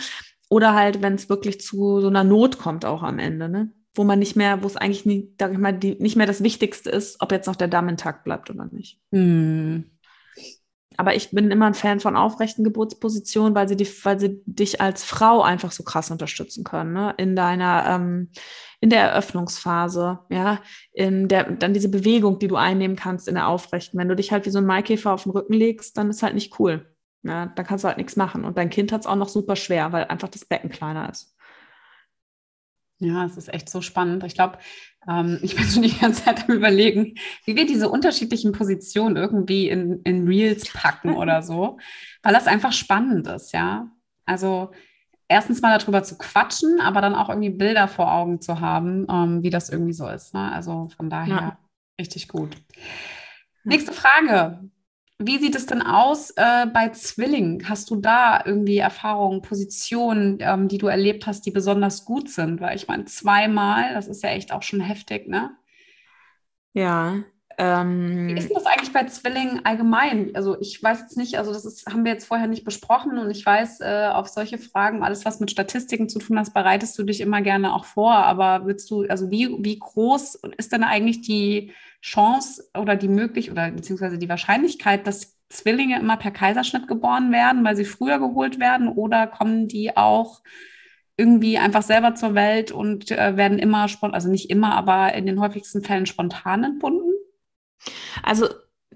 Oder 0.51 0.75
halt, 0.75 1.03
wenn 1.03 1.15
es 1.15 1.29
wirklich 1.29 1.61
zu 1.61 2.01
so 2.01 2.07
einer 2.07 2.25
Not 2.25 2.59
kommt, 2.59 2.85
auch 2.85 3.03
am 3.03 3.19
Ende, 3.19 3.49
ne? 3.49 3.71
Wo 3.95 4.05
man 4.05 4.19
nicht 4.19 4.37
mehr, 4.37 4.63
wo 4.63 4.67
es 4.67 4.77
eigentlich 4.77 5.05
nie, 5.05 5.35
mal, 5.59 5.73
die, 5.73 5.97
nicht 5.99 6.17
mehr 6.17 6.27
das 6.27 6.43
Wichtigste 6.43 6.89
ist, 6.89 7.21
ob 7.21 7.33
jetzt 7.33 7.47
noch 7.47 7.57
der 7.57 7.69
Damm 7.69 7.89
intakt 7.89 8.25
bleibt 8.25 8.49
oder 8.49 8.69
nicht. 8.71 9.01
Hm. 9.13 9.85
Aber 10.99 11.15
ich 11.15 11.31
bin 11.31 11.53
immer 11.53 11.67
ein 11.67 11.75
Fan 11.75 12.01
von 12.01 12.17
aufrechten 12.17 12.65
Geburtspositionen, 12.65 13.55
weil 13.55 13.69
sie, 13.69 13.77
die, 13.77 13.87
weil 14.05 14.19
sie 14.19 14.43
dich 14.47 14.81
als 14.81 15.05
Frau 15.05 15.43
einfach 15.43 15.71
so 15.71 15.85
krass 15.85 16.11
unterstützen 16.11 16.65
können, 16.65 16.93
ne? 16.93 17.15
In 17.19 17.37
deiner, 17.37 17.87
ähm, 17.89 18.31
in 18.81 18.91
der 18.91 19.03
Eröffnungsphase, 19.03 20.19
ja, 20.29 20.61
in 20.93 21.29
der, 21.29 21.53
dann 21.53 21.73
diese 21.73 21.89
Bewegung, 21.89 22.41
die 22.41 22.49
du 22.49 22.57
einnehmen 22.57 22.97
kannst 22.97 23.29
in 23.29 23.37
der 23.37 23.47
Aufrechten. 23.47 23.97
Wenn 23.97 24.09
du 24.09 24.17
dich 24.17 24.33
halt 24.33 24.45
wie 24.45 24.51
so 24.51 24.59
ein 24.59 24.67
Maikäfer 24.67 25.13
auf 25.13 25.23
den 25.23 25.31
Rücken 25.31 25.53
legst, 25.53 25.97
dann 25.97 26.11
ist 26.11 26.25
halt 26.25 26.35
nicht 26.35 26.59
cool. 26.59 26.93
Ja, 27.23 27.47
dann 27.47 27.67
kannst 27.67 27.85
du 27.85 27.89
halt 27.89 27.99
nichts 27.99 28.17
machen. 28.17 28.45
Und 28.45 28.59
dein 28.59 28.71
Kind 28.71 28.91
hat 28.91 29.03
es 29.03 29.07
auch 29.07 29.17
noch 29.17 29.29
super 29.29 29.55
schwer, 29.55 29.93
weil 29.93 30.05
einfach 30.07 30.29
das 30.29 30.45
Becken 30.45 30.71
kleiner 30.71 31.09
ist. 31.11 31.37
Ja, 33.01 33.25
es 33.25 33.37
ist 33.37 33.53
echt 33.53 33.69
so 33.69 33.81
spannend. 33.81 34.25
Ich 34.25 34.35
glaube, 34.35 34.59
ähm, 35.09 35.39
ich 35.43 35.57
bin 35.57 35.65
schon 35.65 35.83
die 35.83 35.97
ganze 35.97 36.25
Zeit 36.25 36.49
am 36.49 36.55
Überlegen, 36.55 37.15
wie 37.45 37.57
wir 37.57 37.67
diese 37.67 37.89
unterschiedlichen 37.89 38.53
Positionen 38.53 39.17
irgendwie 39.17 39.69
in, 39.69 40.03
in 40.03 40.27
Reels 40.27 40.73
packen 40.73 41.15
oder 41.17 41.43
so, 41.43 41.79
weil 42.23 42.35
das 42.35 42.47
einfach 42.47 42.73
spannend 42.73 43.27
ist, 43.27 43.53
ja. 43.53 43.91
Also 44.25 44.73
erstens 45.29 45.63
mal 45.63 45.79
darüber 45.79 46.03
zu 46.03 46.19
quatschen, 46.19 46.81
aber 46.81 47.01
dann 47.01 47.15
auch 47.15 47.29
irgendwie 47.29 47.51
Bilder 47.51 47.89
vor 47.89 48.13
Augen 48.13 48.41
zu 48.41 48.61
haben, 48.61 49.07
ähm, 49.11 49.43
wie 49.43 49.51
das 49.51 49.71
irgendwie 49.71 49.93
so 49.93 50.09
ist. 50.09 50.35
Ne? 50.35 50.53
Also 50.53 50.89
von 50.97 51.09
daher 51.09 51.35
ja. 51.35 51.59
richtig 52.01 52.29
gut. 52.29 52.57
Nächste 53.65 53.93
Frage. 53.93 54.71
Wie 55.21 55.39
sieht 55.39 55.57
es 55.57 55.67
denn 55.67 55.83
aus 55.83 56.31
äh, 56.37 56.67
bei 56.67 56.91
Zwillingen? 56.91 57.69
Hast 57.69 57.91
du 57.91 57.97
da 57.97 58.43
irgendwie 58.45 58.79
Erfahrungen, 58.79 59.43
Positionen, 59.43 60.39
ähm, 60.41 60.69
die 60.69 60.79
du 60.79 60.87
erlebt 60.87 61.27
hast, 61.27 61.45
die 61.45 61.51
besonders 61.51 62.05
gut 62.05 62.31
sind? 62.31 62.61
Weil 62.61 62.77
ich 62.77 62.87
meine, 62.87 63.05
zweimal, 63.07 63.95
das 63.95 64.07
ist 64.07 64.23
ja 64.23 64.31
echt 64.31 64.53
auch 64.53 64.63
schon 64.63 64.81
heftig, 64.81 65.27
ne? 65.29 65.51
Ja. 66.75 67.25
Ähm, 67.61 68.29
Wie 68.29 68.39
ist 68.39 68.49
denn 68.49 68.55
das 68.55 68.67
eigentlich 68.67 68.93
bei 68.93 69.05
Zwillingen 69.07 69.67
allgemein? 69.67 70.31
Also 70.35 70.61
ich 70.61 70.81
weiß 70.81 71.01
jetzt 71.01 71.17
nicht, 71.17 71.39
also 71.39 71.53
das 71.53 71.65
ist, 71.65 71.87
haben 71.87 72.05
wir 72.05 72.13
jetzt 72.13 72.27
vorher 72.27 72.47
nicht 72.47 72.65
besprochen 72.65 73.19
und 73.19 73.31
ich 73.33 73.45
weiß, 73.45 73.81
äh, 73.81 74.11
auf 74.13 74.29
solche 74.29 74.59
Fragen, 74.59 75.03
alles 75.03 75.25
was 75.25 75.41
mit 75.41 75.51
Statistiken 75.51 76.09
zu 76.09 76.21
tun 76.21 76.39
hat, 76.39 76.55
bereitest 76.55 76.97
du 76.97 77.03
dich 77.03 77.21
immer 77.21 77.43
gerne 77.43 77.75
auch 77.75 77.85
vor. 77.85 78.15
Aber 78.15 78.65
willst 78.65 78.89
du, 78.93 79.03
also 79.09 79.33
wie, 79.33 79.49
wie 79.59 79.77
groß 79.77 80.37
ist 80.57 80.73
denn 80.73 80.85
eigentlich 80.85 81.23
die 81.23 81.73
Chance 82.01 82.63
oder 82.79 82.95
die 82.95 83.09
möglich 83.09 83.51
oder 83.51 83.73
beziehungsweise 83.73 84.19
die 84.19 84.29
Wahrscheinlichkeit, 84.29 85.05
dass 85.09 85.37
Zwillinge 85.49 85.99
immer 85.99 86.17
per 86.17 86.31
Kaiserschnitt 86.31 86.87
geboren 86.87 87.33
werden, 87.33 87.65
weil 87.65 87.75
sie 87.75 87.85
früher 87.85 88.21
geholt 88.21 88.61
werden 88.61 88.87
oder 88.89 89.27
kommen 89.27 89.67
die 89.67 89.97
auch 89.97 90.43
irgendwie 91.17 91.59
einfach 91.59 91.83
selber 91.83 92.15
zur 92.15 92.37
Welt 92.37 92.71
und 92.71 93.11
äh, 93.11 93.37
werden 93.37 93.59
immer 93.59 93.89
also 94.03 94.31
nicht 94.31 94.49
immer, 94.49 94.77
aber 94.77 95.15
in 95.15 95.27
den 95.27 95.41
häufigsten 95.41 95.83
Fällen 95.83 96.07
spontan 96.07 96.63
entbunden? 96.63 97.18
Also 98.23 98.49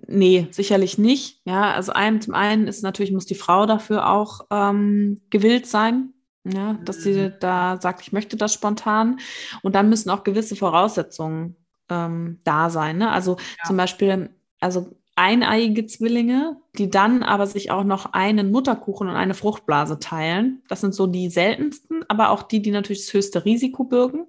nee, 0.07 0.49
sicherlich 0.51 0.99
nicht. 0.99 1.41
Ja, 1.45 1.73
also 1.73 1.93
ein, 1.93 2.21
zum 2.21 2.35
einen 2.35 2.67
ist 2.67 2.83
natürlich, 2.83 3.13
muss 3.13 3.27
die 3.27 3.35
Frau 3.35 3.67
dafür 3.67 4.09
auch 4.09 4.47
ähm, 4.51 5.21
gewillt 5.31 5.67
sein, 5.67 6.13
ja, 6.45 6.75
dass 6.85 7.03
sie 7.03 7.15
mhm. 7.15 7.35
da 7.41 7.81
sagt, 7.81 8.03
ich 8.03 8.13
möchte 8.13 8.37
das 8.37 8.53
spontan. 8.53 9.19
Und 9.63 9.75
dann 9.75 9.89
müssen 9.89 10.11
auch 10.11 10.25
gewisse 10.25 10.57
Voraussetzungen 10.57 11.57
ähm, 11.89 12.41
da 12.45 12.71
sein. 12.71 12.99
Ne? 12.99 13.11
Also 13.11 13.37
ja. 13.37 13.65
zum 13.67 13.77
Beispiel, 13.77 14.31
also 14.61 14.97
eineiige 15.15 15.87
Zwillinge, 15.87 16.57
die 16.79 16.91
dann 16.91 17.23
aber 17.23 17.47
sich 17.47 17.71
auch 17.71 17.85
noch 17.85 18.13
einen 18.13 18.51
Mutterkuchen 18.51 19.09
und 19.09 19.15
eine 19.15 19.35
Fruchtblase 19.35 19.99
teilen. 19.99 20.63
Das 20.69 20.81
sind 20.81 20.95
so 20.95 21.07
die 21.07 21.29
seltensten, 21.29 22.05
aber 22.09 22.31
auch 22.31 22.43
die, 22.43 22.63
die 22.63 22.71
natürlich 22.71 23.05
das 23.05 23.15
höchste 23.15 23.45
Risiko 23.45 23.85
bürgen. 23.85 24.27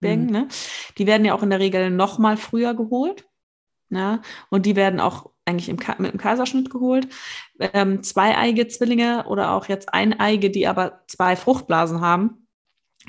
Mhm. 0.00 0.26
Ne? 0.26 0.48
Die 0.98 1.06
werden 1.06 1.24
ja 1.24 1.34
auch 1.34 1.42
in 1.42 1.50
der 1.50 1.60
Regel 1.60 1.90
noch 1.90 2.18
mal 2.18 2.36
früher 2.36 2.74
geholt. 2.74 3.26
Ne? 3.92 4.20
Und 4.50 4.66
die 4.66 4.74
werden 4.74 4.98
auch 4.98 5.30
eigentlich 5.44 5.68
im 5.68 5.76
mit 5.98 6.12
dem 6.12 6.18
Kaiserschnitt 6.18 6.70
geholt. 6.70 7.08
Ähm, 7.58 8.02
zweieige 8.02 8.68
Zwillinge 8.68 9.26
oder 9.26 9.52
auch 9.52 9.68
jetzt 9.68 9.92
eineige, 9.92 10.50
die 10.50 10.66
aber 10.66 11.02
zwei 11.06 11.36
Fruchtblasen 11.36 12.00
haben, 12.00 12.42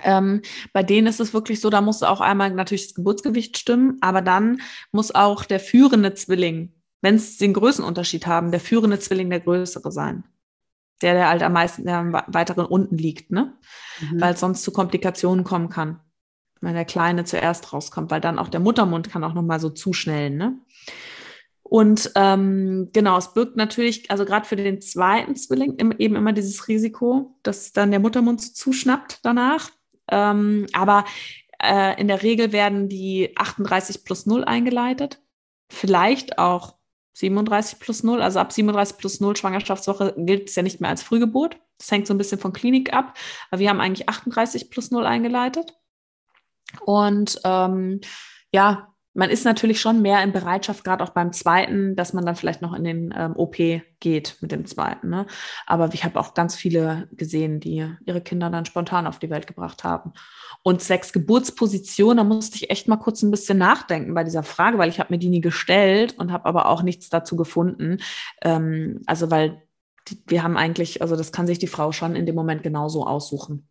ähm, 0.01 0.41
bei 0.71 0.83
denen 0.83 1.07
ist 1.07 1.19
es 1.19 1.33
wirklich 1.33 1.61
so, 1.61 1.69
da 1.69 1.81
muss 1.81 2.03
auch 2.03 2.21
einmal 2.21 2.49
natürlich 2.51 2.87
das 2.87 2.95
Geburtsgewicht 2.95 3.57
stimmen, 3.57 3.97
aber 4.01 4.21
dann 4.21 4.61
muss 4.91 5.13
auch 5.13 5.45
der 5.45 5.59
führende 5.59 6.13
Zwilling, 6.13 6.73
wenn 7.01 7.15
es 7.15 7.37
den 7.37 7.53
Größenunterschied 7.53 8.25
haben, 8.25 8.51
der 8.51 8.59
führende 8.59 8.99
Zwilling 8.99 9.29
der 9.29 9.41
größere 9.41 9.91
sein. 9.91 10.23
Der, 11.01 11.13
der 11.15 11.29
halt 11.29 11.43
am 11.43 11.53
meisten, 11.53 11.85
der 11.85 11.97
am 11.97 12.13
weiteren 12.27 12.65
unten 12.65 12.97
liegt, 12.97 13.29
ne? 13.29 13.57
Mhm. 13.99 14.21
Weil 14.21 14.33
es 14.35 14.39
sonst 14.39 14.63
zu 14.63 14.71
Komplikationen 14.71 15.43
kommen 15.43 15.69
kann. 15.69 15.99
Wenn 16.63 16.76
der 16.76 16.86
Kleine 16.86 17.26
zuerst 17.26 17.73
rauskommt, 17.73 18.10
weil 18.10 18.21
dann 18.21 18.39
auch 18.39 18.47
der 18.47 18.60
Muttermund 18.60 19.10
kann 19.10 19.23
auch 19.23 19.34
nochmal 19.34 19.60
so 19.60 19.69
zuschnellen, 19.69 20.38
ne? 20.38 20.58
Und 21.62 22.12
ähm, 22.15 22.89
genau, 22.93 23.17
es 23.17 23.34
birgt 23.34 23.56
natürlich, 23.56 24.12
also 24.12 24.26
gerade 24.26 24.45
für 24.45 24.56
den 24.56 24.80
zweiten 24.80 25.36
Zwilling 25.36 25.78
eben 25.97 26.15
immer 26.15 26.32
dieses 26.32 26.67
Risiko, 26.67 27.36
dass 27.41 27.71
dann 27.71 27.89
der 27.89 27.99
Muttermund 27.99 28.56
zuschnappt 28.56 29.19
danach. 29.23 29.71
Ähm, 30.12 30.67
aber 30.73 31.06
äh, 31.62 31.99
in 31.99 32.08
der 32.08 32.21
Regel 32.21 32.52
werden 32.52 32.89
die 32.89 33.34
38 33.36 34.04
plus 34.04 34.26
0 34.26 34.43
eingeleitet. 34.43 35.19
Vielleicht 35.69 36.38
auch 36.38 36.76
37 37.13 37.80
plus 37.80 38.04
0. 38.04 38.21
Also 38.21 38.39
ab 38.39 38.52
37 38.52 38.97
plus 38.97 39.19
0 39.19 39.36
Schwangerschaftswoche 39.36 40.13
gilt 40.17 40.49
es 40.49 40.56
ja 40.56 40.63
nicht 40.63 40.80
mehr 40.80 40.89
als 40.89 41.02
Frühgeburt. 41.02 41.58
Das 41.78 41.89
hängt 41.91 42.06
so 42.06 42.13
ein 42.13 42.17
bisschen 42.17 42.39
von 42.39 42.54
Klinik 42.54 42.93
ab. 42.93 43.17
Aber 43.49 43.60
wir 43.60 43.69
haben 43.69 43.82
eigentlich 43.82 44.10
38 44.10 44.69
plus 44.69 44.91
0 44.91 45.06
eingeleitet. 45.06 45.73
Und 46.86 47.39
ähm, 47.43 48.02
ja, 48.52 48.93
man 49.15 49.30
ist 49.30 49.45
natürlich 49.45 49.80
schon 49.80 50.02
mehr 50.02 50.23
in 50.23 50.32
Bereitschaft, 50.32 50.84
gerade 50.84 51.04
auch 51.04 51.12
beim 51.12 51.32
zweiten, 51.34 51.95
dass 51.95 52.13
man 52.13 52.26
dann 52.26 52.36
vielleicht 52.36 52.62
noch 52.62 52.73
in 52.73 52.84
den 52.84 53.13
ähm, 53.15 53.36
OP 53.36 53.58
geht 53.99 54.38
mit 54.41 54.52
dem 54.52 54.65
zweiten. 54.65 55.10
Ne? 55.10 55.28
Aber 55.67 55.93
ich 55.93 56.04
habe 56.04 56.19
auch 56.19 56.34
ganz 56.34 56.56
viele 56.56 57.08
gesehen, 57.12 57.60
die 57.60 57.88
ihre 58.06 58.21
Kinder 58.21 58.49
dann 58.49 58.65
spontan 58.65 59.06
auf 59.06 59.19
die 59.19 59.30
Welt 59.30 59.45
gebracht 59.45 59.84
haben. 59.84 60.13
Und 60.63 60.82
zwecks 60.82 61.13
Geburtsposition, 61.13 62.17
da 62.17 62.23
musste 62.23 62.56
ich 62.56 62.71
echt 62.71 62.88
mal 62.88 62.97
kurz 62.97 63.21
ein 63.21 63.32
bisschen 63.32 63.60
nachdenken 63.60 64.13
bei 64.15 64.23
dieser 64.23 64.43
Frage, 64.43 64.80
weil 64.80 64.89
ich 64.89 64.99
habe 64.99 65.13
mir 65.13 65.19
die 65.19 65.30
nie 65.30 65.41
gestellt 65.41 66.17
und 66.17 66.32
habe 66.32 66.45
aber 66.45 66.67
auch 66.67 66.82
nichts 66.82 67.10
dazu 67.10 67.36
gefunden. 67.36 67.97
Ähm, 68.41 69.02
also 69.06 69.30
weil 69.30 69.62
die, 70.08 70.23
wir 70.26 70.41
haben 70.41 70.58
eigentlich, 70.58 71.02
also 71.02 71.15
das 71.15 71.32
kann 71.32 71.47
sich 71.47 71.60
die 71.60 71.67
Frau 71.67 71.91
schon 71.91 72.15
in 72.15 72.26
dem 72.26 72.36
Moment 72.36 72.63
genauso 72.63 73.06
aussuchen. 73.06 73.67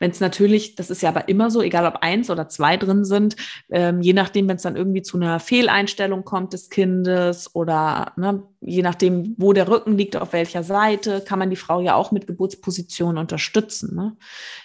Wenn 0.00 0.10
es 0.10 0.18
natürlich, 0.18 0.74
das 0.74 0.90
ist 0.90 1.02
ja 1.02 1.10
aber 1.10 1.28
immer 1.28 1.50
so, 1.50 1.60
egal 1.60 1.86
ob 1.86 1.98
eins 2.00 2.30
oder 2.30 2.48
zwei 2.48 2.78
drin 2.78 3.04
sind, 3.04 3.36
ähm, 3.70 4.00
je 4.00 4.14
nachdem, 4.14 4.48
wenn 4.48 4.56
es 4.56 4.62
dann 4.62 4.74
irgendwie 4.74 5.02
zu 5.02 5.18
einer 5.18 5.38
Fehleinstellung 5.38 6.24
kommt 6.24 6.54
des 6.54 6.70
Kindes 6.70 7.54
oder 7.54 8.12
ne, 8.16 8.42
je 8.60 8.82
nachdem, 8.82 9.34
wo 9.36 9.52
der 9.52 9.68
Rücken 9.68 9.96
liegt, 9.98 10.16
auf 10.16 10.32
welcher 10.32 10.62
Seite, 10.62 11.20
kann 11.20 11.38
man 11.38 11.50
die 11.50 11.56
Frau 11.56 11.80
ja 11.80 11.94
auch 11.94 12.12
mit 12.12 12.26
Geburtspositionen 12.26 13.18
unterstützen. 13.18 13.94
Ne? 13.94 14.16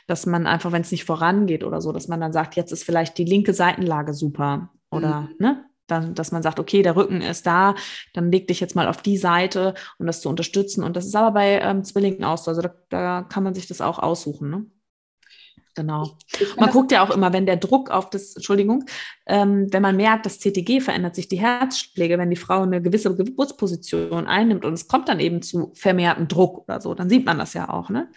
Dass 0.08 0.26
man 0.26 0.48
einfach, 0.48 0.72
wenn 0.72 0.82
es 0.82 0.92
nicht 0.92 1.04
vorangeht 1.04 1.66
oder 1.66 1.82
so, 1.82 1.92
dass 1.92 2.08
man 2.08 2.22
dann 2.22 2.34
sagt, 2.34 2.56
jetzt 2.56 2.72
ist 2.72 2.84
vielleicht 2.84 3.18
die 3.18 3.26
linke 3.26 3.54
Seitenlage 3.54 4.14
super 4.14 4.70
oder 4.90 5.22
mhm. 5.22 5.36
ne, 5.40 5.66
dann, 5.88 6.16
dass 6.16 6.32
man 6.32 6.44
sagt, 6.44 6.60
okay, 6.60 6.82
der 6.82 6.96
Rücken 6.96 7.22
ist 7.22 7.46
da, 7.46 7.76
dann 8.14 8.32
leg 8.32 8.48
dich 8.48 8.60
jetzt 8.60 8.76
mal 8.76 8.88
auf 8.88 9.02
die 9.02 9.18
Seite, 9.18 9.74
um 10.00 10.08
das 10.08 10.22
zu 10.22 10.30
unterstützen. 10.30 10.84
Und 10.84 10.96
das 10.96 11.06
ist 11.06 11.16
aber 11.16 11.32
bei 11.32 11.60
ähm, 11.60 11.84
Zwillingen 11.84 12.24
auch 12.24 12.38
so. 12.38 12.52
Also 12.52 12.62
da, 12.62 12.74
da, 12.90 13.22
kann 13.24 13.44
man 13.44 13.54
sich 13.54 13.68
das 13.68 13.82
auch 13.82 14.00
aussuchen. 14.00 14.50
Ne? 14.50 14.66
Genau. 15.76 16.18
Man 16.58 16.70
guckt 16.72 16.92
ja 16.94 17.04
auch 17.04 17.10
immer, 17.10 17.34
wenn 17.34 17.46
der 17.46 17.58
Druck 17.58 17.92
auf 17.92 18.10
das, 18.10 18.36
Entschuldigung, 18.36 18.86
ähm, 19.26 19.68
wenn 19.72 19.82
man 19.82 19.98
merkt, 19.98 20.26
das 20.26 20.40
CTG 20.40 20.80
verändert 20.80 21.16
sich 21.16 21.28
die 21.28 21.40
Herzschläge, 21.40 22.18
wenn 22.18 22.30
die 22.30 22.38
Frau 22.38 22.62
eine 22.62 22.82
gewisse 22.82 23.14
Geburtsposition 23.14 24.26
einnimmt 24.26 24.64
und 24.64 24.74
es 24.74 24.88
kommt 24.88 25.10
dann 25.10 25.20
eben 25.20 25.42
zu 25.42 25.72
vermehrtem 25.76 26.30
Druck 26.30 26.64
oder 26.68 26.80
so, 26.80 26.94
dann 26.94 27.10
sieht 27.10 27.26
man 27.26 27.38
das 27.38 27.54
ja 27.54 27.70
auch. 27.70 27.90
Ne? 27.90 28.08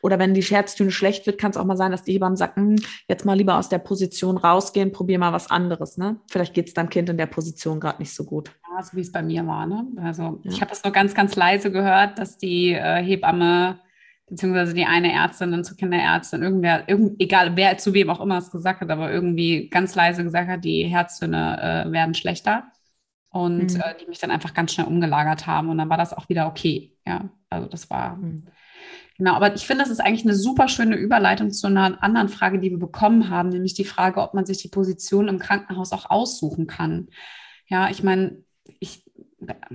Oder 0.00 0.20
wenn 0.20 0.32
die 0.32 0.42
Herztöne 0.42 0.92
schlecht 0.92 1.26
wird, 1.26 1.38
kann 1.38 1.50
es 1.50 1.56
auch 1.56 1.64
mal 1.64 1.76
sein, 1.76 1.90
dass 1.90 2.04
die 2.04 2.12
Hebamme 2.12 2.36
sagt, 2.36 2.56
hm, 2.56 2.76
jetzt 3.08 3.24
mal 3.24 3.36
lieber 3.36 3.58
aus 3.58 3.68
der 3.68 3.78
Position 3.78 4.36
rausgehen, 4.36 4.92
probier 4.92 5.18
mal 5.18 5.32
was 5.32 5.50
anderes. 5.50 5.98
Ne? 5.98 6.20
Vielleicht 6.30 6.54
geht 6.54 6.68
es 6.68 6.74
deinem 6.74 6.90
Kind 6.90 7.08
in 7.08 7.18
der 7.18 7.26
Position 7.26 7.80
gerade 7.80 7.98
nicht 7.98 8.14
so 8.14 8.24
gut. 8.24 8.52
Ja, 8.70 8.82
so 8.82 8.96
wie 8.96 9.00
es 9.00 9.10
bei 9.10 9.22
mir 9.22 9.44
war. 9.46 9.66
Ne? 9.66 9.86
Also 10.02 10.40
ja. 10.44 10.52
ich 10.52 10.60
habe 10.60 10.70
das 10.70 10.84
nur 10.84 10.92
ganz, 10.92 11.14
ganz 11.14 11.34
leise 11.34 11.72
gehört, 11.72 12.18
dass 12.18 12.38
die 12.38 12.72
äh, 12.74 13.02
Hebamme 13.02 13.80
beziehungsweise 14.30 14.74
die 14.74 14.84
eine 14.84 15.12
Ärztin 15.12 15.50
dann 15.50 15.64
zur 15.64 15.76
Kinderärztin, 15.76 16.42
irgendwer, 16.42 16.88
irgend, 16.88 17.20
egal 17.20 17.56
wer 17.56 17.78
zu 17.78 17.94
wem 17.94 18.10
auch 18.10 18.20
immer 18.20 18.38
es 18.38 18.50
gesagt 18.50 18.80
hat, 18.80 18.90
aber 18.90 19.10
irgendwie 19.10 19.68
ganz 19.68 19.94
leise 19.94 20.24
gesagt 20.24 20.48
hat, 20.48 20.64
die 20.64 20.84
Herztöne 20.84 21.86
äh, 21.86 21.92
werden 21.92 22.14
schlechter 22.14 22.64
und 23.30 23.74
mhm. 23.74 23.80
äh, 23.80 23.94
die 24.00 24.06
mich 24.06 24.18
dann 24.18 24.30
einfach 24.30 24.54
ganz 24.54 24.72
schnell 24.72 24.86
umgelagert 24.86 25.46
haben 25.46 25.68
und 25.68 25.78
dann 25.78 25.90
war 25.90 25.96
das 25.96 26.12
auch 26.12 26.28
wieder 26.28 26.46
okay. 26.46 26.96
Ja, 27.06 27.30
also 27.50 27.68
das 27.68 27.88
war 27.90 28.16
mhm. 28.16 28.48
Genau, 29.18 29.34
aber 29.34 29.56
ich 29.56 29.66
finde, 29.66 29.82
das 29.82 29.90
ist 29.90 29.98
eigentlich 29.98 30.22
eine 30.22 30.36
super 30.36 30.68
schöne 30.68 30.94
Überleitung 30.94 31.50
zu 31.50 31.66
einer 31.66 32.00
anderen 32.04 32.28
Frage, 32.28 32.60
die 32.60 32.70
wir 32.70 32.78
bekommen 32.78 33.30
haben, 33.30 33.48
nämlich 33.48 33.74
die 33.74 33.84
Frage, 33.84 34.22
ob 34.22 34.32
man 34.32 34.46
sich 34.46 34.58
die 34.58 34.68
Position 34.68 35.26
im 35.26 35.40
Krankenhaus 35.40 35.92
auch 35.92 36.08
aussuchen 36.08 36.68
kann. 36.68 37.08
Ja, 37.66 37.90
ich 37.90 38.04
meine, 38.04 38.44
ich, 38.78 39.04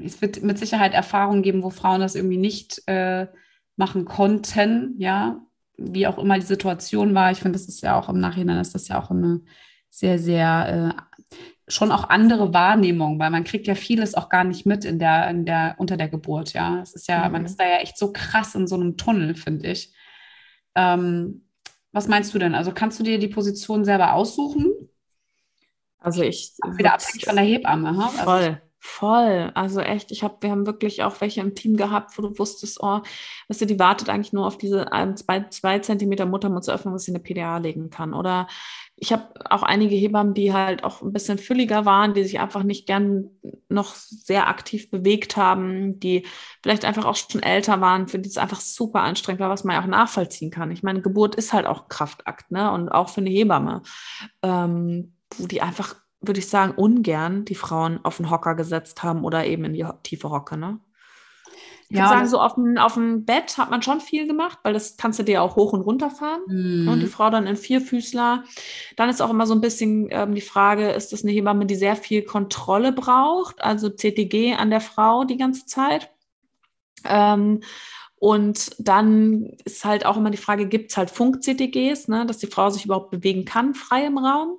es 0.01 0.21
wird 0.21 0.41
mit 0.43 0.57
Sicherheit 0.57 0.93
Erfahrungen 0.93 1.43
geben, 1.43 1.61
wo 1.61 1.71
Frauen 1.71 1.99
das 1.99 2.15
irgendwie 2.15 2.37
nicht 2.37 2.87
äh, 2.87 3.27
machen 3.75 4.05
konnten, 4.05 4.95
ja, 4.97 5.41
wie 5.77 6.07
auch 6.07 6.17
immer 6.17 6.35
die 6.39 6.45
Situation 6.45 7.15
war. 7.15 7.31
Ich 7.31 7.39
finde, 7.39 7.57
das 7.57 7.67
ist 7.67 7.81
ja 7.81 7.99
auch 7.99 8.09
im 8.09 8.19
Nachhinein, 8.19 8.59
ist 8.59 8.75
das 8.75 8.87
ja 8.87 9.01
auch 9.01 9.09
eine 9.11 9.41
sehr, 9.89 10.19
sehr 10.19 10.95
äh, 10.97 11.31
schon 11.67 11.91
auch 11.91 12.09
andere 12.09 12.53
Wahrnehmung, 12.53 13.19
weil 13.19 13.29
man 13.29 13.43
kriegt 13.43 13.67
ja 13.67 13.75
vieles 13.75 14.15
auch 14.15 14.29
gar 14.29 14.43
nicht 14.43 14.65
mit 14.65 14.85
in 14.85 14.99
der, 14.99 15.29
in 15.29 15.45
der, 15.45 15.75
unter 15.77 15.97
der 15.97 16.09
Geburt, 16.09 16.53
ja. 16.53 16.81
Es 16.81 16.93
ist 16.93 17.07
ja, 17.07 17.25
mhm. 17.25 17.31
man 17.31 17.45
ist 17.45 17.59
da 17.59 17.67
ja 17.67 17.77
echt 17.77 17.97
so 17.97 18.11
krass 18.11 18.55
in 18.55 18.67
so 18.67 18.75
einem 18.75 18.97
Tunnel, 18.97 19.35
finde 19.35 19.71
ich. 19.71 19.93
Ähm, 20.75 21.47
was 21.91 22.07
meinst 22.07 22.33
du 22.33 22.39
denn? 22.39 22.55
Also 22.55 22.71
kannst 22.71 22.99
du 22.99 23.03
dir 23.03 23.19
die 23.19 23.27
Position 23.27 23.85
selber 23.85 24.13
aussuchen? 24.13 24.71
Also 25.99 26.21
ich. 26.23 26.53
Wieder 26.75 26.95
abhängig 26.95 27.25
von 27.25 27.35
der 27.35 27.45
Hebamme, 27.45 27.95
ha? 27.95 28.11
Also 28.25 28.57
voll. 28.85 29.49
Also 29.55 29.79
echt, 29.79 30.11
ich 30.11 30.23
habe, 30.23 30.35
wir 30.41 30.51
haben 30.51 30.65
wirklich 30.65 31.03
auch 31.03 31.21
welche 31.21 31.39
im 31.39 31.55
Team 31.55 31.77
gehabt, 31.77 32.17
wo 32.17 32.21
du 32.21 32.37
wusstest, 32.37 32.79
oh, 32.81 32.99
weißt 33.47 33.61
du, 33.61 33.65
die 33.65 33.79
wartet 33.79 34.09
eigentlich 34.09 34.33
nur 34.33 34.45
auf 34.45 34.57
diese 34.57 34.91
ein, 34.91 35.15
zwei, 35.15 35.47
zwei 35.49 35.79
Zentimeter 35.79 36.25
Muttermundsöffnung, 36.25 36.93
dass 36.93 37.05
sie 37.05 37.11
eine 37.11 37.23
PDA 37.23 37.57
legen 37.59 37.89
kann. 37.89 38.13
Oder 38.13 38.47
ich 38.97 39.13
habe 39.13 39.29
auch 39.49 39.63
einige 39.63 39.95
Hebammen, 39.95 40.33
die 40.33 40.51
halt 40.51 40.83
auch 40.83 41.01
ein 41.01 41.13
bisschen 41.13 41.37
fülliger 41.37 41.85
waren, 41.85 42.13
die 42.13 42.25
sich 42.25 42.41
einfach 42.41 42.63
nicht 42.63 42.85
gern 42.85 43.29
noch 43.69 43.95
sehr 43.95 44.49
aktiv 44.49 44.91
bewegt 44.91 45.37
haben, 45.37 46.01
die 46.01 46.27
vielleicht 46.61 46.83
einfach 46.83 47.05
auch 47.05 47.15
schon 47.15 47.41
älter 47.41 47.79
waren, 47.79 48.09
für 48.09 48.19
die 48.19 48.29
es 48.29 48.37
einfach 48.37 48.59
super 48.59 48.99
anstrengend 48.99 49.39
war, 49.39 49.49
was 49.49 49.63
man 49.63 49.77
ja 49.77 49.81
auch 49.81 49.87
nachvollziehen 49.87 50.51
kann. 50.51 50.71
Ich 50.71 50.83
meine, 50.83 51.01
Geburt 51.01 51.35
ist 51.35 51.53
halt 51.53 51.67
auch 51.67 51.87
Kraftakt, 51.87 52.51
ne? 52.51 52.69
Und 52.69 52.89
auch 52.89 53.07
für 53.07 53.21
eine 53.21 53.29
Hebamme, 53.29 53.81
ähm, 54.41 55.15
wo 55.37 55.47
die 55.47 55.61
einfach 55.61 56.02
würde 56.23 56.39
ich 56.39 56.47
sagen, 56.47 56.73
ungern 56.75 57.45
die 57.45 57.55
Frauen 57.55 57.99
auf 58.03 58.17
den 58.17 58.29
Hocker 58.29 58.55
gesetzt 58.55 59.03
haben 59.03 59.23
oder 59.23 59.45
eben 59.45 59.65
in 59.65 59.73
die 59.73 59.85
tiefe 60.03 60.29
Hocke, 60.29 60.57
ne? 60.57 60.79
Ich 61.89 61.97
ja, 61.99 62.05
würde 62.05 62.15
sagen, 62.15 62.29
so 62.29 62.39
auf 62.39 62.55
dem, 62.55 62.77
auf 62.77 62.95
dem 62.95 63.23
Bett 63.23 63.57
hat 63.57 63.69
man 63.69 63.83
schon 63.83 64.01
viel 64.01 64.25
gemacht, 64.25 64.57
weil 64.63 64.73
das 64.73 64.97
kannst 64.97 65.19
du 65.19 65.23
dir 65.23 65.43
auch 65.43 65.55
hoch 65.55 65.73
und 65.73 65.81
runter 65.81 66.09
fahren. 66.09 66.41
Mhm. 66.47 66.87
Und 66.87 67.01
die 67.01 67.07
Frau 67.07 67.29
dann 67.29 67.45
in 67.45 67.55
Vierfüßler. 67.55 68.43
Dann 68.95 69.09
ist 69.09 69.21
auch 69.21 69.29
immer 69.29 69.45
so 69.45 69.53
ein 69.53 69.61
bisschen 69.61 70.07
ähm, 70.09 70.33
die 70.33 70.41
Frage, 70.41 70.89
ist 70.89 71.13
das 71.13 71.23
eine 71.23 71.31
Hebamme, 71.31 71.67
die 71.67 71.75
sehr 71.75 71.95
viel 71.95 72.23
Kontrolle 72.23 72.93
braucht, 72.93 73.61
also 73.61 73.89
CTG 73.89 74.55
an 74.55 74.71
der 74.71 74.81
Frau 74.81 75.23
die 75.23 75.37
ganze 75.37 75.67
Zeit? 75.67 76.09
Ähm, 77.05 77.61
und 78.15 78.71
dann 78.79 79.51
ist 79.65 79.85
halt 79.85 80.05
auch 80.05 80.17
immer 80.17 80.31
die 80.31 80.37
Frage, 80.37 80.67
gibt 80.67 80.91
es 80.91 80.97
halt 80.97 81.11
Funk-CTGs, 81.11 82.07
ne, 82.07 82.25
dass 82.25 82.37
die 82.37 82.47
Frau 82.47 82.69
sich 82.69 82.85
überhaupt 82.85 83.11
bewegen 83.11 83.45
kann, 83.45 83.75
frei 83.75 84.05
im 84.05 84.17
Raum? 84.17 84.57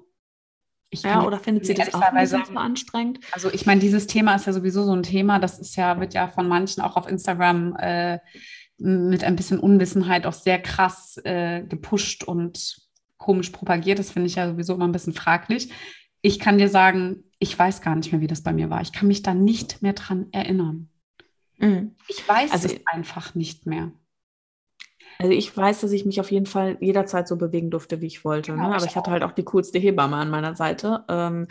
Ja, 1.03 1.25
oder 1.25 1.39
findet 1.39 1.67
sie 1.67 1.75
das 1.75 1.93
auch 1.95 2.13
nicht 2.13 2.29
so 2.29 2.37
anstrengend? 2.55 3.21
Also 3.33 3.51
ich 3.53 3.67
meine, 3.67 3.81
dieses 3.81 4.07
Thema 4.07 4.35
ist 4.35 4.47
ja 4.47 4.53
sowieso 4.53 4.85
so 4.85 4.93
ein 4.93 5.03
Thema, 5.03 5.39
das 5.39 5.59
ist 5.59 5.77
ja, 5.77 6.01
wird 6.01 6.15
ja 6.15 6.29
von 6.29 6.49
manchen 6.49 6.83
auch 6.83 6.97
auf 6.97 7.09
Instagram 7.09 7.77
äh, 7.77 8.19
mit 8.79 9.25
ein 9.25 9.37
bisschen 9.37 9.61
Unwissenheit 9.61 10.27
auch 10.27 10.33
sehr 10.33 10.61
krass 10.61 11.19
äh, 11.25 11.63
gepusht 11.63 12.25
und 12.25 12.77
komisch 13.19 13.51
propagiert. 13.51 13.99
Das 13.99 14.11
finde 14.11 14.27
ich 14.27 14.35
ja 14.35 14.49
sowieso 14.49 14.75
immer 14.75 14.87
ein 14.87 14.93
bisschen 14.93 15.15
fraglich. 15.15 15.71
Ich 16.21 16.39
kann 16.39 16.59
dir 16.59 16.69
sagen, 16.69 17.25
ich 17.39 17.59
weiß 17.59 17.83
gar 17.83 17.95
nicht 17.97 18.13
mehr, 18.13 18.21
wie 18.21 18.27
das 18.27 18.43
bei 18.43 18.53
mir 18.53 18.71
war. 18.71 18.81
Ich 18.81 18.93
kann 18.93 19.09
mich 19.09 19.23
da 19.23 19.35
nicht 19.35 19.83
mehr 19.83 19.93
dran 19.93 20.27
erinnern. 20.33 20.89
Mhm. 21.59 21.95
Ich 22.09 22.27
weiß 22.27 22.51
also, 22.51 22.69
es 22.69 22.81
einfach 22.87 23.35
nicht 23.35 23.67
mehr. 23.67 23.93
Also 25.19 25.33
ich 25.33 25.57
weiß, 25.57 25.81
dass 25.81 25.93
ich 25.93 26.05
mich 26.05 26.21
auf 26.21 26.31
jeden 26.31 26.47
Fall 26.47 26.77
jederzeit 26.81 27.29
so 27.29 27.37
bewegen 27.37 27.71
durfte, 27.71 28.01
wie 28.01 28.07
ich 28.07 28.25
wollte. 28.25 28.53
Genau, 28.53 28.69
ne? 28.69 28.77
Aber 28.77 28.85
ich, 28.85 28.97
hatte 28.97 29.11
halt 29.11 29.23
auch 29.23 29.33
die 29.33 29.45
coolste 29.45 29.79
Hebamme 29.79 30.17
an 30.17 30.31
meiner 30.31 30.55
Seite, 30.55 31.05
ähm, 31.09 31.47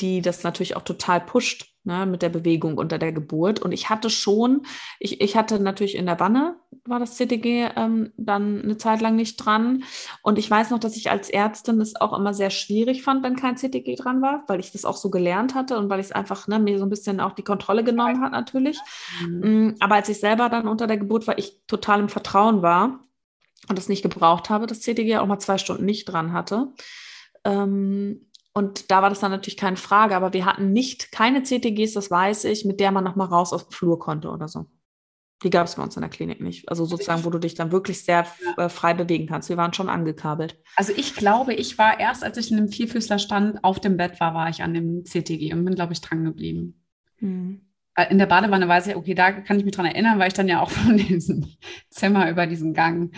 die 0.00 0.22
das 0.22 0.42
natürlich 0.44 0.76
auch 0.76 0.82
total 0.82 1.20
pusht 1.20 1.74
ne, 1.88 2.06
mit 2.06 2.22
der 2.22 2.28
Bewegung 2.28 2.78
unter 2.78 2.98
der 2.98 3.12
Geburt. 3.12 3.60
Und 3.60 3.72
ich 3.72 3.88
hatte 3.88 4.10
schon, 4.10 4.62
ich, 5.00 5.20
ich 5.20 5.36
hatte 5.36 5.58
natürlich 5.58 5.96
in 5.96 6.06
der 6.06 6.20
Wanne, 6.20 6.56
war 6.84 7.00
das 7.00 7.16
CTG 7.16 7.70
ähm, 7.74 8.12
dann 8.16 8.62
eine 8.62 8.76
Zeit 8.76 9.00
lang 9.00 9.16
nicht 9.16 9.36
dran. 9.36 9.82
Und 10.22 10.38
ich 10.38 10.48
weiß 10.48 10.70
noch, 10.70 10.78
dass 10.78 10.96
ich 10.96 11.10
als 11.10 11.30
Ärztin 11.30 11.80
das 11.80 11.96
auch 11.96 12.16
immer 12.16 12.34
sehr 12.34 12.50
schwierig 12.50 13.02
fand, 13.02 13.24
wenn 13.24 13.34
kein 13.34 13.56
CTG 13.56 13.96
dran 13.96 14.22
war, 14.22 14.44
weil 14.46 14.60
ich 14.60 14.70
das 14.70 14.84
auch 14.84 14.96
so 14.96 15.10
gelernt 15.10 15.54
hatte 15.54 15.78
und 15.78 15.88
weil 15.88 15.98
ich 15.98 16.06
es 16.06 16.12
einfach 16.12 16.46
ne, 16.46 16.60
mir 16.60 16.78
so 16.78 16.84
ein 16.84 16.90
bisschen 16.90 17.20
auch 17.20 17.32
die 17.32 17.42
Kontrolle 17.42 17.82
genommen 17.82 18.20
hat 18.20 18.32
natürlich. 18.32 18.78
Mhm. 19.26 19.40
Mm, 19.40 19.74
aber 19.80 19.96
als 19.96 20.08
ich 20.08 20.20
selber 20.20 20.48
dann 20.48 20.68
unter 20.68 20.86
der 20.86 20.98
Geburt 20.98 21.26
war, 21.26 21.38
ich 21.38 21.62
total 21.66 22.00
im 22.00 22.08
Vertrauen 22.08 22.62
war 22.62 23.00
und 23.68 23.78
das 23.78 23.88
nicht 23.88 24.02
gebraucht 24.02 24.50
habe, 24.50 24.66
das 24.66 24.80
CTG 24.80 25.16
auch 25.16 25.26
mal 25.26 25.38
zwei 25.38 25.58
Stunden 25.58 25.86
nicht 25.86 26.04
dran 26.04 26.32
hatte. 26.32 26.68
Ähm, 27.44 28.27
und 28.52 28.90
da 28.90 29.02
war 29.02 29.10
das 29.10 29.20
dann 29.20 29.30
natürlich 29.30 29.56
keine 29.56 29.76
Frage, 29.76 30.16
aber 30.16 30.32
wir 30.32 30.44
hatten 30.44 30.72
nicht 30.72 31.12
keine 31.12 31.42
CTGs, 31.42 31.92
das 31.92 32.10
weiß 32.10 32.44
ich, 32.44 32.64
mit 32.64 32.80
der 32.80 32.90
man 32.90 33.04
nochmal 33.04 33.28
raus 33.28 33.52
auf 33.52 33.68
den 33.68 33.72
Flur 33.72 33.98
konnte 33.98 34.30
oder 34.30 34.48
so. 34.48 34.66
Die 35.44 35.50
gab 35.50 35.68
es 35.68 35.76
bei 35.76 35.82
uns 35.84 35.96
in 35.96 36.00
der 36.00 36.10
Klinik 36.10 36.40
nicht. 36.40 36.68
Also 36.68 36.84
sozusagen, 36.84 37.24
wo 37.24 37.30
du 37.30 37.38
dich 37.38 37.54
dann 37.54 37.70
wirklich 37.70 38.02
sehr 38.04 38.26
äh, 38.56 38.68
frei 38.68 38.94
bewegen 38.94 39.28
kannst. 39.28 39.48
Wir 39.48 39.56
waren 39.56 39.72
schon 39.72 39.88
angekabelt. 39.88 40.60
Also 40.74 40.92
ich 40.96 41.14
glaube, 41.14 41.54
ich 41.54 41.78
war 41.78 42.00
erst, 42.00 42.24
als 42.24 42.38
ich 42.38 42.50
in 42.50 42.56
dem 42.56 42.68
Vierfüßler 42.68 43.20
stand, 43.20 43.62
auf 43.62 43.78
dem 43.78 43.96
Bett 43.96 44.18
war, 44.18 44.34
war 44.34 44.48
ich 44.48 44.62
an 44.64 44.74
dem 44.74 45.04
CTG 45.04 45.52
und 45.52 45.64
bin, 45.64 45.76
glaube 45.76 45.92
ich, 45.92 46.00
dran 46.00 46.24
geblieben. 46.24 46.84
Hm. 47.18 47.60
In 48.10 48.18
der 48.18 48.26
Badewanne 48.26 48.66
weiß 48.66 48.88
ich, 48.88 48.96
okay, 48.96 49.14
da 49.14 49.30
kann 49.30 49.58
ich 49.58 49.64
mich 49.64 49.74
dran 49.74 49.86
erinnern, 49.86 50.18
weil 50.18 50.28
ich 50.28 50.34
dann 50.34 50.48
ja 50.48 50.60
auch 50.60 50.70
von 50.70 50.96
diesem 50.96 51.46
Zimmer 51.90 52.28
über 52.30 52.46
diesen 52.46 52.74
Gang 52.74 53.14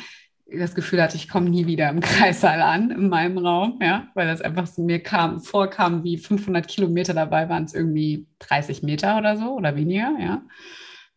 das 0.59 0.75
Gefühl 0.75 1.03
hatte, 1.03 1.17
ich 1.17 1.29
komme 1.29 1.51
nie 1.51 1.67
wieder 1.67 1.89
im 1.91 2.01
Kreissaal 2.01 2.61
an, 2.63 2.91
in 2.91 3.09
meinem 3.09 3.39
Raum, 3.39 3.79
ja, 3.83 4.09
weil 4.15 4.27
das 4.27 4.41
einfach 4.41 4.67
so 4.67 4.83
mir 4.83 5.03
kam, 5.03 5.41
vorkam 5.41 6.05
wie 6.05 6.19
500 6.19 6.67
Kilometer, 6.67 7.15
dabei 7.15 7.49
waren 7.49 7.65
es 7.65 7.75
irgendwie 7.75 8.27
30 8.41 8.83
Meter 8.83 9.19
oder 9.19 9.37
so 9.37 9.55
oder 9.55 9.77
weniger, 9.77 10.13
ja. 10.19 10.43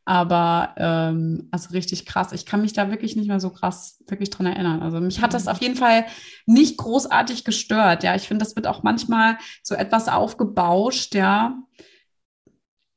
Aber 0.05 0.75
ähm, 0.77 1.47
also 1.51 1.69
richtig 1.69 2.05
krass. 2.05 2.33
Ich 2.33 2.45
kann 2.45 2.61
mich 2.61 2.73
da 2.73 2.91
wirklich 2.91 3.15
nicht 3.15 3.29
mehr 3.29 3.39
so 3.39 3.51
krass 3.51 4.03
wirklich 4.07 4.29
dran 4.29 4.47
erinnern. 4.47 4.81
Also 4.81 4.99
mich 4.99 5.21
hat 5.21 5.33
das 5.33 5.45
mhm. 5.45 5.51
auf 5.51 5.61
jeden 5.61 5.75
Fall 5.75 6.05
nicht 6.45 6.77
großartig 6.77 7.45
gestört. 7.45 8.03
Ja, 8.03 8.13
ich 8.13 8.27
finde, 8.27 8.43
das 8.43 8.57
wird 8.57 8.67
auch 8.67 8.83
manchmal 8.83 9.37
so 9.61 9.75
etwas 9.75 10.09
aufgebauscht, 10.09 11.15
ja. 11.15 11.57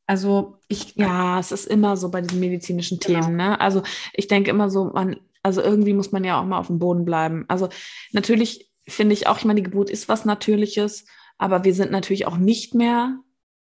Also 0.08 0.58
ich. 0.66 0.96
Ja, 0.96 1.38
es 1.38 1.52
ist 1.52 1.66
immer 1.66 1.96
so 1.96 2.10
bei 2.10 2.22
diesen 2.22 2.40
medizinischen 2.40 2.98
genau. 2.98 3.20
Themen. 3.20 3.36
Ne? 3.36 3.60
Also 3.60 3.82
ich 4.12 4.26
denke 4.26 4.50
immer 4.50 4.68
so, 4.68 4.86
man 4.86 5.16
also 5.46 5.62
irgendwie 5.62 5.92
muss 5.92 6.10
man 6.10 6.24
ja 6.24 6.40
auch 6.40 6.44
mal 6.44 6.58
auf 6.58 6.66
dem 6.66 6.80
Boden 6.80 7.04
bleiben. 7.04 7.44
Also 7.46 7.68
natürlich 8.10 8.68
finde 8.88 9.12
ich 9.12 9.28
auch, 9.28 9.38
ich 9.38 9.44
meine, 9.44 9.60
die 9.60 9.70
Geburt 9.70 9.90
ist 9.90 10.08
was 10.08 10.24
Natürliches, 10.24 11.06
aber 11.38 11.62
wir 11.62 11.72
sind 11.72 11.92
natürlich 11.92 12.26
auch 12.26 12.36
nicht 12.36 12.74
mehr 12.74 13.20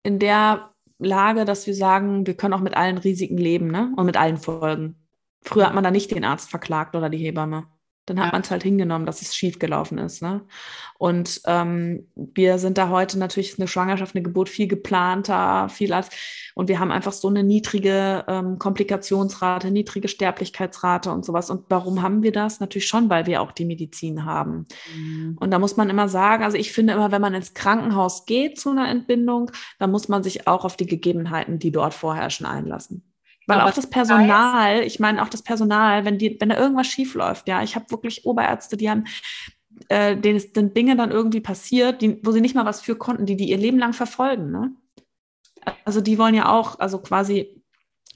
in 0.03 0.19
der 0.19 0.75
Lage, 0.99 1.45
dass 1.45 1.69
wir 1.69 1.75
sagen, 1.77 2.27
wir 2.27 2.35
können 2.37 2.55
auch 2.55 2.61
mit 2.61 2.77
allen 2.77 2.99
Risiken 2.99 3.39
leben 3.39 3.69
ne? 3.69 3.93
und 3.97 4.05
mit 4.05 4.17
allen 4.17 4.39
Folgen. 4.39 4.97
Früher 5.43 5.67
hat 5.67 5.75
man 5.75 5.85
da 5.85 5.93
nicht 5.93 6.11
den 6.11 6.25
Arzt 6.25 6.51
verklagt 6.51 6.97
oder 6.97 7.09
die 7.09 7.19
Hebamme 7.19 7.69
dann 8.07 8.19
hat 8.19 8.27
ja. 8.27 8.33
man 8.33 8.43
es 8.43 8.51
halt 8.51 8.63
hingenommen, 8.63 9.07
dass 9.07 9.23
es 9.23 9.35
schief 9.37 9.59
gelaufen 9.59 9.99
ist. 9.99 10.23
Ne? 10.23 10.43
Und 10.99 11.41
ähm, 11.47 12.09
wir 12.15 12.59
sind 12.59 12.79
da 12.79 12.89
heute 12.89 13.19
natürlich 13.19 13.59
eine 13.59 13.69
Schwangerschaft, 13.69 14.15
eine 14.15 14.23
Geburt 14.23 14.49
viel 14.49 14.69
geplanter, 14.69 15.69
viel 15.69 15.93
als 15.93 16.11
und 16.55 16.69
wir 16.69 16.79
haben 16.79 16.91
einfach 16.91 17.13
so 17.13 17.29
eine 17.29 17.43
niedrige 17.43 18.25
ähm, 18.29 18.59
Komplikationsrate, 18.59 19.71
niedrige 19.71 20.09
Sterblichkeitsrate 20.09 21.11
und 21.11 21.25
sowas. 21.25 21.49
Und 21.49 21.65
warum 21.69 22.03
haben 22.03 22.23
wir 22.23 22.33
das? 22.33 22.61
Natürlich 22.61 22.87
schon, 22.87 23.09
weil 23.09 23.27
wir 23.27 23.41
auch 23.41 23.53
die 23.53 23.65
Medizin 23.65 24.25
haben. 24.25 24.67
Mhm. 24.95 25.37
Und 25.41 25.53
da 25.53 25.59
muss 25.59 25.77
man 25.77 25.89
immer 25.89 26.09
sagen, 26.09 26.45
also 26.45 26.57
ich 26.57 26.73
finde 26.73 26.93
immer, 26.93 27.13
wenn 27.13 27.23
man 27.23 27.35
ins 27.35 27.55
Krankenhaus 27.55 28.27
geht 28.27 28.59
zu 28.59 28.71
einer 28.71 28.89
Entbindung, 28.89 29.51
dann 29.79 29.91
muss 29.91 30.09
man 30.09 30.23
sich 30.23 30.47
auch 30.47 30.65
auf 30.65 30.77
die 30.77 30.87
Gegebenheiten, 30.87 31.59
die 31.59 31.73
dort 31.73 31.95
vorherrschen, 31.95 32.47
einlassen. 32.47 33.10
Weil 33.47 33.61
auch 33.63 33.73
das 33.73 33.89
Personal, 33.89 34.83
ich 34.83 35.01
meine 35.01 35.23
auch 35.23 35.29
das 35.29 35.43
Personal, 35.43 36.05
wenn 36.05 36.19
die, 36.19 36.37
wenn 36.41 36.51
da 36.51 36.59
irgendwas 36.59 36.87
schief 36.87 37.15
läuft, 37.15 37.49
ja, 37.49 37.63
ich 37.63 37.75
habe 37.75 37.91
wirklich 37.91 38.25
Oberärzte, 38.25 38.77
die 38.77 38.89
haben 38.89 39.07
äh, 39.89 40.17
denen 40.17 40.39
sind 40.39 40.77
Dinge 40.77 40.97
dann 40.97 41.11
irgendwie 41.11 41.41
passiert, 41.41 42.03
die, 42.03 42.25
wo 42.25 42.33
sie 42.33 42.41
nicht 42.41 42.55
mal 42.55 42.67
was 42.67 42.81
für 42.81 42.97
konnten, 42.97 43.27
die 43.27 43.37
die 43.37 43.51
ihr 43.51 43.59
Leben 43.59 43.79
lang 43.79 43.93
verfolgen. 43.93 44.51
Ne? 44.51 44.73
Also 45.85 46.01
die 46.01 46.19
wollen 46.19 46.35
ja 46.35 46.51
auch, 46.51 46.79
also 46.79 46.99
quasi, 46.99 47.63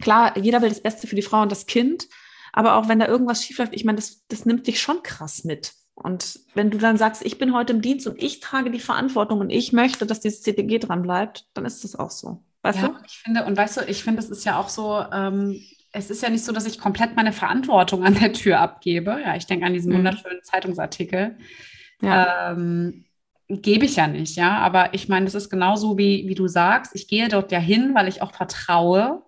klar, 0.00 0.36
jeder 0.38 0.62
will 0.62 0.68
das 0.68 0.82
Beste 0.82 1.06
für 1.06 1.16
die 1.16 1.22
Frau 1.22 1.42
und 1.42 1.52
das 1.52 1.66
Kind, 1.66 2.08
aber 2.52 2.76
auch 2.76 2.88
wenn 2.88 2.98
da 2.98 3.08
irgendwas 3.08 3.44
schief 3.44 3.58
läuft, 3.58 3.74
ich 3.74 3.84
meine, 3.84 3.96
das, 3.96 4.24
das 4.28 4.46
nimmt 4.46 4.66
dich 4.66 4.80
schon 4.80 5.02
krass 5.02 5.44
mit. 5.44 5.72
Und 5.94 6.40
wenn 6.54 6.70
du 6.70 6.78
dann 6.78 6.96
sagst, 6.96 7.24
ich 7.24 7.38
bin 7.38 7.54
heute 7.54 7.72
im 7.72 7.80
Dienst 7.80 8.06
und 8.06 8.20
ich 8.20 8.40
trage 8.40 8.70
die 8.70 8.80
Verantwortung 8.80 9.40
und 9.40 9.50
ich 9.50 9.72
möchte, 9.72 10.06
dass 10.06 10.20
dieses 10.20 10.42
CTG 10.42 10.78
dran 10.78 11.02
bleibt, 11.02 11.46
dann 11.54 11.64
ist 11.64 11.84
das 11.84 11.96
auch 11.96 12.10
so. 12.10 12.42
Weißt 12.64 12.80
ja, 12.80 12.88
du? 12.88 12.94
Ich 13.06 13.18
finde, 13.18 13.44
und 13.44 13.56
weißt 13.58 13.76
du, 13.76 13.80
ich 13.82 14.02
finde, 14.02 14.20
es 14.20 14.30
ist 14.30 14.44
ja 14.44 14.58
auch 14.58 14.70
so, 14.70 15.04
ähm, 15.12 15.60
es 15.92 16.08
ist 16.08 16.22
ja 16.22 16.30
nicht 16.30 16.44
so, 16.44 16.50
dass 16.50 16.66
ich 16.66 16.80
komplett 16.80 17.14
meine 17.14 17.32
Verantwortung 17.32 18.04
an 18.04 18.14
der 18.14 18.32
Tür 18.32 18.58
abgebe. 18.58 19.20
Ja, 19.22 19.36
ich 19.36 19.46
denke 19.46 19.66
an 19.66 19.74
diesen 19.74 19.92
mhm. 19.92 19.98
wunderschönen 19.98 20.42
Zeitungsartikel. 20.42 21.36
Ja. 22.00 22.52
Ähm, 22.52 23.04
gebe 23.48 23.84
ich 23.84 23.96
ja 23.96 24.06
nicht, 24.06 24.36
ja. 24.36 24.58
Aber 24.58 24.94
ich 24.94 25.10
meine, 25.10 25.26
das 25.26 25.34
ist 25.34 25.50
genauso 25.50 25.98
wie, 25.98 26.26
wie 26.26 26.34
du 26.34 26.48
sagst. 26.48 26.94
Ich 26.94 27.06
gehe 27.06 27.28
dort 27.28 27.52
ja 27.52 27.58
hin, 27.58 27.94
weil 27.94 28.08
ich 28.08 28.22
auch 28.22 28.32
vertraue, 28.32 29.22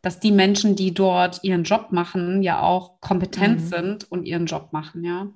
dass 0.00 0.20
die 0.20 0.30
Menschen, 0.30 0.76
die 0.76 0.94
dort 0.94 1.42
ihren 1.42 1.64
Job 1.64 1.88
machen, 1.90 2.44
ja 2.44 2.60
auch 2.60 3.00
kompetent 3.00 3.60
mhm. 3.60 3.66
sind 3.66 4.12
und 4.12 4.24
ihren 4.24 4.46
Job 4.46 4.72
machen, 4.72 5.02
ja. 5.02 5.26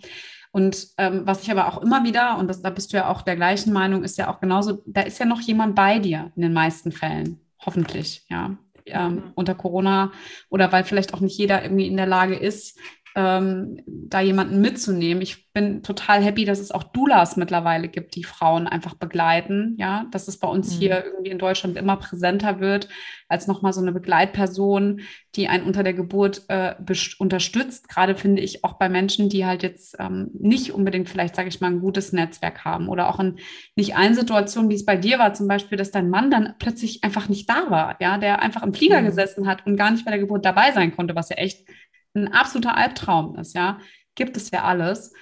Und 0.52 0.88
ähm, 0.98 1.22
was 1.24 1.42
ich 1.42 1.50
aber 1.50 1.66
auch 1.66 1.82
immer 1.82 2.04
wieder, 2.04 2.38
und 2.38 2.46
das, 2.46 2.60
da 2.60 2.70
bist 2.70 2.92
du 2.92 2.98
ja 2.98 3.08
auch 3.08 3.22
der 3.22 3.36
gleichen 3.36 3.72
Meinung, 3.72 4.04
ist 4.04 4.18
ja 4.18 4.30
auch 4.30 4.38
genauso, 4.38 4.82
da 4.86 5.00
ist 5.00 5.18
ja 5.18 5.24
noch 5.24 5.40
jemand 5.40 5.74
bei 5.74 5.98
dir 5.98 6.30
in 6.36 6.42
den 6.42 6.52
meisten 6.52 6.92
Fällen, 6.92 7.40
hoffentlich, 7.58 8.24
ja. 8.28 8.56
Ähm, 8.84 9.14
mhm. 9.14 9.22
unter 9.36 9.54
Corona 9.54 10.10
oder 10.50 10.72
weil 10.72 10.82
vielleicht 10.82 11.14
auch 11.14 11.20
nicht 11.20 11.38
jeder 11.38 11.62
irgendwie 11.62 11.86
in 11.86 11.96
der 11.96 12.06
Lage 12.06 12.34
ist, 12.34 12.76
ähm, 13.14 13.82
da 13.86 14.20
jemanden 14.20 14.60
mitzunehmen. 14.60 15.22
Ich 15.22 15.52
bin 15.52 15.82
total 15.82 16.22
happy, 16.22 16.46
dass 16.46 16.60
es 16.60 16.70
auch 16.70 16.82
Doulas 16.82 17.36
mittlerweile 17.36 17.88
gibt, 17.88 18.14
die 18.14 18.24
Frauen 18.24 18.66
einfach 18.66 18.94
begleiten. 18.94 19.76
Ja, 19.78 20.06
dass 20.10 20.28
es 20.28 20.38
bei 20.38 20.48
uns 20.48 20.74
mhm. 20.74 20.78
hier 20.78 21.04
irgendwie 21.04 21.30
in 21.30 21.38
Deutschland 21.38 21.76
immer 21.76 21.96
präsenter 21.96 22.60
wird, 22.60 22.88
als 23.28 23.46
nochmal 23.46 23.74
so 23.74 23.82
eine 23.82 23.92
Begleitperson, 23.92 25.00
die 25.34 25.48
einen 25.48 25.64
unter 25.64 25.82
der 25.82 25.92
Geburt 25.92 26.42
äh, 26.48 26.74
unterstützt. 27.18 27.88
Gerade 27.88 28.14
finde 28.14 28.40
ich 28.40 28.64
auch 28.64 28.74
bei 28.74 28.88
Menschen, 28.88 29.28
die 29.28 29.44
halt 29.44 29.62
jetzt 29.62 29.96
ähm, 29.98 30.30
nicht 30.38 30.72
unbedingt 30.72 31.08
vielleicht, 31.08 31.36
sage 31.36 31.48
ich 31.48 31.60
mal, 31.60 31.70
ein 31.70 31.80
gutes 31.80 32.12
Netzwerk 32.12 32.64
haben 32.64 32.88
oder 32.88 33.08
auch 33.08 33.20
in 33.20 33.36
nicht 33.76 33.94
allen 33.96 34.14
Situationen, 34.14 34.70
wie 34.70 34.74
es 34.74 34.86
bei 34.86 34.96
dir 34.96 35.18
war, 35.18 35.34
zum 35.34 35.48
Beispiel, 35.48 35.76
dass 35.76 35.90
dein 35.90 36.08
Mann 36.08 36.30
dann 36.30 36.54
plötzlich 36.58 37.04
einfach 37.04 37.28
nicht 37.28 37.48
da 37.48 37.68
war, 37.68 37.96
ja, 38.00 38.16
der 38.16 38.40
einfach 38.40 38.62
im 38.62 38.72
Flieger 38.72 39.02
mhm. 39.02 39.06
gesessen 39.06 39.46
hat 39.46 39.66
und 39.66 39.76
gar 39.76 39.90
nicht 39.90 40.04
bei 40.06 40.10
der 40.10 40.20
Geburt 40.20 40.46
dabei 40.46 40.72
sein 40.72 40.94
konnte, 40.94 41.14
was 41.14 41.28
ja 41.28 41.36
echt 41.36 41.66
ein 42.14 42.32
absoluter 42.32 42.76
Albtraum 42.76 43.36
ist, 43.38 43.54
ja, 43.54 43.78
gibt 44.14 44.36
es 44.36 44.50
ja 44.50 44.64
alles. 44.64 45.12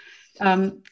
Ähm, 0.41 0.82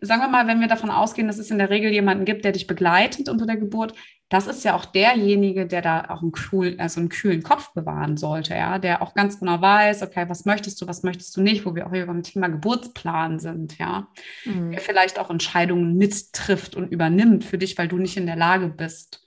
sagen 0.00 0.22
wir 0.22 0.28
mal, 0.28 0.46
wenn 0.46 0.60
wir 0.60 0.68
davon 0.68 0.90
ausgehen, 0.90 1.28
dass 1.28 1.38
es 1.38 1.50
in 1.50 1.58
der 1.58 1.70
Regel 1.70 1.92
jemanden 1.92 2.24
gibt, 2.24 2.44
der 2.44 2.52
dich 2.52 2.66
begleitet 2.66 3.28
unter 3.28 3.46
der 3.46 3.56
Geburt, 3.56 3.94
das 4.28 4.48
ist 4.48 4.64
ja 4.64 4.74
auch 4.74 4.84
derjenige, 4.84 5.66
der 5.66 5.82
da 5.82 6.06
auch 6.08 6.20
einen, 6.20 6.32
cool, 6.50 6.74
also 6.78 6.98
einen 6.98 7.10
kühlen 7.10 7.44
Kopf 7.44 7.72
bewahren 7.74 8.16
sollte, 8.16 8.54
ja, 8.54 8.80
der 8.80 9.00
auch 9.00 9.14
ganz 9.14 9.38
genau 9.38 9.60
weiß, 9.60 10.02
okay, 10.02 10.28
was 10.28 10.44
möchtest 10.44 10.80
du, 10.80 10.88
was 10.88 11.04
möchtest 11.04 11.36
du 11.36 11.42
nicht, 11.42 11.64
wo 11.64 11.76
wir 11.76 11.86
auch 11.86 11.92
hier 11.92 12.06
beim 12.06 12.24
Thema 12.24 12.48
Geburtsplan 12.48 13.38
sind, 13.38 13.78
ja, 13.78 14.08
mhm. 14.44 14.72
der 14.72 14.80
vielleicht 14.80 15.20
auch 15.20 15.30
Entscheidungen 15.30 15.96
mittrifft 15.96 16.74
und 16.74 16.90
übernimmt 16.90 17.44
für 17.44 17.58
dich, 17.58 17.78
weil 17.78 17.86
du 17.86 17.98
nicht 17.98 18.16
in 18.16 18.26
der 18.26 18.36
Lage 18.36 18.68
bist. 18.68 19.24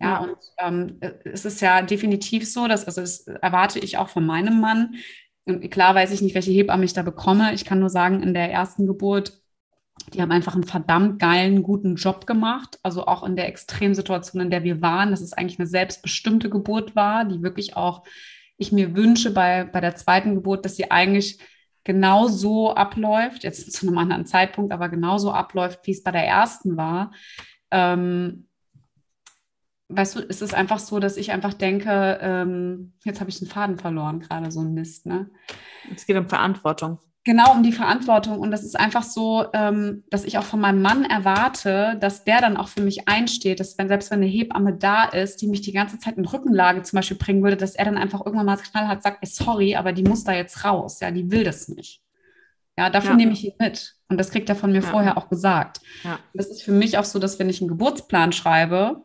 Ja, 0.00 0.08
ja. 0.08 0.18
und 0.18 0.36
ähm, 0.58 1.00
es 1.24 1.44
ist 1.44 1.60
ja 1.60 1.80
definitiv 1.82 2.50
so, 2.50 2.66
dass, 2.66 2.84
also 2.84 3.00
das 3.00 3.20
erwarte 3.28 3.78
ich 3.78 3.96
auch 3.96 4.08
von 4.08 4.26
meinem 4.26 4.60
Mann, 4.60 4.96
klar 5.70 5.94
weiß 5.94 6.12
ich 6.12 6.22
nicht, 6.22 6.34
welche 6.34 6.50
Hebamme 6.50 6.84
ich 6.84 6.92
da 6.92 7.02
bekomme. 7.02 7.54
Ich 7.54 7.64
kann 7.64 7.80
nur 7.80 7.90
sagen, 7.90 8.22
in 8.22 8.34
der 8.34 8.50
ersten 8.50 8.86
Geburt, 8.86 9.40
die 10.12 10.20
haben 10.20 10.32
einfach 10.32 10.54
einen 10.54 10.64
verdammt 10.64 11.18
geilen, 11.18 11.62
guten 11.62 11.96
Job 11.96 12.26
gemacht. 12.26 12.78
Also 12.82 13.06
auch 13.06 13.22
in 13.24 13.36
der 13.36 13.48
Extremsituation, 13.48 14.42
in 14.42 14.50
der 14.50 14.64
wir 14.64 14.82
waren, 14.82 15.10
dass 15.10 15.20
es 15.20 15.32
eigentlich 15.32 15.58
eine 15.58 15.68
selbstbestimmte 15.68 16.50
Geburt 16.50 16.96
war, 16.96 17.24
die 17.24 17.42
wirklich 17.42 17.76
auch 17.76 18.04
ich 18.58 18.72
mir 18.72 18.96
wünsche 18.96 19.32
bei, 19.32 19.64
bei 19.64 19.80
der 19.80 19.96
zweiten 19.96 20.34
Geburt, 20.34 20.64
dass 20.64 20.76
sie 20.76 20.90
eigentlich 20.90 21.38
genau 21.84 22.26
so 22.26 22.74
abläuft, 22.74 23.44
jetzt 23.44 23.72
zu 23.72 23.86
einem 23.86 23.98
anderen 23.98 24.26
Zeitpunkt, 24.26 24.72
aber 24.72 24.88
genauso 24.88 25.30
abläuft, 25.30 25.80
wie 25.84 25.92
es 25.92 26.02
bei 26.02 26.10
der 26.10 26.26
ersten 26.26 26.76
war. 26.76 27.12
Ähm, 27.70 28.48
weißt 29.88 30.16
du, 30.16 30.20
es 30.28 30.42
ist 30.42 30.54
einfach 30.54 30.78
so, 30.78 30.98
dass 30.98 31.16
ich 31.16 31.32
einfach 31.32 31.54
denke, 31.54 32.18
ähm, 32.20 32.94
jetzt 33.04 33.20
habe 33.20 33.30
ich 33.30 33.38
den 33.38 33.48
Faden 33.48 33.78
verloren, 33.78 34.20
gerade 34.20 34.50
so 34.50 34.60
ein 34.60 34.74
Mist. 34.74 35.06
Ne? 35.06 35.30
Es 35.94 36.06
geht 36.06 36.16
um 36.16 36.28
Verantwortung. 36.28 36.98
Genau, 37.26 37.52
um 37.52 37.64
die 37.64 37.72
Verantwortung. 37.72 38.38
Und 38.38 38.52
das 38.52 38.62
ist 38.62 38.78
einfach 38.78 39.02
so, 39.02 39.46
ähm, 39.52 40.04
dass 40.10 40.24
ich 40.24 40.38
auch 40.38 40.44
von 40.44 40.60
meinem 40.60 40.80
Mann 40.80 41.04
erwarte, 41.04 41.96
dass 42.00 42.22
der 42.22 42.40
dann 42.40 42.56
auch 42.56 42.68
für 42.68 42.82
mich 42.82 43.08
einsteht, 43.08 43.58
dass 43.58 43.76
wenn 43.78 43.88
selbst 43.88 44.12
wenn 44.12 44.20
eine 44.20 44.30
Hebamme 44.30 44.74
da 44.74 45.04
ist, 45.04 45.42
die 45.42 45.48
mich 45.48 45.60
die 45.60 45.72
ganze 45.72 45.98
Zeit 45.98 46.18
in 46.18 46.24
Rückenlage 46.24 46.82
zum 46.82 46.98
Beispiel 46.98 47.16
bringen 47.16 47.42
würde, 47.42 47.56
dass 47.56 47.74
er 47.74 47.84
dann 47.84 47.98
einfach 47.98 48.24
irgendwann 48.24 48.46
mal 48.46 48.56
knallhart 48.56 49.02
sagt, 49.02 49.18
ey, 49.22 49.28
sorry, 49.28 49.74
aber 49.74 49.92
die 49.92 50.04
muss 50.04 50.22
da 50.22 50.34
jetzt 50.34 50.64
raus. 50.64 51.00
Ja, 51.00 51.10
die 51.10 51.28
will 51.28 51.42
das 51.42 51.66
nicht. 51.66 52.00
Ja, 52.78 52.90
dafür 52.90 53.12
ja. 53.12 53.16
nehme 53.16 53.32
ich 53.32 53.44
ihn 53.44 53.54
mit. 53.58 53.96
Und 54.08 54.18
das 54.18 54.30
kriegt 54.30 54.48
er 54.48 54.54
von 54.54 54.70
mir 54.70 54.82
ja. 54.82 54.88
vorher 54.88 55.18
auch 55.18 55.28
gesagt. 55.28 55.80
Ja. 56.04 56.20
Das 56.32 56.46
ist 56.46 56.62
für 56.62 56.72
mich 56.72 56.96
auch 56.96 57.04
so, 57.04 57.18
dass 57.18 57.40
wenn 57.40 57.48
ich 57.48 57.60
einen 57.60 57.68
Geburtsplan 57.68 58.30
schreibe, 58.30 59.02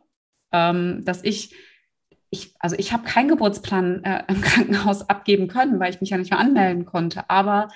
ähm, 0.52 1.04
dass 1.06 1.24
ich, 1.24 1.56
ich, 2.30 2.54
also 2.60 2.76
ich 2.78 2.94
habe 2.94 3.04
keinen 3.04 3.30
Geburtsplan 3.30 4.04
äh, 4.04 4.24
im 4.28 4.42
Krankenhaus 4.42 5.10
abgeben 5.10 5.48
können, 5.48 5.80
weil 5.80 5.94
ich 5.94 6.02
mich 6.02 6.10
ja 6.10 6.18
nicht 6.18 6.32
mehr 6.32 6.40
anmelden 6.40 6.86
konnte. 6.86 7.30
Aber 7.30 7.70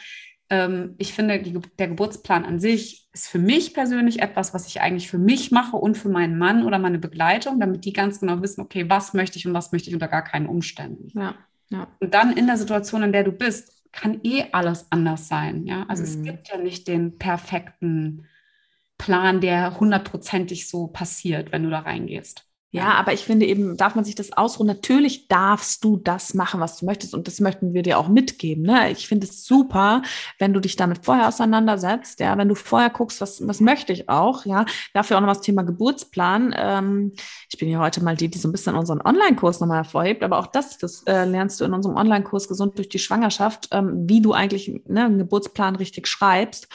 ähm, 0.49 0.95
ich 0.97 1.13
finde, 1.13 1.41
die, 1.41 1.59
der 1.79 1.87
Geburtsplan 1.87 2.45
an 2.45 2.59
sich 2.59 3.07
ist 3.13 3.27
für 3.27 3.39
mich 3.39 3.73
persönlich 3.73 4.21
etwas, 4.21 4.53
was 4.53 4.67
ich 4.67 4.81
eigentlich 4.81 5.09
für 5.09 5.17
mich 5.17 5.51
mache 5.51 5.77
und 5.77 5.97
für 5.97 6.09
meinen 6.09 6.37
Mann 6.37 6.65
oder 6.65 6.77
meine 6.77 6.99
Begleitung, 6.99 7.59
damit 7.59 7.85
die 7.85 7.93
ganz 7.93 8.19
genau 8.19 8.41
wissen, 8.41 8.61
okay, 8.61 8.89
was 8.89 9.13
möchte 9.13 9.37
ich 9.37 9.47
und 9.47 9.53
was 9.53 9.71
möchte 9.71 9.89
ich 9.89 9.95
unter 9.95 10.07
gar 10.07 10.23
keinen 10.23 10.45
Umständen. 10.45 11.17
Ja, 11.19 11.35
ja. 11.69 11.87
Und 11.99 12.13
dann 12.13 12.35
in 12.37 12.45
der 12.45 12.57
Situation, 12.57 13.03
in 13.03 13.11
der 13.11 13.23
du 13.23 13.31
bist, 13.31 13.71
kann 13.91 14.19
eh 14.23 14.45
alles 14.51 14.87
anders 14.91 15.27
sein. 15.27 15.65
Ja, 15.65 15.85
also 15.87 16.03
mhm. 16.03 16.09
es 16.09 16.21
gibt 16.21 16.49
ja 16.49 16.57
nicht 16.57 16.87
den 16.87 17.17
perfekten 17.17 18.27
Plan, 18.97 19.41
der 19.41 19.79
hundertprozentig 19.79 20.69
so 20.69 20.87
passiert, 20.87 21.51
wenn 21.51 21.63
du 21.63 21.69
da 21.69 21.79
reingehst. 21.79 22.45
Ja, 22.75 22.93
aber 22.95 23.13
ich 23.13 23.21
finde 23.21 23.45
eben, 23.45 23.77
darf 23.77 23.95
man 23.95 24.03
sich 24.03 24.15
das 24.15 24.33
ausruhen. 24.33 24.67
Natürlich 24.67 25.27
darfst 25.27 25.83
du 25.83 25.97
das 25.97 26.33
machen, 26.33 26.59
was 26.59 26.77
du 26.77 26.85
möchtest. 26.85 27.13
Und 27.13 27.27
das 27.27 27.39
möchten 27.39 27.73
wir 27.73 27.83
dir 27.83 27.97
auch 27.97 28.07
mitgeben. 28.07 28.63
Ne? 28.63 28.91
Ich 28.91 29.07
finde 29.07 29.27
es 29.27 29.45
super, 29.45 30.01
wenn 30.39 30.51
du 30.51 30.59
dich 30.59 30.75
damit 30.75 31.05
vorher 31.05 31.27
auseinandersetzt. 31.27 32.19
Ja, 32.19 32.37
wenn 32.37 32.49
du 32.49 32.55
vorher 32.55 32.89
guckst, 32.89 33.21
was, 33.21 33.47
was 33.47 33.61
möchte 33.61 33.93
ich 33.93 34.09
auch. 34.09 34.45
Ja, 34.45 34.65
dafür 34.93 35.17
auch 35.17 35.21
noch 35.21 35.29
das 35.29 35.41
Thema 35.41 35.63
Geburtsplan. 35.63 36.53
Ähm, 36.57 37.13
ich 37.49 37.57
bin 37.57 37.69
ja 37.69 37.79
heute 37.79 38.03
mal 38.03 38.17
die, 38.17 38.29
die 38.29 38.39
so 38.39 38.49
ein 38.49 38.51
bisschen 38.51 38.75
unseren 38.75 39.01
Online-Kurs 39.01 39.59
nochmal 39.59 39.77
hervorhebt. 39.77 40.23
Aber 40.23 40.39
auch 40.39 40.47
das, 40.47 40.77
das 40.77 41.03
äh, 41.03 41.23
lernst 41.25 41.61
du 41.61 41.65
in 41.65 41.73
unserem 41.73 41.95
Online-Kurs 41.95 42.47
Gesund 42.47 42.77
durch 42.77 42.89
die 42.89 42.99
Schwangerschaft, 42.99 43.69
ähm, 43.71 44.09
wie 44.09 44.21
du 44.21 44.33
eigentlich 44.33 44.81
ne, 44.87 45.05
einen 45.05 45.19
Geburtsplan 45.19 45.77
richtig 45.77 46.07
schreibst. 46.07 46.67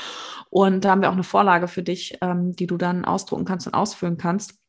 Und 0.49 0.85
da 0.85 0.91
haben 0.91 1.03
wir 1.03 1.11
auch 1.11 1.15
eine 1.15 1.25
Vorlage 1.25 1.69
für 1.69 1.83
dich, 1.83 2.17
ähm, 2.23 2.57
die 2.57 2.67
du 2.67 2.77
dann 2.77 3.05
ausdrucken 3.05 3.45
kannst 3.45 3.67
und 3.67 3.75
ausfüllen 3.75 4.17
kannst 4.17 4.60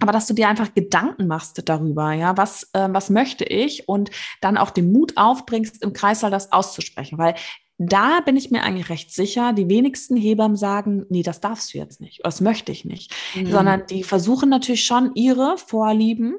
aber 0.00 0.12
dass 0.12 0.26
du 0.26 0.34
dir 0.34 0.48
einfach 0.48 0.74
Gedanken 0.74 1.26
machst 1.26 1.60
darüber, 1.68 2.12
ja, 2.12 2.36
was, 2.36 2.64
äh, 2.74 2.88
was 2.90 3.10
möchte 3.10 3.44
ich 3.44 3.88
und 3.88 4.10
dann 4.40 4.58
auch 4.58 4.70
den 4.70 4.92
Mut 4.92 5.16
aufbringst, 5.16 5.82
im 5.82 5.92
Kreißsaal 5.92 6.30
das 6.30 6.52
auszusprechen, 6.52 7.18
weil 7.18 7.34
da 7.78 8.20
bin 8.20 8.36
ich 8.36 8.50
mir 8.50 8.62
eigentlich 8.62 8.88
recht 8.88 9.12
sicher, 9.12 9.52
die 9.52 9.68
wenigsten 9.68 10.16
Hebammen 10.16 10.56
sagen, 10.56 11.04
nee, 11.10 11.22
das 11.22 11.40
darfst 11.40 11.74
du 11.74 11.78
jetzt 11.78 12.00
nicht, 12.00 12.20
das 12.24 12.40
möchte 12.40 12.72
ich 12.72 12.84
nicht, 12.84 13.14
mhm. 13.34 13.50
sondern 13.50 13.86
die 13.86 14.02
versuchen 14.02 14.48
natürlich 14.48 14.84
schon 14.84 15.12
ihre 15.14 15.58
Vorlieben 15.58 16.36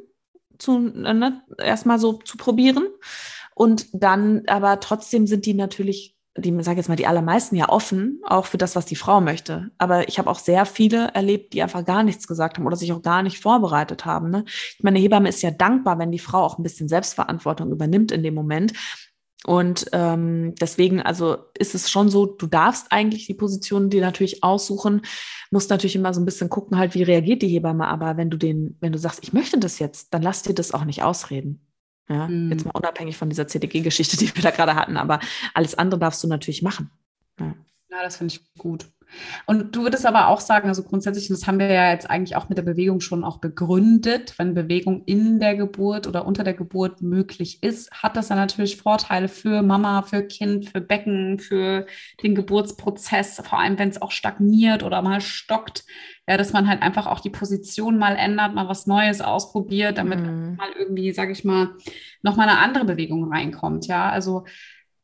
zu, 0.57 0.79
ne, 0.79 1.43
erstmal 1.59 1.99
so 1.99 2.13
zu 2.13 2.37
probieren. 2.37 2.87
Und 3.53 3.87
dann 3.91 4.43
aber 4.47 4.79
trotzdem 4.79 5.25
sind 5.25 5.45
die 5.45 5.55
natürlich 5.55 6.16
die 6.38 6.63
sage 6.63 6.77
jetzt 6.77 6.88
mal 6.88 6.95
die 6.95 7.07
allermeisten 7.07 7.55
ja 7.55 7.69
offen, 7.69 8.21
auch 8.25 8.45
für 8.45 8.57
das, 8.57 8.75
was 8.75 8.85
die 8.85 8.95
Frau 8.95 9.21
möchte. 9.21 9.71
Aber 9.77 10.07
ich 10.07 10.19
habe 10.19 10.29
auch 10.29 10.39
sehr 10.39 10.65
viele 10.65 11.09
erlebt, 11.09 11.53
die 11.53 11.63
einfach 11.63 11.83
gar 11.83 12.03
nichts 12.03 12.27
gesagt 12.27 12.57
haben 12.57 12.65
oder 12.65 12.75
sich 12.75 12.93
auch 12.93 13.01
gar 13.01 13.23
nicht 13.23 13.39
vorbereitet 13.39 14.05
haben. 14.05 14.29
Ne? 14.29 14.43
Ich 14.47 14.83
meine, 14.83 14.99
Hebamme 14.99 15.29
ist 15.29 15.41
ja 15.41 15.51
dankbar, 15.51 15.99
wenn 15.99 16.11
die 16.11 16.19
Frau 16.19 16.43
auch 16.43 16.57
ein 16.57 16.63
bisschen 16.63 16.88
Selbstverantwortung 16.88 17.71
übernimmt 17.71 18.11
in 18.11 18.23
dem 18.23 18.33
Moment. 18.33 18.73
Und 19.45 19.85
ähm, 19.93 20.55
deswegen, 20.59 21.01
also 21.01 21.38
ist 21.57 21.75
es 21.75 21.89
schon 21.89 22.09
so, 22.09 22.25
du 22.25 22.47
darfst 22.47 22.88
eigentlich 22.89 23.27
die 23.27 23.33
Position 23.33 23.89
dir 23.89 24.01
natürlich 24.01 24.43
aussuchen, 24.43 25.01
musst 25.51 25.69
natürlich 25.69 25.95
immer 25.95 26.13
so 26.13 26.19
ein 26.19 26.25
bisschen 26.25 26.49
gucken, 26.49 26.77
halt, 26.77 26.95
wie 26.95 27.03
reagiert 27.03 27.41
die 27.41 27.47
Hebamme. 27.47 27.88
Aber 27.88 28.17
wenn 28.17 28.29
du 28.29 28.38
den, 28.38 28.77
wenn 28.79 28.91
du 28.91 28.99
sagst, 28.99 29.19
ich 29.23 29.33
möchte 29.33 29.59
das 29.59 29.79
jetzt, 29.79 30.13
dann 30.13 30.21
lass 30.21 30.43
dir 30.43 30.53
das 30.53 30.73
auch 30.73 30.85
nicht 30.85 31.03
ausreden. 31.03 31.66
Ja, 32.09 32.27
mhm. 32.27 32.51
Jetzt 32.51 32.65
mal 32.65 32.71
unabhängig 32.71 33.17
von 33.17 33.29
dieser 33.29 33.47
CDG-Geschichte, 33.47 34.17
die 34.17 34.33
wir 34.33 34.43
da 34.43 34.51
gerade 34.51 34.75
hatten, 34.75 34.97
aber 34.97 35.19
alles 35.53 35.75
andere 35.75 35.99
darfst 35.99 36.23
du 36.23 36.27
natürlich 36.27 36.61
machen. 36.61 36.89
Ja, 37.39 37.53
ja 37.89 38.03
das 38.03 38.17
finde 38.17 38.35
ich 38.35 38.53
gut. 38.57 38.87
Und 39.45 39.75
du 39.75 39.83
würdest 39.83 40.05
aber 40.05 40.27
auch 40.27 40.39
sagen, 40.39 40.67
also 40.67 40.83
grundsätzlich, 40.83 41.27
das 41.27 41.47
haben 41.47 41.59
wir 41.59 41.71
ja 41.71 41.91
jetzt 41.91 42.09
eigentlich 42.09 42.35
auch 42.35 42.49
mit 42.49 42.57
der 42.57 42.63
Bewegung 42.63 42.99
schon 42.99 43.23
auch 43.23 43.37
begründet, 43.37 44.33
wenn 44.37 44.53
Bewegung 44.53 45.03
in 45.05 45.39
der 45.39 45.55
Geburt 45.55 46.07
oder 46.07 46.25
unter 46.25 46.43
der 46.43 46.53
Geburt 46.53 47.01
möglich 47.01 47.63
ist, 47.63 47.91
hat 47.91 48.17
das 48.17 48.27
dann 48.27 48.37
natürlich 48.37 48.77
Vorteile 48.77 49.27
für 49.27 49.61
Mama, 49.61 50.01
für 50.01 50.23
Kind, 50.23 50.69
für 50.69 50.81
Becken, 50.81 51.39
für 51.39 51.85
den 52.21 52.35
Geburtsprozess, 52.35 53.41
vor 53.43 53.59
allem 53.59 53.79
wenn 53.79 53.89
es 53.89 54.01
auch 54.01 54.11
stagniert 54.11 54.83
oder 54.83 55.01
mal 55.01 55.21
stockt 55.21 55.83
ja, 56.27 56.35
dass 56.35 56.51
man 56.51 56.67
halt 56.67 56.81
einfach 56.81 57.07
auch 57.07 57.21
die 57.21 57.29
Position 57.29 57.97
mal 57.97 58.17
ändert, 58.17 58.53
mal 58.53 58.67
was 58.67 58.85
Neues 58.85 59.21
ausprobiert, 59.21 59.97
damit 59.97 60.19
mhm. 60.19 60.55
mal 60.57 60.69
irgendwie, 60.77 61.13
sage 61.13 61.31
ich 61.31 61.45
mal, 61.45 61.75
nochmal 62.21 62.49
eine 62.49 62.59
andere 62.59 62.83
Bewegung 62.83 63.31
reinkommt. 63.31 63.87
Ja, 63.87 64.09
also 64.09 64.43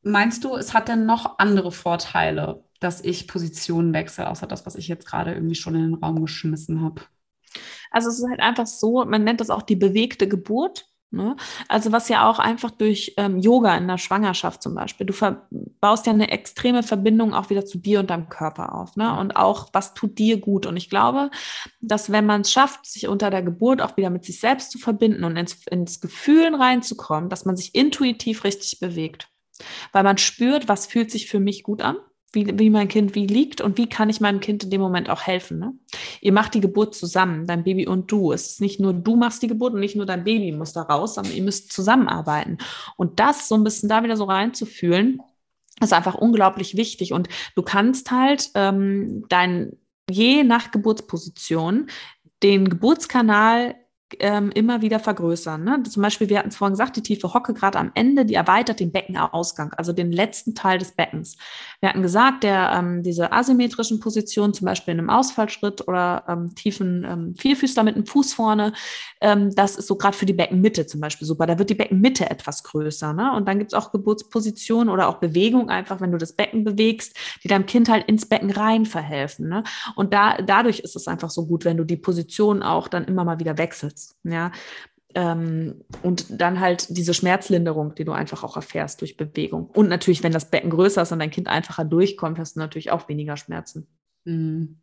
meinst 0.01 0.43
du, 0.43 0.55
es 0.55 0.73
hat 0.73 0.89
denn 0.89 1.05
noch 1.05 1.39
andere 1.39 1.71
Vorteile, 1.71 2.65
dass 2.83 3.01
ich 3.01 3.27
Positionen 3.27 3.93
wechsle, 3.93 4.29
außer 4.29 4.47
das, 4.47 4.65
was 4.65 4.75
ich 4.75 4.87
jetzt 4.87 5.05
gerade 5.05 5.33
irgendwie 5.33 5.55
schon 5.55 5.75
in 5.75 5.81
den 5.81 5.93
Raum 5.95 6.21
geschmissen 6.21 6.81
habe? 6.81 7.01
Also 7.91 8.09
es 8.09 8.19
ist 8.19 8.29
halt 8.29 8.39
einfach 8.39 8.67
so, 8.67 9.05
man 9.05 9.23
nennt 9.23 9.39
das 9.39 9.49
auch 9.49 9.61
die 9.61 9.75
bewegte 9.75 10.27
Geburt. 10.27 10.87
Ne? 11.11 11.35
Also 11.67 11.91
was 11.91 12.09
ja 12.09 12.27
auch 12.27 12.39
einfach 12.39 12.71
durch 12.71 13.13
ähm, 13.17 13.37
Yoga 13.37 13.77
in 13.77 13.87
der 13.87 13.99
Schwangerschaft 13.99 14.63
zum 14.63 14.73
Beispiel, 14.73 15.05
du 15.05 15.13
baust 15.79 16.07
ja 16.07 16.13
eine 16.13 16.31
extreme 16.31 16.81
Verbindung 16.81 17.35
auch 17.35 17.51
wieder 17.51 17.65
zu 17.65 17.77
dir 17.77 17.99
und 17.99 18.09
deinem 18.09 18.29
Körper 18.29 18.73
auf. 18.73 18.95
Ne? 18.95 19.15
Und 19.19 19.35
auch, 19.35 19.69
was 19.73 19.93
tut 19.93 20.17
dir 20.17 20.39
gut? 20.39 20.65
Und 20.65 20.75
ich 20.75 20.89
glaube, 20.89 21.29
dass 21.81 22.11
wenn 22.11 22.25
man 22.25 22.41
es 22.41 22.51
schafft, 22.51 22.87
sich 22.87 23.07
unter 23.07 23.29
der 23.29 23.43
Geburt 23.43 23.79
auch 23.79 23.95
wieder 23.95 24.09
mit 24.09 24.25
sich 24.25 24.39
selbst 24.39 24.71
zu 24.71 24.79
verbinden 24.79 25.23
und 25.23 25.37
ins, 25.37 25.67
ins 25.67 26.01
Gefühlen 26.01 26.55
reinzukommen, 26.55 27.29
dass 27.29 27.45
man 27.45 27.55
sich 27.55 27.75
intuitiv 27.75 28.43
richtig 28.43 28.79
bewegt. 28.79 29.29
Weil 29.91 30.03
man 30.03 30.17
spürt, 30.17 30.67
was 30.67 30.87
fühlt 30.87 31.11
sich 31.11 31.29
für 31.29 31.39
mich 31.39 31.61
gut 31.61 31.83
an 31.83 31.97
wie, 32.33 32.59
wie 32.59 32.69
mein 32.69 32.87
Kind 32.87 33.15
wie 33.15 33.27
liegt 33.27 33.61
und 33.61 33.77
wie 33.77 33.87
kann 33.87 34.09
ich 34.09 34.19
meinem 34.19 34.39
Kind 34.39 34.63
in 34.63 34.71
dem 34.71 34.81
Moment 34.81 35.09
auch 35.09 35.21
helfen. 35.21 35.59
Ne? 35.59 35.73
Ihr 36.19 36.33
macht 36.33 36.55
die 36.55 36.61
Geburt 36.61 36.95
zusammen, 36.95 37.45
dein 37.45 37.63
Baby 37.63 37.87
und 37.87 38.11
du. 38.11 38.31
Es 38.31 38.49
ist 38.49 38.61
nicht 38.61 38.79
nur 38.79 38.91
du 38.91 39.15
machst 39.15 39.43
die 39.43 39.47
Geburt 39.47 39.73
und 39.73 39.79
nicht 39.79 39.95
nur 39.95 40.07
dein 40.07 40.23
Baby 40.23 40.51
muss 40.51 40.73
da 40.73 40.81
raus, 40.81 41.15
sondern 41.15 41.33
ihr 41.33 41.43
müsst 41.43 41.71
zusammenarbeiten. 41.71 42.57
Und 42.97 43.19
das 43.19 43.47
so 43.47 43.55
ein 43.55 43.63
bisschen 43.63 43.87
da 43.87 44.03
wieder 44.03 44.17
so 44.17 44.25
reinzufühlen, 44.25 45.21
ist 45.79 45.93
einfach 45.93 46.15
unglaublich 46.15 46.75
wichtig. 46.75 47.13
Und 47.13 47.29
du 47.55 47.61
kannst 47.61 48.11
halt 48.11 48.49
ähm, 48.55 49.25
dein, 49.29 49.77
je 50.09 50.43
nach 50.43 50.71
Geburtsposition, 50.71 51.87
den 52.41 52.69
Geburtskanal 52.69 53.75
ähm, 54.19 54.51
immer 54.51 54.81
wieder 54.81 54.99
vergrößern. 54.99 55.63
Ne? 55.63 55.83
Zum 55.83 56.01
Beispiel, 56.01 56.29
wir 56.29 56.39
hatten 56.39 56.49
es 56.49 56.55
vorhin 56.55 56.73
gesagt, 56.73 56.95
die 56.95 57.03
tiefe 57.03 57.33
Hocke 57.33 57.53
gerade 57.53 57.79
am 57.79 57.91
Ende, 57.93 58.25
die 58.25 58.33
erweitert 58.33 58.79
den 58.79 58.91
Beckenausgang, 58.91 59.73
also 59.73 59.93
den 59.93 60.11
letzten 60.11 60.55
Teil 60.55 60.77
des 60.77 60.91
Beckens. 60.91 61.37
Wir 61.79 61.89
hatten 61.89 62.01
gesagt, 62.01 62.43
der, 62.43 62.71
ähm, 62.77 63.03
diese 63.03 63.31
asymmetrischen 63.31 63.99
Positionen, 63.99 64.53
zum 64.53 64.65
Beispiel 64.65 64.93
in 64.93 64.99
einem 64.99 65.09
Ausfallschritt 65.09 65.87
oder 65.87 66.23
ähm, 66.27 66.55
tiefen 66.55 67.05
ähm, 67.05 67.35
Vierfüßler 67.35 67.83
mit 67.83 67.95
einem 67.95 68.05
Fuß 68.05 68.33
vorne, 68.33 68.73
ähm, 69.21 69.53
das 69.55 69.75
ist 69.75 69.87
so 69.87 69.95
gerade 69.95 70.17
für 70.17 70.25
die 70.25 70.33
Beckenmitte 70.33 70.85
zum 70.85 71.01
Beispiel 71.01 71.27
super. 71.27 71.45
Da 71.45 71.57
wird 71.57 71.69
die 71.69 71.75
Beckenmitte 71.75 72.29
etwas 72.29 72.63
größer. 72.63 73.13
Ne? 73.13 73.33
Und 73.35 73.47
dann 73.47 73.59
gibt 73.59 73.73
es 73.73 73.77
auch 73.77 73.91
Geburtspositionen 73.91 74.89
oder 74.89 75.07
auch 75.07 75.17
Bewegung 75.17 75.69
einfach, 75.69 76.01
wenn 76.01 76.11
du 76.11 76.17
das 76.17 76.33
Becken 76.33 76.63
bewegst, 76.63 77.15
die 77.43 77.47
deinem 77.47 77.65
Kind 77.65 77.89
halt 77.89 78.07
ins 78.07 78.27
Becken 78.27 78.51
rein 78.51 78.85
verhelfen. 78.85 79.47
Ne? 79.47 79.63
Und 79.95 80.13
da, 80.13 80.37
dadurch 80.37 80.79
ist 80.79 80.95
es 80.95 81.07
einfach 81.07 81.29
so 81.29 81.45
gut, 81.45 81.65
wenn 81.65 81.77
du 81.77 81.83
die 81.83 81.97
Position 81.97 82.63
auch 82.63 82.87
dann 82.87 83.05
immer 83.05 83.23
mal 83.23 83.39
wieder 83.39 83.57
wechselst. 83.57 84.02
Ja, 84.23 84.51
ähm, 85.15 85.83
und 86.01 86.25
dann 86.29 86.59
halt 86.59 86.95
diese 86.97 87.13
Schmerzlinderung, 87.13 87.93
die 87.95 88.05
du 88.05 88.13
einfach 88.13 88.43
auch 88.43 88.55
erfährst 88.55 89.01
durch 89.01 89.17
Bewegung. 89.17 89.67
Und 89.67 89.89
natürlich, 89.89 90.23
wenn 90.23 90.31
das 90.31 90.49
Becken 90.49 90.71
größer 90.71 91.03
ist 91.03 91.11
und 91.11 91.19
dein 91.19 91.31
Kind 91.31 91.47
einfacher 91.47 91.85
durchkommt, 91.85 92.39
hast 92.39 92.55
du 92.55 92.59
natürlich 92.59 92.91
auch 92.91 93.07
weniger 93.09 93.37
Schmerzen. 93.37 93.87
Mhm. 94.25 94.79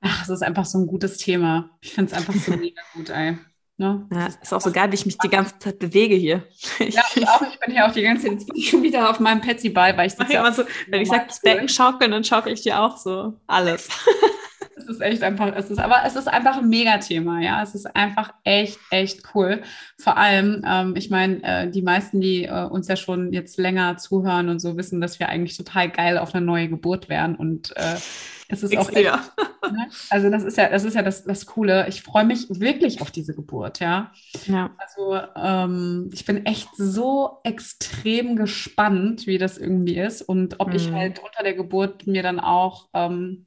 Ach, 0.00 0.22
es 0.22 0.28
ist 0.28 0.42
einfach 0.42 0.66
so 0.66 0.78
ein 0.78 0.86
gutes 0.86 1.16
Thema. 1.16 1.70
Ich 1.80 1.92
finde 1.92 2.12
es 2.12 2.18
einfach 2.18 2.34
so 2.34 2.52
mega 2.56 2.82
gut, 2.92 3.08
ey. 3.08 3.38
Ne? 3.78 4.06
Ja, 4.12 4.26
ist 4.26 4.52
auch 4.52 4.60
so 4.60 4.70
geil, 4.70 4.90
wie 4.90 4.96
ich 4.96 5.06
mich 5.06 5.16
die 5.16 5.28
ganze 5.28 5.58
Zeit 5.58 5.78
bewege 5.78 6.14
hier. 6.14 6.46
Ja, 6.78 7.02
ich 7.14 7.26
auch. 7.26 7.42
Ich 7.42 7.58
bin 7.58 7.72
hier 7.72 7.86
auch 7.86 7.92
die 7.92 8.02
ganze 8.02 8.36
Zeit 8.36 8.46
schon 8.60 8.82
wieder 8.82 9.08
auf 9.08 9.18
meinem 9.18 9.40
Petsy 9.40 9.70
bei, 9.70 9.96
weil 9.96 10.08
ich 10.08 10.12
sitze 10.12 10.34
ja 10.34 10.52
so, 10.52 10.64
wenn 10.88 11.00
ich 11.00 11.08
sage, 11.08 11.24
das 11.28 11.40
Becken 11.40 11.68
schaukeln, 11.68 12.10
dann 12.10 12.24
schaukel 12.24 12.52
ich 12.52 12.60
dir 12.60 12.80
auch 12.80 12.98
so 12.98 13.34
alles. 13.46 13.88
Es 14.82 14.88
ist 14.88 15.00
echt 15.00 15.22
einfach, 15.22 15.52
es 15.54 15.70
ist, 15.70 15.78
aber 15.78 16.02
es 16.04 16.16
ist 16.16 16.28
einfach 16.28 16.58
ein 16.58 16.68
Megathema, 16.68 17.40
ja. 17.40 17.62
Es 17.62 17.74
ist 17.74 17.86
einfach 17.94 18.34
echt, 18.44 18.78
echt 18.90 19.22
cool. 19.34 19.62
Vor 19.98 20.16
allem, 20.16 20.64
ähm, 20.66 20.94
ich 20.96 21.10
meine, 21.10 21.42
äh, 21.42 21.70
die 21.70 21.82
meisten, 21.82 22.20
die 22.20 22.44
äh, 22.44 22.64
uns 22.64 22.88
ja 22.88 22.96
schon 22.96 23.32
jetzt 23.32 23.58
länger 23.58 23.96
zuhören 23.96 24.48
und 24.48 24.58
so, 24.58 24.76
wissen, 24.76 25.00
dass 25.00 25.20
wir 25.20 25.28
eigentlich 25.28 25.56
total 25.56 25.90
geil 25.90 26.18
auf 26.18 26.34
eine 26.34 26.44
neue 26.44 26.68
Geburt 26.68 27.08
wären. 27.08 27.36
Und 27.36 27.76
äh, 27.76 27.96
es 28.48 28.62
ist 28.62 28.76
auch 28.76 28.90
echt, 28.90 29.04
ne? 29.72 29.88
Also 30.10 30.30
das 30.30 30.44
ist 30.44 30.58
ja, 30.58 30.68
das 30.68 30.84
ist 30.84 30.94
ja 30.94 31.02
das, 31.02 31.24
das 31.24 31.46
Coole. 31.46 31.86
Ich 31.88 32.02
freue 32.02 32.24
mich 32.24 32.46
wirklich 32.50 33.00
auf 33.00 33.10
diese 33.10 33.34
Geburt, 33.34 33.80
ja. 33.80 34.12
ja. 34.46 34.70
Also 34.78 35.18
ähm, 35.36 36.10
ich 36.12 36.24
bin 36.24 36.44
echt 36.44 36.68
so 36.76 37.38
extrem 37.44 38.36
gespannt, 38.36 39.26
wie 39.26 39.38
das 39.38 39.58
irgendwie 39.58 39.98
ist 39.98 40.22
und 40.22 40.60
ob 40.60 40.68
mhm. 40.68 40.74
ich 40.74 40.92
halt 40.92 41.20
unter 41.20 41.42
der 41.42 41.54
Geburt 41.54 42.06
mir 42.06 42.22
dann 42.22 42.40
auch 42.40 42.88
ähm, 42.92 43.46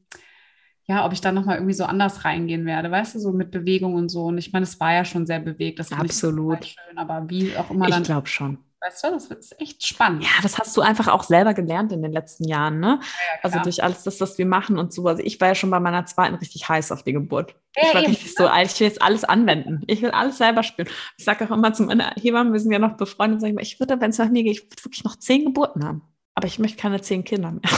ja, 0.88 1.06
ob 1.06 1.14
ich 1.14 1.22
da 1.22 1.32
nochmal 1.32 1.56
irgendwie 1.56 1.74
so 1.74 1.86
anders 1.86 2.26
reingehen 2.26 2.66
werde, 2.66 2.92
weißt 2.92 3.16
du, 3.16 3.20
so 3.20 3.32
mit 3.32 3.52
Bewegung 3.52 3.96
und 3.96 4.10
so. 4.10 4.26
Und 4.26 4.38
ich 4.38 4.54
meine, 4.54 4.64
es 4.64 4.80
war 4.80 4.94
ja 4.94 5.04
schon 5.04 5.26
sehr 5.26 5.40
bewegt, 5.40 5.80
das 5.80 5.92
Absolut. 5.92 6.66
schön, 6.66 6.98
aber 6.98 7.28
wie 7.28 7.58
auch 7.58 7.72
immer 7.72 7.88
dann. 7.88 8.02
Ich 8.02 8.08
glaube 8.08 8.28
schon. 8.28 8.60
Weißt 8.82 9.04
du, 9.04 9.12
das 9.12 9.26
ist 9.26 9.60
echt 9.60 9.84
spannend. 9.84 10.24
Ja, 10.24 10.30
das 10.44 10.60
hast 10.60 10.78
du 10.78 10.82
einfach 10.82 11.08
auch 11.08 11.24
selber 11.24 11.56
gelernt 11.56 11.92
in 11.92 12.04
den 12.04 12.12
letzten 12.12 12.48
Jahren, 12.48 12.80
ne? 12.80 13.00
Ja, 13.02 13.40
also 13.42 13.60
durch 13.60 13.84
alles 13.84 14.04
das, 14.04 14.22
was 14.22 14.38
wir 14.38 14.46
machen 14.46 14.78
und 14.78 14.94
so. 14.94 15.08
Also 15.08 15.24
ich 15.24 15.42
war 15.42 15.48
ja 15.48 15.56
schon 15.56 15.72
bei 15.72 15.80
meiner 15.80 16.06
zweiten 16.06 16.36
richtig 16.36 16.70
heiß 16.70 16.92
auf 16.92 17.02
die 17.02 17.14
Geburt. 17.14 17.56
Ja, 17.76 17.88
ich 17.88 17.94
war 17.96 18.04
eben, 18.04 18.12
richtig 18.12 18.36
so, 18.36 18.46
ich 18.46 18.80
will 18.80 18.88
jetzt 18.88 19.02
alles 19.02 19.24
anwenden. 19.24 19.82
Ich 19.88 20.04
will 20.04 20.12
alles 20.12 20.38
selber 20.38 20.62
spüren. 20.62 20.88
Ich 21.18 21.26
sage 21.26 21.46
auch 21.46 21.52
immer 21.52 21.74
zu 21.74 21.82
meiner 21.82 22.14
Hebamme, 22.16 22.54
wir 22.54 22.60
sind 22.60 22.72
ja 22.72 22.78
noch 22.78 22.96
befreundet, 22.96 23.42
sage 23.42 23.52
ich, 23.52 23.56
mal, 23.56 23.64
ich 23.64 23.80
würde, 23.80 24.00
wenn 24.00 24.12
es 24.12 24.20
nach 24.20 24.30
mir 24.30 24.44
geht, 24.44 24.58
ich 24.58 24.64
würde 24.64 24.84
wirklich 24.84 25.04
noch 25.04 25.16
zehn 25.16 25.46
Geburten 25.46 25.84
haben. 25.84 26.04
Aber 26.36 26.46
ich 26.46 26.60
möchte 26.60 26.78
keine 26.78 27.02
zehn 27.02 27.24
Kinder 27.24 27.52
mehr. 27.52 27.62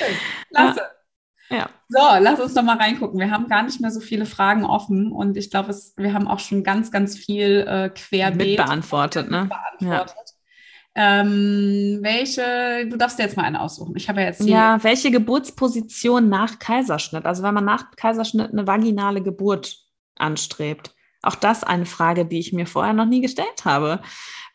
Ja. 0.00 0.06
Klasse. 0.54 0.82
Ja. 1.50 1.56
ja. 1.56 1.70
So, 1.88 2.00
lass 2.20 2.40
uns 2.40 2.54
doch 2.54 2.62
mal 2.62 2.76
reingucken. 2.76 3.18
Wir 3.20 3.30
haben 3.30 3.48
gar 3.48 3.62
nicht 3.62 3.80
mehr 3.80 3.90
so 3.90 4.00
viele 4.00 4.26
Fragen 4.26 4.64
offen 4.64 5.12
und 5.12 5.36
ich 5.36 5.50
glaube, 5.50 5.74
wir 5.96 6.12
haben 6.12 6.26
auch 6.26 6.40
schon 6.40 6.64
ganz, 6.64 6.90
ganz 6.90 7.16
viel 7.16 7.66
äh, 7.68 7.90
querbeet 7.90 8.56
beantwortet. 8.56 9.30
Ne? 9.30 9.48
beantwortet. 9.48 10.16
Ja. 10.16 10.34
Ähm, 10.96 11.98
welche, 12.02 12.86
du 12.88 12.96
darfst 12.96 13.18
dir 13.18 13.24
jetzt 13.24 13.36
mal 13.36 13.42
eine 13.42 13.60
aussuchen. 13.60 13.96
Ich 13.96 14.08
habe 14.08 14.20
ja 14.20 14.28
jetzt 14.28 14.42
Ja, 14.42 14.82
welche 14.84 15.10
Geburtsposition 15.10 16.28
nach 16.28 16.60
Kaiserschnitt? 16.60 17.26
Also 17.26 17.42
wenn 17.42 17.54
man 17.54 17.64
nach 17.64 17.90
Kaiserschnitt 17.96 18.52
eine 18.52 18.66
vaginale 18.66 19.20
Geburt 19.20 19.76
anstrebt. 20.16 20.94
Auch 21.22 21.34
das 21.34 21.64
eine 21.64 21.86
Frage, 21.86 22.26
die 22.26 22.38
ich 22.38 22.52
mir 22.52 22.66
vorher 22.66 22.92
noch 22.92 23.06
nie 23.06 23.20
gestellt 23.20 23.64
habe, 23.64 24.02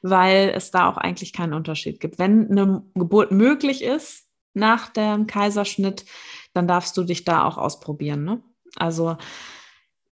weil 0.01 0.53
es 0.55 0.71
da 0.71 0.87
auch 0.87 0.97
eigentlich 0.97 1.33
keinen 1.33 1.53
Unterschied 1.53 1.99
gibt. 1.99 2.19
Wenn 2.19 2.49
eine 2.49 2.83
Geburt 2.93 3.31
möglich 3.31 3.83
ist, 3.83 4.28
nach 4.59 4.89
dem 4.89 5.27
Kaiserschnitt, 5.27 6.05
dann 6.53 6.67
darfst 6.67 6.95
du 6.97 7.03
dich 7.03 7.25
da 7.25 7.45
auch 7.45 7.57
ausprobieren. 7.57 8.23
Ne? 8.23 8.43
Also 8.75 9.17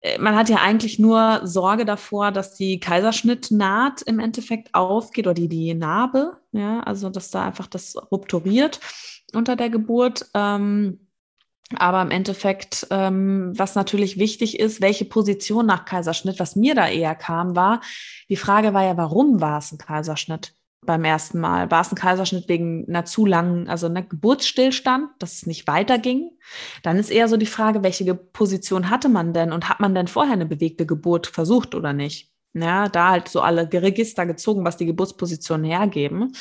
äh, 0.01 0.17
man 0.19 0.35
hat 0.35 0.49
ja 0.49 0.57
eigentlich 0.57 0.99
nur 0.99 1.41
Sorge 1.43 1.85
davor, 1.85 2.31
dass 2.31 2.55
die 2.55 2.79
Kaiserschnittnaht 2.79 4.01
im 4.03 4.19
Endeffekt 4.19 4.73
aufgeht 4.73 5.27
oder 5.27 5.33
die, 5.33 5.49
die 5.49 5.73
Narbe, 5.73 6.37
ja, 6.51 6.81
also 6.81 7.09
dass 7.09 7.31
da 7.31 7.45
einfach 7.45 7.67
das 7.67 7.95
rupturiert 8.11 8.79
unter 9.33 9.55
der 9.55 9.69
Geburt. 9.69 10.29
Ähm, 10.33 10.99
aber 11.75 12.01
im 12.01 12.11
Endeffekt, 12.11 12.87
ähm, 12.91 13.51
was 13.57 13.75
natürlich 13.75 14.17
wichtig 14.17 14.57
ist, 14.57 14.79
welche 14.79 15.03
Position 15.03 15.65
nach 15.65 15.83
Kaiserschnitt, 15.83 16.39
was 16.39 16.55
mir 16.55 16.75
da 16.75 16.87
eher 16.87 17.13
kam, 17.13 17.57
war, 17.57 17.81
die 18.29 18.37
Frage 18.37 18.73
war 18.73 18.83
ja, 18.83 18.95
warum 18.95 19.41
war 19.41 19.57
es 19.57 19.73
ein 19.73 19.77
Kaiserschnitt? 19.77 20.53
Beim 20.88 21.03
ersten 21.03 21.39
Mal. 21.39 21.69
War 21.69 21.81
es 21.81 21.91
ein 21.91 21.95
Kaiserschnitt 21.95 22.49
wegen 22.49 22.88
einer 22.89 23.05
zu 23.05 23.27
langen, 23.27 23.69
also 23.69 23.85
einer 23.85 24.01
Geburtsstillstand, 24.01 25.09
dass 25.19 25.33
es 25.33 25.45
nicht 25.45 25.67
weiterging? 25.67 26.31
Dann 26.81 26.97
ist 26.97 27.11
eher 27.11 27.27
so 27.27 27.38
die 27.38 27.45
Frage, 27.45 27.83
welche 27.83 28.15
Position 28.15 28.89
hatte 28.89 29.09
man 29.09 29.33
denn 29.33 29.53
und 29.53 29.69
hat 29.69 29.79
man 29.79 29.93
denn 29.93 30.07
vorher 30.07 30.33
eine 30.33 30.47
bewegte 30.47 30.88
Geburt 30.88 31.27
versucht 31.27 31.75
oder 31.75 31.93
nicht? 31.93 32.31
Ja, 32.53 32.89
da 32.89 33.11
halt 33.11 33.27
so 33.27 33.41
alle 33.41 33.69
Register 33.71 34.25
gezogen, 34.25 34.65
was 34.65 34.77
die 34.77 34.88
Geburtspositionen 34.88 35.65
hergeben. 35.65 36.33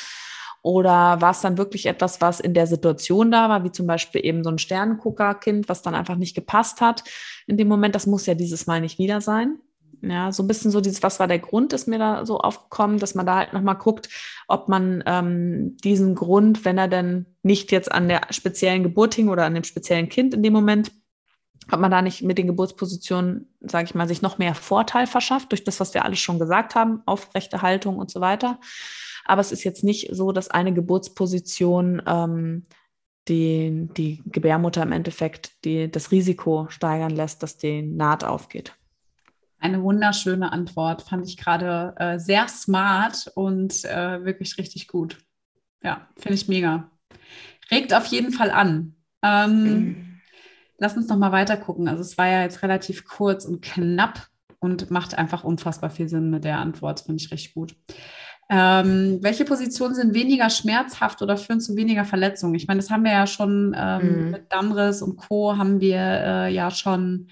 Oder 0.63 1.21
war 1.21 1.31
es 1.31 1.41
dann 1.41 1.57
wirklich 1.57 1.85
etwas, 1.85 2.19
was 2.19 2.39
in 2.39 2.53
der 2.53 2.67
Situation 2.67 3.29
da 3.31 3.47
war, 3.47 3.63
wie 3.63 3.71
zum 3.71 3.85
Beispiel 3.85 4.25
eben 4.25 4.43
so 4.43 4.49
ein 4.49 4.57
Sternenguckerkind, 4.57 5.69
was 5.69 5.81
dann 5.81 5.95
einfach 5.95 6.15
nicht 6.15 6.35
gepasst 6.35 6.81
hat 6.81 7.03
in 7.45 7.57
dem 7.57 7.67
Moment? 7.67 7.93
Das 7.93 8.07
muss 8.07 8.25
ja 8.25 8.33
dieses 8.33 8.65
Mal 8.67 8.81
nicht 8.81 8.97
wieder 8.97 9.21
sein. 9.21 9.59
Ja, 10.01 10.31
so 10.31 10.43
ein 10.43 10.47
bisschen 10.47 10.69
so 10.69 10.79
dieses, 10.79 11.01
was 11.01 11.19
war 11.19 11.27
der 11.27 11.39
Grund, 11.39 11.73
ist 11.73 11.87
mir 11.87 11.97
da 11.97 12.25
so 12.25 12.39
aufgekommen, 12.39 12.99
dass 12.99 13.15
man 13.15 13.25
da 13.25 13.37
halt 13.37 13.53
nochmal 13.53 13.77
guckt, 13.77 14.09
ob 14.47 14.69
man 14.69 15.03
ähm, 15.07 15.75
diesen 15.77 16.13
Grund, 16.13 16.65
wenn 16.65 16.77
er 16.77 16.87
denn 16.87 17.25
nicht 17.41 17.71
jetzt 17.71 17.91
an 17.91 18.07
der 18.07 18.21
speziellen 18.29 18.83
Geburt 18.83 19.15
hing 19.15 19.29
oder 19.29 19.45
an 19.45 19.55
dem 19.55 19.63
speziellen 19.63 20.09
Kind 20.09 20.33
in 20.35 20.43
dem 20.43 20.53
Moment, 20.53 20.91
ob 21.71 21.79
man 21.79 21.91
da 21.91 22.01
nicht 22.01 22.21
mit 22.21 22.37
den 22.37 22.47
Geburtspositionen, 22.47 23.53
sage 23.59 23.85
ich 23.85 23.95
mal, 23.95 24.07
sich 24.07 24.21
noch 24.21 24.37
mehr 24.37 24.55
Vorteil 24.55 25.07
verschafft 25.07 25.51
durch 25.51 25.63
das, 25.63 25.79
was 25.79 25.93
wir 25.93 26.05
alles 26.05 26.19
schon 26.19 26.39
gesagt 26.39 26.75
haben, 26.75 27.01
aufrechte 27.05 27.61
Haltung 27.61 27.97
und 27.97 28.11
so 28.11 28.21
weiter. 28.21 28.59
Aber 29.25 29.41
es 29.41 29.51
ist 29.51 29.63
jetzt 29.63 29.83
nicht 29.83 30.09
so, 30.11 30.31
dass 30.31 30.49
eine 30.49 30.73
Geburtsposition 30.73 32.01
ähm, 32.05 32.63
die, 33.27 33.89
die 33.97 34.23
Gebärmutter 34.25 34.83
im 34.83 34.93
Endeffekt 34.93 35.65
die, 35.65 35.91
das 35.91 36.11
Risiko 36.11 36.67
steigern 36.69 37.11
lässt, 37.11 37.43
dass 37.43 37.57
die 37.57 37.81
Naht 37.81 38.23
aufgeht. 38.23 38.73
Eine 39.59 39.81
wunderschöne 39.81 40.51
Antwort, 40.51 41.01
fand 41.01 41.25
ich 41.25 41.37
gerade 41.37 41.95
äh, 41.97 42.19
sehr 42.19 42.47
smart 42.47 43.31
und 43.35 43.85
äh, 43.85 44.23
wirklich 44.23 44.57
richtig 44.57 44.87
gut. 44.87 45.17
Ja, 45.83 46.07
finde 46.15 46.35
ich 46.35 46.47
mega. 46.47 46.91
Regt 47.71 47.93
auf 47.93 48.05
jeden 48.07 48.31
Fall 48.31 48.51
an. 48.51 48.95
Ähm, 49.23 49.63
mhm. 49.63 50.19
Lass 50.77 50.95
uns 50.95 51.07
noch 51.07 51.17
mal 51.17 51.31
weiter 51.31 51.57
gucken. 51.57 51.87
Also 51.87 52.01
es 52.01 52.17
war 52.17 52.27
ja 52.27 52.43
jetzt 52.43 52.61
relativ 52.61 53.05
kurz 53.05 53.45
und 53.45 53.61
knapp 53.61 54.27
und 54.59 54.91
macht 54.91 55.17
einfach 55.17 55.43
unfassbar 55.43 55.89
viel 55.89 56.07
Sinn 56.07 56.29
mit 56.29 56.43
der 56.43 56.59
Antwort. 56.59 57.01
Finde 57.01 57.21
ich 57.21 57.31
richtig 57.31 57.53
gut. 57.55 57.75
Ähm, 58.49 59.19
welche 59.21 59.43
Positionen 59.43 59.93
sind 59.93 60.13
weniger 60.13 60.49
schmerzhaft 60.49 61.21
oder 61.21 61.35
führen 61.35 61.59
zu 61.59 61.75
weniger 61.75 62.05
Verletzungen? 62.05 62.55
Ich 62.55 62.67
meine, 62.67 62.79
das 62.79 62.89
haben 62.89 63.03
wir 63.03 63.11
ja 63.11 63.27
schon 63.27 63.75
ähm, 63.77 64.25
mhm. 64.25 64.31
mit 64.31 64.51
Dammriss 64.51 65.01
und 65.01 65.17
Co. 65.17 65.57
haben 65.57 65.81
wir 65.81 65.99
äh, 65.99 66.53
ja 66.53 66.71
schon 66.71 67.27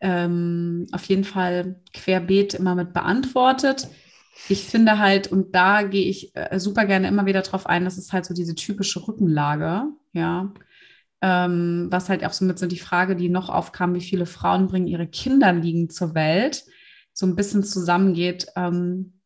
ähm, 0.00 0.86
auf 0.92 1.04
jeden 1.04 1.24
Fall 1.24 1.80
querbeet 1.92 2.54
immer 2.54 2.74
mit 2.74 2.92
beantwortet. 2.92 3.88
Ich 4.48 4.64
finde 4.64 4.98
halt, 4.98 5.30
und 5.32 5.54
da 5.54 5.82
gehe 5.82 6.06
ich 6.08 6.34
äh, 6.34 6.58
super 6.58 6.86
gerne 6.86 7.08
immer 7.08 7.26
wieder 7.26 7.42
drauf 7.42 7.66
ein, 7.66 7.84
das 7.84 7.98
ist 7.98 8.12
halt 8.12 8.24
so 8.24 8.34
diese 8.34 8.54
typische 8.54 9.06
Rückenlage, 9.06 9.84
ja. 10.12 10.52
Ähm, 11.20 11.88
was 11.90 12.08
halt 12.08 12.24
auch 12.24 12.32
so 12.32 12.44
mit 12.44 12.60
so 12.60 12.66
die 12.66 12.78
Frage, 12.78 13.16
die 13.16 13.28
noch 13.28 13.48
aufkam, 13.48 13.94
wie 13.94 14.00
viele 14.00 14.24
Frauen 14.24 14.68
bringen 14.68 14.86
ihre 14.86 15.08
Kinder 15.08 15.52
liegen 15.52 15.90
zur 15.90 16.14
Welt, 16.14 16.64
so 17.12 17.26
ein 17.26 17.34
bisschen 17.34 17.64
zusammengeht. 17.64 18.46
Ähm, 18.54 19.17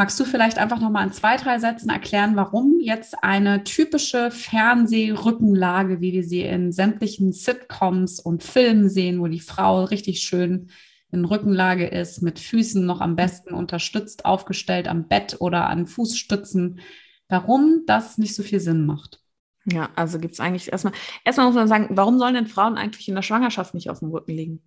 Magst 0.00 0.18
du 0.18 0.24
vielleicht 0.24 0.56
einfach 0.56 0.80
noch 0.80 0.88
mal 0.88 1.04
in 1.04 1.12
zwei, 1.12 1.36
drei 1.36 1.58
Sätzen 1.58 1.90
erklären, 1.90 2.34
warum 2.34 2.80
jetzt 2.80 3.22
eine 3.22 3.64
typische 3.64 4.30
Fernsehrückenlage, 4.30 6.00
wie 6.00 6.14
wir 6.14 6.24
sie 6.24 6.40
in 6.40 6.72
sämtlichen 6.72 7.32
Sitcoms 7.32 8.18
und 8.18 8.42
Filmen 8.42 8.88
sehen, 8.88 9.20
wo 9.20 9.26
die 9.26 9.40
Frau 9.40 9.84
richtig 9.84 10.22
schön 10.22 10.70
in 11.12 11.26
Rückenlage 11.26 11.86
ist, 11.86 12.22
mit 12.22 12.38
Füßen 12.38 12.86
noch 12.86 13.02
am 13.02 13.14
besten 13.14 13.52
unterstützt 13.52 14.24
aufgestellt 14.24 14.88
am 14.88 15.06
Bett 15.06 15.36
oder 15.38 15.68
an 15.68 15.86
Fußstützen, 15.86 16.80
warum 17.28 17.82
das 17.84 18.16
nicht 18.16 18.34
so 18.34 18.42
viel 18.42 18.60
Sinn 18.60 18.86
macht? 18.86 19.20
Ja, 19.66 19.90
also 19.96 20.18
gibt 20.18 20.32
es 20.32 20.40
eigentlich 20.40 20.72
erstmal, 20.72 20.94
erstmal 21.26 21.48
muss 21.48 21.56
man 21.56 21.68
sagen, 21.68 21.88
warum 21.90 22.18
sollen 22.18 22.32
denn 22.32 22.46
Frauen 22.46 22.78
eigentlich 22.78 23.06
in 23.06 23.16
der 23.16 23.22
Schwangerschaft 23.22 23.74
nicht 23.74 23.90
auf 23.90 23.98
dem 23.98 24.08
Rücken 24.08 24.32
liegen? 24.32 24.62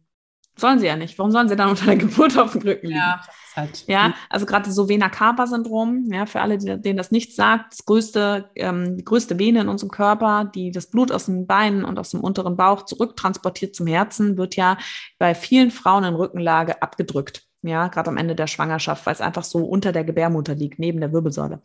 Sollen 0.55 0.79
sie 0.79 0.85
ja 0.85 0.95
nicht. 0.95 1.17
Warum 1.17 1.31
sollen 1.31 1.49
sie 1.49 1.55
dann 1.55 1.69
unter 1.69 1.85
der 1.85 1.95
Geburt 1.95 2.37
auf 2.37 2.51
dem 2.51 2.61
Rücken 2.61 2.87
liegen? 2.87 2.99
Ja, 2.99 3.21
halt. 3.55 3.85
Ja, 3.87 4.13
also 4.29 4.45
gerade 4.45 4.71
so 4.71 4.87
Vena-Cava-Syndrom, 4.87 6.11
ja, 6.11 6.25
für 6.25 6.41
alle, 6.41 6.57
denen 6.57 6.97
das 6.97 7.11
nicht 7.11 7.35
sagt, 7.35 7.73
das 7.73 7.85
größte, 7.85 8.49
ähm, 8.55 8.97
die 8.97 9.03
größte 9.03 9.39
Vene 9.39 9.61
in 9.61 9.69
unserem 9.69 9.89
Körper, 9.89 10.45
die 10.45 10.71
das 10.71 10.87
Blut 10.87 11.11
aus 11.11 11.25
den 11.25 11.47
Beinen 11.47 11.83
und 11.83 11.97
aus 11.97 12.11
dem 12.11 12.21
unteren 12.21 12.55
Bauch 12.55 12.85
zurücktransportiert 12.85 13.75
zum 13.75 13.87
Herzen, 13.87 14.37
wird 14.37 14.55
ja 14.55 14.77
bei 15.17 15.33
vielen 15.33 15.71
Frauen 15.71 16.03
in 16.03 16.15
Rückenlage 16.15 16.81
abgedrückt. 16.81 17.47
Ja, 17.65 17.87
gerade 17.87 18.09
am 18.09 18.17
Ende 18.17 18.35
der 18.35 18.47
Schwangerschaft, 18.47 19.05
weil 19.05 19.13
es 19.13 19.21
einfach 19.21 19.45
so 19.45 19.59
unter 19.59 19.93
der 19.93 20.03
Gebärmutter 20.03 20.53
liegt, 20.53 20.79
neben 20.79 20.99
der 20.99 21.13
Wirbelsäule. 21.13 21.61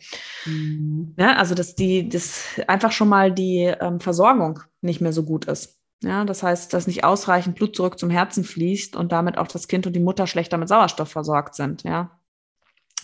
Mhm. 0.47 1.14
Ja, 1.18 1.34
also 1.34 1.57
dass 1.57 1.74
die, 1.74 2.09
das 2.09 2.45
einfach 2.68 2.93
schon 2.93 3.09
mal 3.09 3.32
die 3.32 3.64
ähm, 3.80 3.99
Versorgung 3.99 4.61
nicht 4.80 5.01
mehr 5.01 5.12
so 5.12 5.24
gut 5.24 5.47
ist. 5.47 5.78
Ja, 6.01 6.24
das 6.24 6.42
heißt, 6.42 6.72
dass 6.72 6.86
nicht 6.86 7.05
ausreichend 7.05 7.57
Blut 7.57 7.74
zurück 7.74 7.99
zum 7.99 8.11
Herzen 8.11 8.44
fließt 8.44 8.94
und 8.94 9.11
damit 9.11 9.36
auch 9.36 9.49
das 9.49 9.66
Kind 9.66 9.86
und 9.86 9.94
die 9.94 10.01
Mutter 10.01 10.26
schlechter 10.26 10.57
mit 10.57 10.68
Sauerstoff 10.68 11.11
versorgt 11.11 11.57
sind. 11.57 11.82
Ja, 11.82 12.18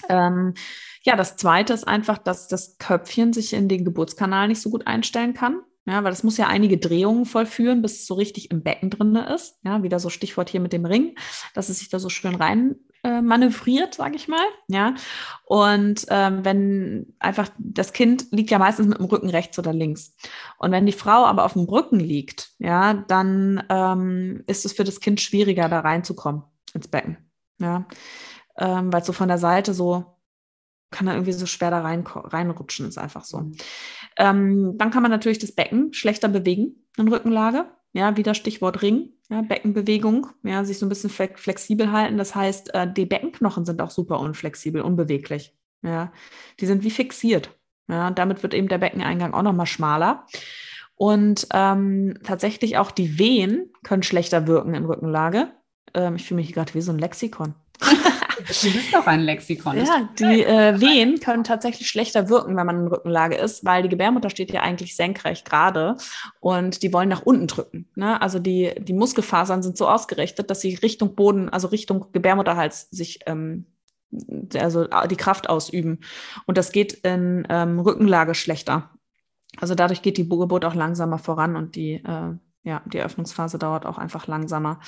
ähm, 0.09 0.55
ja 1.03 1.17
das 1.17 1.37
Zweite 1.37 1.73
ist 1.73 1.89
einfach, 1.89 2.19
dass 2.19 2.47
das 2.47 2.79
Köpfchen 2.79 3.33
sich 3.33 3.53
in 3.53 3.69
den 3.69 3.85
Geburtskanal 3.85 4.49
nicht 4.49 4.61
so 4.61 4.71
gut 4.71 4.87
einstellen 4.87 5.35
kann. 5.35 5.61
Ja, 5.87 6.03
weil 6.03 6.11
das 6.11 6.23
muss 6.23 6.39
ja 6.39 6.47
einige 6.47 6.79
Drehungen 6.79 7.27
vollführen, 7.27 7.83
bis 7.83 8.01
es 8.01 8.07
so 8.07 8.15
richtig 8.15 8.51
im 8.51 8.63
Becken 8.63 8.89
drin 8.89 9.17
ist. 9.17 9.59
Ja, 9.65 9.83
wieder 9.83 10.01
so 10.01 10.09
Stichwort 10.09 10.49
hier 10.49 10.61
mit 10.61 10.73
dem 10.73 10.87
Ring, 10.87 11.15
dass 11.53 11.69
es 11.69 11.79
sich 11.79 11.91
da 11.91 11.99
so 11.99 12.09
schön 12.09 12.35
rein 12.37 12.77
äh, 13.03 13.21
manövriert, 13.21 13.95
sage 13.95 14.17
ich 14.17 14.27
mal. 14.27 14.47
Ja, 14.67 14.95
und 15.45 16.07
ähm, 16.09 16.43
wenn 16.43 17.15
einfach 17.19 17.51
das 17.59 17.93
Kind 17.93 18.27
liegt 18.31 18.51
ja 18.51 18.59
meistens 18.59 18.87
mit 18.87 18.99
dem 18.99 19.05
Rücken 19.05 19.29
rechts 19.29 19.59
oder 19.59 19.75
links. 19.75 20.17
Und 20.59 20.73
wenn 20.73 20.87
die 20.87 20.93
Frau 20.93 21.27
aber 21.27 21.45
auf 21.45 21.53
dem 21.53 21.65
Rücken 21.65 22.01
liegt, 22.01 22.53
ja, 22.59 22.95
dann 22.95 23.63
ähm, 23.69 24.43
ist 24.47 24.65
es 24.65 24.73
für 24.73 24.85
das 24.85 25.01
Kind 25.01 25.21
schwieriger, 25.21 25.69
da 25.69 25.81
reinzukommen 25.81 26.45
ins 26.73 26.89
Becken. 26.89 27.19
Ja, 27.61 27.87
ähm, 28.57 28.91
weil 28.91 29.05
so 29.05 29.13
von 29.13 29.29
der 29.29 29.39
Seite 29.39 29.75
so 29.75 30.15
kann 30.95 31.09
er 31.09 31.15
irgendwie 31.15 31.33
so 31.33 31.47
schwer 31.47 31.71
da 31.71 31.81
rein, 31.83 32.07
reinrutschen, 32.07 32.89
ist 32.89 32.99
einfach 32.99 33.25
so. 33.25 33.51
Ähm, 34.17 34.77
dann 34.79 34.91
kann 34.91 35.03
man 35.03 35.11
natürlich 35.11 35.39
das 35.39 35.53
Becken 35.53 35.93
schlechter 35.93 36.29
bewegen 36.29 36.87
in 36.97 37.09
Rückenlage. 37.09 37.67
Ja, 37.93 38.17
wieder 38.17 38.35
Stichwort 38.35 38.83
Ring, 38.83 39.11
ja, 39.31 39.43
Beckenbewegung, 39.43 40.27
ja, 40.43 40.65
sich 40.65 40.79
so 40.81 40.87
ein 40.87 40.89
bisschen 40.89 41.11
flexibel 41.11 41.93
halten. 41.93 42.19
Das 42.19 42.35
heißt, 42.35 42.75
äh, 42.75 42.93
die 42.93 43.07
Beckenknochen 43.07 43.65
sind 43.65 43.81
auch 43.81 43.91
super 43.91 44.19
unflexibel, 44.19 44.83
unbeweglich. 44.83 45.55
Ja, 45.83 46.13
die 46.59 46.67
sind 46.67 46.83
wie 46.83 46.91
fixiert. 46.91 47.51
Ja, 47.89 48.11
damit 48.11 48.43
wird 48.43 48.55
eben 48.55 48.69
der 48.69 48.79
Beckeneingang 48.79 49.35
auch 49.35 49.43
nochmal 49.43 49.67
schmaler. 49.67 50.27
Und 50.97 51.47
ähm, 51.53 52.19
tatsächlich 52.23 52.79
auch 52.79 52.91
die 52.91 53.19
Wehen 53.19 53.73
können 53.83 54.03
schlechter 54.03 54.47
wirken 54.47 54.75
in 54.75 54.85
Rückenlage. 54.85 55.53
Ähm, 55.95 56.17
ich 56.17 56.25
fühle 56.27 56.41
mich 56.41 56.53
gerade 56.53 56.75
wie 56.75 56.81
so 56.81 56.93
ein 56.93 56.99
Lexikon. 56.99 57.55
Du 57.81 58.73
bist 58.73 58.93
doch 58.93 59.07
ein 59.07 59.21
Lexikon. 59.21 59.79
Ja, 59.79 60.09
die 60.19 60.45
äh, 60.45 60.81
Wehen 60.81 61.21
können 61.21 61.45
tatsächlich 61.45 61.89
schlechter 61.89 62.29
wirken, 62.29 62.57
wenn 62.57 62.67
man 62.67 62.81
in 62.81 62.89
Rückenlage 62.89 63.37
ist, 63.37 63.65
weil 63.65 63.83
die 63.83 63.89
Gebärmutter 63.89 64.31
steht 64.31 64.53
ja 64.53 64.61
eigentlich 64.61 64.97
senkrecht 64.97 65.45
gerade 65.45 65.97
und 66.41 66.83
die 66.83 66.93
wollen 66.93 67.09
nach 67.09 67.23
unten 67.23 67.47
drücken. 67.47 67.89
Ne? 67.95 68.21
Also 68.21 68.39
die, 68.39 68.73
die 68.79 68.93
Muskelfasern 68.93 69.63
sind 69.63 69.77
so 69.77 69.89
ausgerichtet, 69.89 70.51
dass 70.51 70.61
sie 70.61 70.75
Richtung 70.75 71.15
Boden, 71.15 71.49
also 71.49 71.69
Richtung 71.69 72.07
Gebärmutterhals 72.13 72.89
sich 72.91 73.21
ähm, 73.27 73.67
also 74.55 74.87
die 75.11 75.17
Kraft 75.17 75.49
ausüben. 75.49 76.01
Und 76.47 76.59
das 76.59 76.73
geht 76.73 76.93
in 76.93 77.47
ähm, 77.49 77.81
Rückenlage 77.81 78.35
schlechter. 78.35 78.91
Also 79.61 79.75
dadurch 79.75 80.03
geht 80.03 80.19
die 80.19 80.29
Geburt 80.29 80.65
auch 80.65 80.75
langsamer 80.75 81.19
voran 81.19 81.57
und 81.57 81.77
die, 81.77 81.95
äh, 81.95 82.35
ja, 82.65 82.83
die 82.87 83.01
Öffnungsphase 83.01 83.59
dauert 83.59 83.87
auch 83.87 83.99
einfach 83.99 84.27
langsamer. 84.27 84.81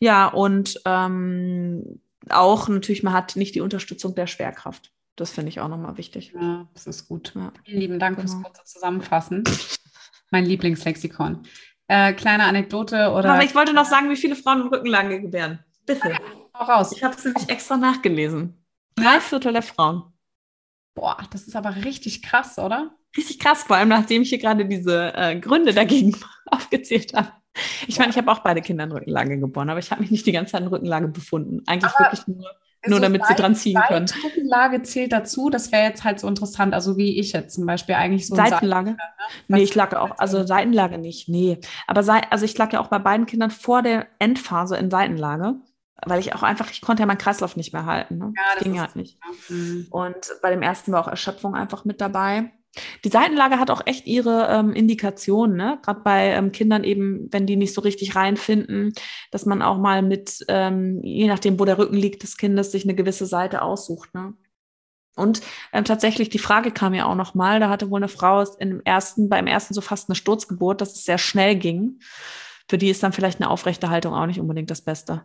Ja, 0.00 0.26
und 0.26 0.80
ähm, 0.84 2.00
auch 2.28 2.68
natürlich, 2.68 3.02
man 3.02 3.12
hat 3.12 3.36
nicht 3.36 3.54
die 3.54 3.60
Unterstützung 3.60 4.14
der 4.14 4.26
Schwerkraft. 4.26 4.92
Das 5.16 5.30
finde 5.30 5.48
ich 5.48 5.60
auch 5.60 5.68
nochmal 5.68 5.96
wichtig. 5.96 6.32
Ja, 6.38 6.66
das 6.74 6.86
ist 6.86 7.08
gut. 7.08 7.32
Ja. 7.34 7.52
Vielen 7.64 7.80
lieben 7.80 7.98
Dank 7.98 8.16
genau. 8.16 8.28
fürs 8.28 8.42
kurze 8.42 8.64
Zusammenfassen. 8.64 9.44
mein 10.30 10.44
Lieblingslexikon. 10.44 11.46
Äh, 11.88 12.12
kleine 12.14 12.44
Anekdote 12.44 13.10
oder. 13.12 13.32
Aber 13.32 13.44
ich 13.44 13.54
wollte 13.54 13.72
noch 13.72 13.86
sagen, 13.86 14.10
wie 14.10 14.16
viele 14.16 14.36
Frauen 14.36 14.68
Rückenlage 14.68 15.20
gebären. 15.20 15.60
Bitte. 15.86 16.08
Okay, 16.08 16.18
auch 16.52 16.68
raus. 16.68 16.92
Ich 16.92 17.02
habe 17.04 17.14
es 17.14 17.24
nämlich 17.24 17.48
extra 17.48 17.76
nachgelesen. 17.76 18.62
Drei 18.96 19.20
Viertel 19.20 19.52
der 19.52 19.62
Frauen. 19.62 20.02
Boah, 20.94 21.18
das 21.30 21.46
ist 21.46 21.54
aber 21.54 21.76
richtig 21.84 22.22
krass, 22.22 22.58
oder? 22.58 22.94
Richtig 23.16 23.38
krass, 23.38 23.62
vor 23.62 23.76
allem 23.76 23.88
nachdem 23.88 24.22
ich 24.22 24.30
hier 24.30 24.38
gerade 24.38 24.66
diese 24.66 25.14
äh, 25.14 25.38
Gründe 25.38 25.72
dagegen 25.72 26.16
aufgezählt 26.46 27.14
habe. 27.14 27.32
Ich 27.88 27.98
meine, 27.98 28.10
ich 28.10 28.16
habe 28.16 28.30
auch 28.30 28.40
beide 28.40 28.60
Kinder 28.60 28.84
in 28.84 28.92
Rückenlage 28.92 29.38
geboren, 29.38 29.70
aber 29.70 29.78
ich 29.78 29.90
habe 29.90 30.00
mich 30.00 30.10
nicht 30.10 30.26
die 30.26 30.32
ganze 30.32 30.52
Zeit 30.52 30.62
in 30.62 30.68
Rückenlage 30.68 31.08
befunden. 31.08 31.62
Eigentlich 31.66 31.92
aber 31.94 32.10
wirklich 32.10 32.26
nur, 32.26 32.50
nur 32.86 33.00
damit 33.00 33.26
sie 33.26 33.34
dran 33.34 33.54
ziehen 33.54 33.80
können. 33.88 34.06
Seitenlage 34.06 34.82
zählt 34.82 35.12
dazu, 35.12 35.50
das 35.50 35.72
wäre 35.72 35.84
jetzt 35.84 36.04
halt 36.04 36.20
so 36.20 36.28
interessant, 36.28 36.74
also 36.74 36.96
wie 36.96 37.18
ich 37.18 37.32
jetzt 37.32 37.54
zum 37.54 37.66
Beispiel 37.66 37.94
eigentlich 37.94 38.26
so. 38.26 38.34
Seitenlage? 38.34 38.90
Ne? 38.90 38.98
Nee, 39.48 39.62
ich 39.62 39.74
lag 39.74 39.94
auch, 39.94 40.18
also 40.18 40.46
Seitenlage 40.46 40.98
nicht, 40.98 41.28
nee. 41.28 41.58
Aber 41.86 42.04
also 42.30 42.44
ich 42.44 42.56
lag 42.58 42.72
ja 42.72 42.80
auch 42.80 42.88
bei 42.88 42.98
beiden 42.98 43.26
Kindern 43.26 43.50
vor 43.50 43.82
der 43.82 44.06
Endphase 44.18 44.76
in 44.76 44.90
Seitenlage 44.90 45.56
weil 46.04 46.20
ich 46.20 46.34
auch 46.34 46.42
einfach, 46.42 46.70
ich 46.70 46.82
konnte 46.82 47.02
ja 47.02 47.06
meinen 47.06 47.18
Kreislauf 47.18 47.56
nicht 47.56 47.72
mehr 47.72 47.86
halten. 47.86 48.18
Ne? 48.18 48.32
Ja, 48.36 48.42
das, 48.44 48.54
das 48.54 48.62
ging 48.64 48.80
halt 48.80 48.96
nicht. 48.96 49.18
Mhm. 49.48 49.86
Und 49.90 50.16
bei 50.42 50.50
dem 50.50 50.62
ersten 50.62 50.92
war 50.92 51.00
auch 51.00 51.08
Erschöpfung 51.08 51.54
einfach 51.54 51.84
mit 51.84 52.00
dabei. 52.00 52.52
Die 53.04 53.08
Seitenlage 53.08 53.58
hat 53.58 53.70
auch 53.70 53.82
echt 53.86 54.06
ihre 54.06 54.48
ähm, 54.50 54.72
Indikationen, 54.72 55.56
ne? 55.56 55.78
gerade 55.82 56.00
bei 56.00 56.30
ähm, 56.32 56.52
Kindern 56.52 56.84
eben, 56.84 57.28
wenn 57.32 57.46
die 57.46 57.56
nicht 57.56 57.72
so 57.72 57.80
richtig 57.80 58.16
reinfinden, 58.16 58.92
dass 59.30 59.46
man 59.46 59.62
auch 59.62 59.78
mal 59.78 60.02
mit, 60.02 60.44
ähm, 60.48 61.00
je 61.02 61.26
nachdem, 61.26 61.58
wo 61.58 61.64
der 61.64 61.78
Rücken 61.78 61.96
liegt 61.96 62.22
des 62.22 62.36
Kindes, 62.36 62.72
sich 62.72 62.84
eine 62.84 62.94
gewisse 62.94 63.26
Seite 63.26 63.62
aussucht. 63.62 64.14
Ne? 64.14 64.34
Und 65.16 65.40
ähm, 65.72 65.84
tatsächlich, 65.84 66.28
die 66.28 66.38
Frage 66.38 66.70
kam 66.70 66.92
ja 66.92 67.06
auch 67.06 67.14
noch 67.14 67.34
mal, 67.34 67.58
da 67.58 67.70
hatte 67.70 67.90
wohl 67.90 68.00
eine 68.00 68.08
Frau 68.08 68.44
im 68.58 68.82
ersten, 68.84 69.28
beim 69.28 69.46
ersten 69.46 69.72
so 69.72 69.80
fast 69.80 70.08
eine 70.08 70.14
Sturzgeburt, 70.14 70.80
dass 70.80 70.94
es 70.94 71.04
sehr 71.04 71.18
schnell 71.18 71.56
ging. 71.56 72.00
Für 72.68 72.78
die 72.78 72.90
ist 72.90 73.02
dann 73.02 73.12
vielleicht 73.12 73.40
eine 73.40 73.50
aufrechte 73.50 73.88
Haltung 73.88 74.12
auch 74.12 74.26
nicht 74.26 74.40
unbedingt 74.40 74.70
das 74.70 74.82
Beste, 74.82 75.24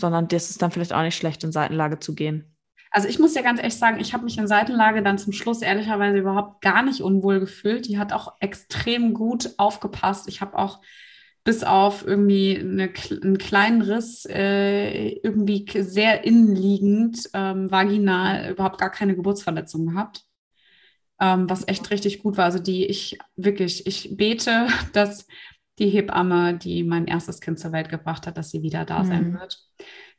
sondern 0.00 0.28
das 0.28 0.50
ist 0.50 0.62
dann 0.62 0.70
vielleicht 0.70 0.92
auch 0.92 1.02
nicht 1.02 1.16
schlecht, 1.16 1.42
in 1.42 1.50
Seitenlage 1.50 1.98
zu 1.98 2.14
gehen. 2.14 2.54
Also 2.90 3.08
ich 3.08 3.18
muss 3.18 3.34
ja 3.34 3.42
ganz 3.42 3.58
ehrlich 3.58 3.76
sagen, 3.76 4.00
ich 4.00 4.14
habe 4.14 4.24
mich 4.24 4.38
in 4.38 4.46
Seitenlage 4.46 5.02
dann 5.02 5.18
zum 5.18 5.32
Schluss 5.32 5.62
ehrlicherweise 5.62 6.18
überhaupt 6.18 6.62
gar 6.62 6.82
nicht 6.82 7.02
unwohl 7.02 7.40
gefühlt. 7.40 7.86
Die 7.86 7.98
hat 7.98 8.12
auch 8.12 8.34
extrem 8.40 9.14
gut 9.14 9.50
aufgepasst. 9.58 10.28
Ich 10.28 10.40
habe 10.40 10.58
auch 10.58 10.80
bis 11.44 11.64
auf 11.64 12.06
irgendwie 12.06 12.58
eine, 12.58 12.90
einen 13.22 13.38
kleinen 13.38 13.82
Riss 13.82 14.26
äh, 14.26 15.08
irgendwie 15.22 15.64
sehr 15.80 16.24
innenliegend, 16.24 17.30
ähm, 17.32 17.70
vaginal, 17.70 18.50
überhaupt 18.50 18.78
gar 18.78 18.90
keine 18.90 19.16
Geburtsverletzung 19.16 19.86
gehabt. 19.86 20.24
Ähm, 21.20 21.48
was 21.48 21.66
echt 21.66 21.90
richtig 21.90 22.22
gut 22.22 22.36
war. 22.36 22.44
Also 22.44 22.58
die, 22.58 22.86
ich 22.86 23.18
wirklich, 23.36 23.86
ich 23.86 24.16
bete, 24.16 24.68
dass 24.92 25.26
die 25.78 25.88
Hebamme, 25.88 26.56
die 26.56 26.82
mein 26.82 27.06
erstes 27.06 27.40
Kind 27.40 27.58
zur 27.58 27.72
Welt 27.72 27.88
gebracht 27.88 28.26
hat, 28.26 28.36
dass 28.36 28.50
sie 28.50 28.62
wieder 28.62 28.84
da 28.84 29.04
sein 29.04 29.30
mhm. 29.30 29.40
wird. 29.40 29.58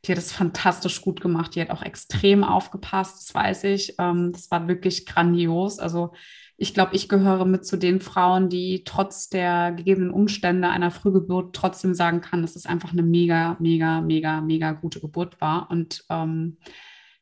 Die 0.04 0.12
hat 0.12 0.18
es 0.18 0.32
fantastisch 0.32 1.02
gut 1.02 1.20
gemacht. 1.20 1.54
Die 1.54 1.60
hat 1.60 1.70
auch 1.70 1.82
extrem 1.82 2.42
aufgepasst, 2.44 3.18
das 3.18 3.34
weiß 3.34 3.64
ich. 3.64 3.94
Ähm, 3.98 4.32
das 4.32 4.50
war 4.50 4.68
wirklich 4.68 5.06
grandios. 5.06 5.78
Also 5.78 6.12
ich 6.56 6.74
glaube, 6.74 6.94
ich 6.94 7.08
gehöre 7.08 7.44
mit 7.46 7.64
zu 7.64 7.76
den 7.76 8.00
Frauen, 8.00 8.48
die 8.48 8.84
trotz 8.84 9.28
der 9.28 9.72
gegebenen 9.72 10.10
Umstände 10.10 10.68
einer 10.68 10.90
Frühgeburt 10.90 11.54
trotzdem 11.54 11.94
sagen 11.94 12.20
kann, 12.20 12.42
dass 12.42 12.56
es 12.56 12.66
einfach 12.66 12.92
eine 12.92 13.02
mega, 13.02 13.56
mega, 13.60 14.00
mega, 14.00 14.40
mega 14.40 14.72
gute 14.72 15.00
Geburt 15.00 15.40
war. 15.40 15.70
Und 15.70 16.04
ähm, 16.10 16.58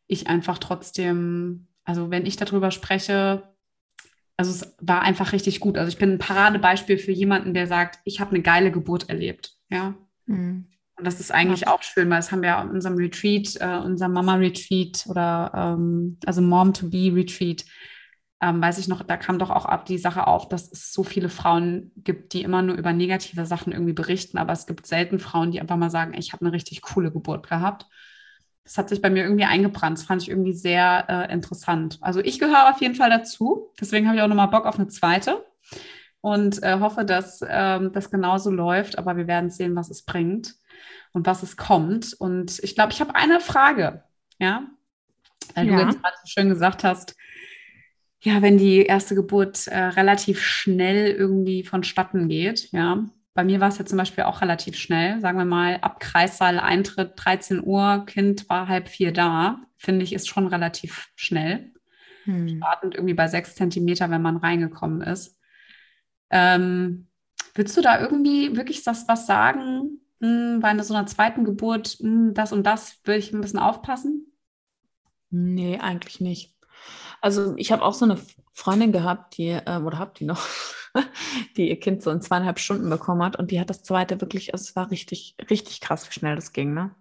ich 0.06 0.26
einfach 0.26 0.58
trotzdem, 0.58 1.68
also 1.84 2.10
wenn 2.10 2.26
ich 2.26 2.36
darüber 2.36 2.70
spreche, 2.70 3.44
also 4.38 4.52
es 4.52 4.76
war 4.80 5.02
einfach 5.02 5.32
richtig 5.32 5.58
gut. 5.60 5.76
Also 5.76 5.88
ich 5.88 5.98
bin 5.98 6.12
ein 6.12 6.18
Paradebeispiel 6.18 6.96
für 6.96 7.10
jemanden, 7.10 7.54
der 7.54 7.66
sagt, 7.66 7.98
ich 8.04 8.20
habe 8.20 8.30
eine 8.30 8.40
geile 8.40 8.70
Geburt 8.70 9.08
erlebt. 9.08 9.56
Ja. 9.68 9.94
Mhm. 10.26 10.68
Und 10.96 11.04
das 11.04 11.20
ist 11.20 11.32
eigentlich 11.32 11.62
ja. 11.62 11.74
auch 11.74 11.82
schön, 11.82 12.08
weil 12.08 12.18
das 12.18 12.30
haben 12.30 12.42
wir 12.42 12.50
ja 12.50 12.62
in 12.62 12.70
unserem 12.70 12.96
Retreat, 12.96 13.56
äh, 13.60 13.78
unserem 13.84 14.12
Mama-Retreat 14.12 15.06
oder 15.08 15.52
ähm, 15.54 16.18
also 16.24 16.40
Mom-to-Be-Retreat, 16.40 17.64
ähm, 18.40 18.62
weiß 18.62 18.78
ich 18.78 18.86
noch, 18.86 19.02
da 19.02 19.16
kam 19.16 19.40
doch 19.40 19.50
auch 19.50 19.64
ab 19.64 19.86
die 19.86 19.98
Sache 19.98 20.28
auf, 20.28 20.48
dass 20.48 20.70
es 20.70 20.92
so 20.92 21.02
viele 21.02 21.28
Frauen 21.28 21.90
gibt, 21.96 22.32
die 22.32 22.42
immer 22.42 22.62
nur 22.62 22.76
über 22.76 22.92
negative 22.92 23.44
Sachen 23.44 23.72
irgendwie 23.72 23.92
berichten, 23.92 24.38
aber 24.38 24.52
es 24.52 24.66
gibt 24.66 24.86
selten 24.86 25.18
Frauen, 25.18 25.50
die 25.50 25.60
einfach 25.60 25.76
mal 25.76 25.90
sagen, 25.90 26.14
ich 26.16 26.32
habe 26.32 26.44
eine 26.44 26.54
richtig 26.54 26.82
coole 26.82 27.10
Geburt 27.10 27.48
gehabt. 27.48 27.86
Das 28.68 28.76
hat 28.76 28.90
sich 28.90 29.00
bei 29.00 29.08
mir 29.08 29.22
irgendwie 29.22 29.46
eingebrannt. 29.46 29.96
Das 29.96 30.04
fand 30.04 30.20
ich 30.20 30.28
irgendwie 30.28 30.52
sehr 30.52 31.06
äh, 31.08 31.32
interessant. 31.32 31.96
Also 32.02 32.20
ich 32.20 32.38
gehöre 32.38 32.68
auf 32.68 32.82
jeden 32.82 32.96
Fall 32.96 33.08
dazu. 33.08 33.72
Deswegen 33.80 34.06
habe 34.06 34.18
ich 34.18 34.22
auch 34.22 34.28
nochmal 34.28 34.48
Bock 34.48 34.66
auf 34.66 34.78
eine 34.78 34.88
zweite 34.88 35.42
und 36.20 36.62
äh, 36.62 36.78
hoffe, 36.78 37.06
dass 37.06 37.42
ähm, 37.48 37.92
das 37.94 38.10
genauso 38.10 38.50
läuft. 38.50 38.98
Aber 38.98 39.16
wir 39.16 39.26
werden 39.26 39.48
sehen, 39.48 39.74
was 39.74 39.88
es 39.88 40.02
bringt 40.02 40.54
und 41.12 41.26
was 41.26 41.42
es 41.42 41.56
kommt. 41.56 42.12
Und 42.12 42.62
ich 42.62 42.74
glaube, 42.74 42.92
ich 42.92 43.00
habe 43.00 43.14
eine 43.14 43.40
Frage, 43.40 44.02
ja, 44.38 44.64
weil 45.54 45.66
ja. 45.66 45.76
du 45.76 45.86
jetzt 45.86 46.02
gerade 46.02 46.16
so 46.22 46.26
schön 46.26 46.50
gesagt 46.50 46.84
hast, 46.84 47.16
ja, 48.20 48.42
wenn 48.42 48.58
die 48.58 48.82
erste 48.82 49.14
Geburt 49.14 49.66
äh, 49.68 49.78
relativ 49.78 50.42
schnell 50.42 51.10
irgendwie 51.10 51.64
vonstatten 51.64 52.28
geht, 52.28 52.70
ja. 52.70 53.02
Bei 53.34 53.44
mir 53.44 53.60
war 53.60 53.68
es 53.68 53.78
ja 53.78 53.84
zum 53.84 53.98
Beispiel 53.98 54.24
auch 54.24 54.40
relativ 54.40 54.76
schnell, 54.76 55.20
sagen 55.20 55.38
wir 55.38 55.44
mal, 55.44 55.78
ab 55.80 56.00
Kreissaal 56.00 56.58
Eintritt 56.58 57.12
13 57.16 57.62
Uhr, 57.64 58.04
Kind 58.06 58.48
war 58.48 58.68
halb 58.68 58.88
vier 58.88 59.12
da, 59.12 59.60
finde 59.76 60.04
ich, 60.04 60.12
ist 60.12 60.28
schon 60.28 60.46
relativ 60.48 61.08
schnell. 61.14 61.72
Hm. 62.24 62.48
Startend 62.56 62.94
irgendwie 62.94 63.14
bei 63.14 63.28
sechs 63.28 63.54
Zentimeter, 63.54 64.10
wenn 64.10 64.22
man 64.22 64.36
reingekommen 64.36 65.02
ist. 65.02 65.38
Ähm, 66.30 67.08
willst 67.54 67.76
du 67.76 67.80
da 67.80 68.00
irgendwie 68.00 68.56
wirklich 68.56 68.82
das 68.82 69.06
was 69.08 69.26
sagen? 69.26 70.00
Hm, 70.20 70.60
bei 70.60 70.76
so 70.82 70.94
einer 70.94 71.06
zweiten 71.06 71.44
Geburt, 71.44 71.98
hm, 72.00 72.34
das 72.34 72.52
und 72.52 72.64
das, 72.64 72.98
würde 73.04 73.18
ich 73.18 73.32
ein 73.32 73.40
bisschen 73.40 73.60
aufpassen? 73.60 74.32
Nee, 75.30 75.78
eigentlich 75.78 76.20
nicht. 76.20 76.56
Also 77.20 77.54
ich 77.56 77.72
habe 77.72 77.82
auch 77.82 77.94
so 77.94 78.04
eine 78.04 78.18
Freundin 78.52 78.92
gehabt, 78.92 79.36
die, 79.36 79.50
äh, 79.50 79.80
oder 79.82 79.98
habt 79.98 80.20
die 80.20 80.24
noch, 80.24 80.44
die 81.56 81.68
ihr 81.68 81.80
Kind 81.80 82.02
so 82.02 82.10
in 82.10 82.20
zweieinhalb 82.20 82.58
Stunden 82.58 82.88
bekommen 82.90 83.22
hat 83.22 83.36
und 83.36 83.50
die 83.50 83.60
hat 83.60 83.70
das 83.70 83.82
zweite 83.82 84.20
wirklich, 84.20 84.52
also 84.52 84.62
es 84.62 84.76
war 84.76 84.90
richtig, 84.90 85.36
richtig 85.50 85.80
krass, 85.80 86.08
wie 86.08 86.12
schnell 86.12 86.36
das 86.36 86.52
ging, 86.52 86.74
ne? 86.74 86.94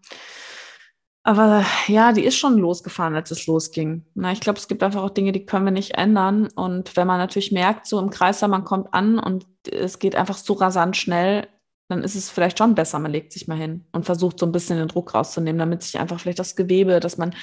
Aber 1.23 1.65
ja, 1.87 2.13
die 2.13 2.23
ist 2.23 2.37
schon 2.37 2.57
losgefahren, 2.57 3.13
als 3.13 3.31
es 3.31 3.47
losging. 3.47 4.05
Na, 4.15 4.31
ich 4.31 4.39
glaube, 4.39 4.59
es 4.59 4.69
gibt 4.69 4.81
einfach 4.81 5.03
auch 5.03 5.09
Dinge, 5.09 5.33
die 5.33 5.45
können 5.45 5.65
wir 5.65 5.73
nicht 5.73 5.95
ändern. 5.95 6.47
Und 6.55 6.95
wenn 6.95 7.05
man 7.05 7.17
natürlich 7.17 7.51
merkt, 7.51 7.85
so 7.85 7.99
im 7.99 8.11
Kreis, 8.11 8.41
man 8.43 8.63
kommt 8.63 8.93
an 8.93 9.19
und 9.19 9.45
es 9.69 9.99
geht 9.99 10.15
einfach 10.15 10.37
so 10.37 10.53
rasant 10.53 10.95
schnell, 10.95 11.49
dann 11.89 12.01
ist 12.03 12.15
es 12.15 12.29
vielleicht 12.29 12.57
schon 12.57 12.75
besser, 12.75 12.99
man 12.99 13.11
legt 13.11 13.33
sich 13.33 13.47
mal 13.47 13.57
hin 13.57 13.85
und 13.91 14.05
versucht 14.05 14.39
so 14.39 14.45
ein 14.45 14.53
bisschen 14.53 14.77
den 14.77 14.87
Druck 14.87 15.13
rauszunehmen, 15.13 15.59
damit 15.59 15.83
sich 15.83 15.99
einfach 15.99 16.19
vielleicht 16.19 16.39
das 16.39 16.55
Gewebe, 16.55 17.01
dass 17.01 17.17
man 17.17 17.35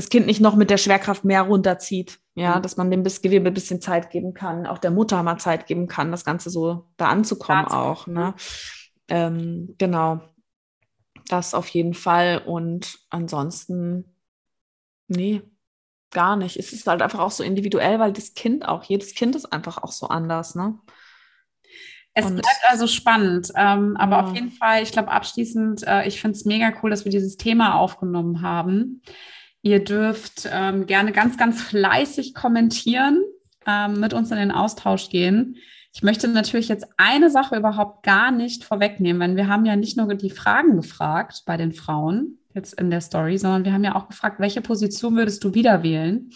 das 0.00 0.08
Kind 0.08 0.26
nicht 0.26 0.40
noch 0.40 0.56
mit 0.56 0.70
der 0.70 0.78
Schwerkraft 0.78 1.24
mehr 1.24 1.42
runterzieht. 1.42 2.18
Ja, 2.34 2.56
mhm. 2.56 2.62
dass 2.62 2.76
man 2.76 2.90
dem 2.90 3.04
Gewebe 3.04 3.48
ein 3.48 3.54
bisschen 3.54 3.80
Zeit 3.82 4.10
geben 4.10 4.32
kann, 4.32 4.66
auch 4.66 4.78
der 4.78 4.90
Mutter 4.90 5.22
mal 5.22 5.36
Zeit 5.36 5.66
geben 5.66 5.88
kann, 5.88 6.10
das 6.10 6.24
Ganze 6.24 6.48
so 6.48 6.86
da 6.96 7.08
anzukommen 7.08 7.64
Dazu. 7.64 7.76
auch. 7.76 8.06
Ne? 8.06 8.34
Ähm, 9.08 9.74
genau. 9.78 10.20
Das 11.28 11.54
auf 11.54 11.68
jeden 11.68 11.92
Fall. 11.92 12.42
Und 12.44 12.98
ansonsten, 13.10 14.16
nee, 15.06 15.42
gar 16.10 16.36
nicht. 16.36 16.56
Es 16.56 16.72
ist 16.72 16.86
halt 16.86 17.02
einfach 17.02 17.18
auch 17.18 17.30
so 17.30 17.44
individuell, 17.44 17.98
weil 17.98 18.12
das 18.12 18.34
Kind 18.34 18.66
auch, 18.66 18.84
jedes 18.84 19.14
Kind 19.14 19.36
ist 19.36 19.52
einfach 19.52 19.78
auch 19.82 19.92
so 19.92 20.08
anders, 20.08 20.54
ne? 20.54 20.78
Es 22.12 22.24
und, 22.24 22.36
bleibt 22.36 22.64
also 22.68 22.88
spannend, 22.88 23.52
ähm, 23.54 23.96
aber 23.96 24.16
ja. 24.16 24.24
auf 24.24 24.34
jeden 24.34 24.50
Fall, 24.50 24.82
ich 24.82 24.90
glaube 24.90 25.12
abschließend, 25.12 25.86
äh, 25.86 26.08
ich 26.08 26.20
finde 26.20 26.36
es 26.36 26.44
mega 26.44 26.72
cool, 26.82 26.90
dass 26.90 27.04
wir 27.04 27.12
dieses 27.12 27.36
Thema 27.36 27.76
aufgenommen 27.76 28.42
haben. 28.42 29.02
Ihr 29.62 29.84
dürft 29.84 30.48
ähm, 30.50 30.86
gerne 30.86 31.12
ganz, 31.12 31.36
ganz 31.36 31.60
fleißig 31.62 32.34
kommentieren, 32.34 33.22
ähm, 33.66 34.00
mit 34.00 34.14
uns 34.14 34.30
in 34.30 34.38
den 34.38 34.50
Austausch 34.50 35.10
gehen. 35.10 35.56
Ich 35.92 36.02
möchte 36.02 36.28
natürlich 36.28 36.68
jetzt 36.68 36.86
eine 36.96 37.30
Sache 37.30 37.56
überhaupt 37.56 38.04
gar 38.04 38.30
nicht 38.30 38.64
vorwegnehmen, 38.64 39.20
weil 39.20 39.36
wir 39.36 39.48
haben 39.48 39.66
ja 39.66 39.76
nicht 39.76 39.96
nur 39.96 40.14
die 40.14 40.30
Fragen 40.30 40.76
gefragt 40.76 41.42
bei 41.46 41.56
den 41.56 41.72
Frauen 41.72 42.38
jetzt 42.54 42.80
in 42.80 42.90
der 42.90 43.00
Story, 43.00 43.38
sondern 43.38 43.64
wir 43.64 43.72
haben 43.72 43.84
ja 43.84 43.94
auch 43.94 44.08
gefragt, 44.08 44.40
welche 44.40 44.60
Position 44.60 45.16
würdest 45.16 45.42
du 45.44 45.54
wieder 45.54 45.82
wählen? 45.82 46.30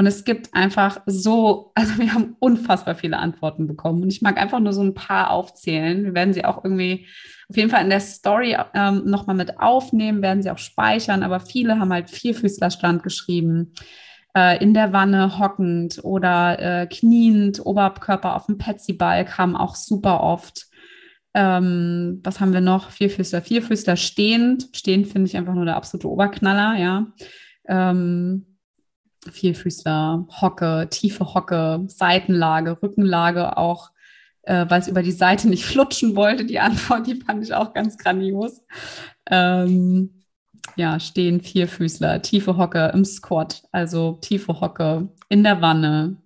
Und 0.00 0.06
es 0.06 0.24
gibt 0.24 0.54
einfach 0.54 1.02
so, 1.04 1.72
also 1.74 1.98
wir 1.98 2.14
haben 2.14 2.34
unfassbar 2.38 2.94
viele 2.94 3.18
Antworten 3.18 3.66
bekommen. 3.66 4.02
Und 4.02 4.08
ich 4.08 4.22
mag 4.22 4.38
einfach 4.38 4.58
nur 4.58 4.72
so 4.72 4.80
ein 4.80 4.94
paar 4.94 5.28
aufzählen. 5.28 6.04
Wir 6.04 6.14
werden 6.14 6.32
sie 6.32 6.42
auch 6.46 6.64
irgendwie 6.64 7.06
auf 7.50 7.58
jeden 7.58 7.68
Fall 7.68 7.84
in 7.84 7.90
der 7.90 8.00
Story 8.00 8.56
ähm, 8.72 9.02
nochmal 9.04 9.36
mit 9.36 9.60
aufnehmen, 9.60 10.22
werden 10.22 10.42
sie 10.42 10.50
auch 10.50 10.56
speichern. 10.56 11.22
Aber 11.22 11.38
viele 11.38 11.78
haben 11.78 11.92
halt 11.92 12.08
Vierfüßlerstand 12.08 13.02
geschrieben. 13.02 13.74
Äh, 14.34 14.64
in 14.64 14.72
der 14.72 14.94
Wanne 14.94 15.38
hockend 15.38 16.00
oder 16.02 16.58
äh, 16.58 16.86
kniend, 16.86 17.60
Oberkörper 17.66 18.36
auf 18.36 18.46
dem 18.46 18.56
Petsyball 18.56 19.26
kam 19.26 19.54
auch 19.54 19.74
super 19.74 20.22
oft. 20.22 20.68
Ähm, 21.34 22.20
was 22.24 22.40
haben 22.40 22.54
wir 22.54 22.62
noch? 22.62 22.88
Vierfüßler, 22.88 23.42
Vierfüßler 23.42 23.96
stehend. 23.96 24.70
Stehend 24.72 25.08
finde 25.08 25.28
ich 25.28 25.36
einfach 25.36 25.52
nur 25.52 25.66
der 25.66 25.76
absolute 25.76 26.08
Oberknaller, 26.08 26.78
ja. 26.78 27.06
Ähm, 27.68 28.46
Vierfüßler, 29.28 30.26
Hocke, 30.40 30.88
tiefe 30.90 31.34
Hocke, 31.34 31.84
Seitenlage, 31.88 32.78
Rückenlage 32.82 33.56
auch, 33.56 33.90
äh, 34.42 34.66
weil 34.68 34.80
es 34.80 34.88
über 34.88 35.02
die 35.02 35.12
Seite 35.12 35.48
nicht 35.48 35.64
flutschen 35.66 36.16
wollte. 36.16 36.44
Die 36.44 36.60
Antwort, 36.60 37.06
die 37.06 37.16
fand 37.16 37.42
ich 37.44 37.54
auch 37.54 37.74
ganz 37.74 37.98
grandios. 37.98 38.62
Ähm, 39.30 40.22
ja, 40.76 41.00
stehen 41.00 41.40
Vierfüßler, 41.40 42.22
tiefe 42.22 42.56
Hocke 42.56 42.90
im 42.94 43.04
Squat, 43.04 43.62
also 43.72 44.18
tiefe 44.20 44.60
Hocke 44.60 45.08
in 45.28 45.42
der 45.44 45.60
Wanne. 45.60 46.16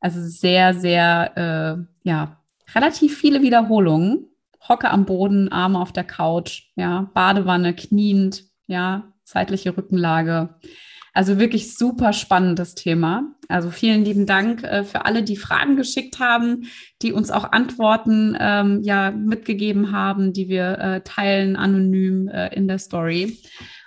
Also 0.00 0.20
sehr, 0.22 0.74
sehr, 0.74 1.36
äh, 1.36 2.08
ja, 2.08 2.40
relativ 2.74 3.18
viele 3.18 3.42
Wiederholungen. 3.42 4.26
Hocke 4.68 4.90
am 4.90 5.06
Boden, 5.06 5.50
Arme 5.50 5.80
auf 5.80 5.92
der 5.92 6.04
Couch, 6.04 6.70
ja, 6.76 7.10
Badewanne, 7.14 7.74
kniend, 7.74 8.44
ja, 8.66 9.12
seitliche 9.24 9.76
Rückenlage. 9.76 10.50
Also 11.12 11.38
wirklich 11.38 11.76
super 11.76 12.12
spannendes 12.12 12.74
Thema. 12.74 13.32
Also 13.48 13.70
vielen 13.70 14.04
lieben 14.04 14.26
Dank 14.26 14.62
äh, 14.62 14.84
für 14.84 15.04
alle, 15.04 15.22
die 15.22 15.36
Fragen 15.36 15.76
geschickt 15.76 16.20
haben, 16.20 16.68
die 17.02 17.12
uns 17.12 17.30
auch 17.30 17.50
Antworten 17.52 18.36
ähm, 18.38 18.80
ja 18.82 19.10
mitgegeben 19.10 19.92
haben, 19.92 20.32
die 20.32 20.48
wir 20.48 20.78
äh, 20.78 21.00
teilen 21.02 21.56
anonym 21.56 22.28
äh, 22.28 22.54
in 22.54 22.68
der 22.68 22.78
Story. 22.78 23.38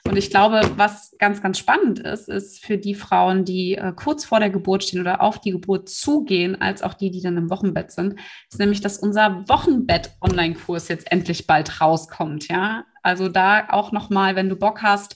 Und 0.06 0.18
ich 0.18 0.30
glaube, 0.30 0.62
was 0.76 1.16
ganz, 1.18 1.42
ganz 1.42 1.58
spannend 1.58 2.00
ist, 2.00 2.28
ist 2.28 2.64
für 2.64 2.78
die 2.78 2.94
Frauen, 2.94 3.46
die 3.46 3.76
äh, 3.76 3.94
kurz 3.96 4.26
vor 4.26 4.42
der 4.42 4.50
Geburt 4.50 4.84
stehen 4.84 5.00
oder 5.00 5.22
auf 5.22 5.40
die 5.40 5.52
Geburt 5.52 5.88
zugehen, 5.88 6.60
als 6.62 6.82
auch 6.82 6.94
die, 6.94 7.10
die 7.10 7.22
dann 7.22 7.38
im 7.38 7.50
Wochenbett 7.50 7.92
sind, 7.92 8.20
ist 8.50 8.60
nämlich, 8.60 8.82
dass 8.82 8.98
unser 8.98 9.48
Wochenbett-Online-Kurs 9.48 10.90
jetzt 10.90 11.10
endlich 11.10 11.48
bald 11.48 11.80
rauskommt. 11.80 12.50
Ja, 12.50 12.84
also 13.02 13.30
da 13.30 13.70
auch 13.70 13.94
nochmal, 13.94 14.36
wenn 14.36 14.50
du 14.50 14.58
Bock 14.58 14.82
hast, 14.82 15.16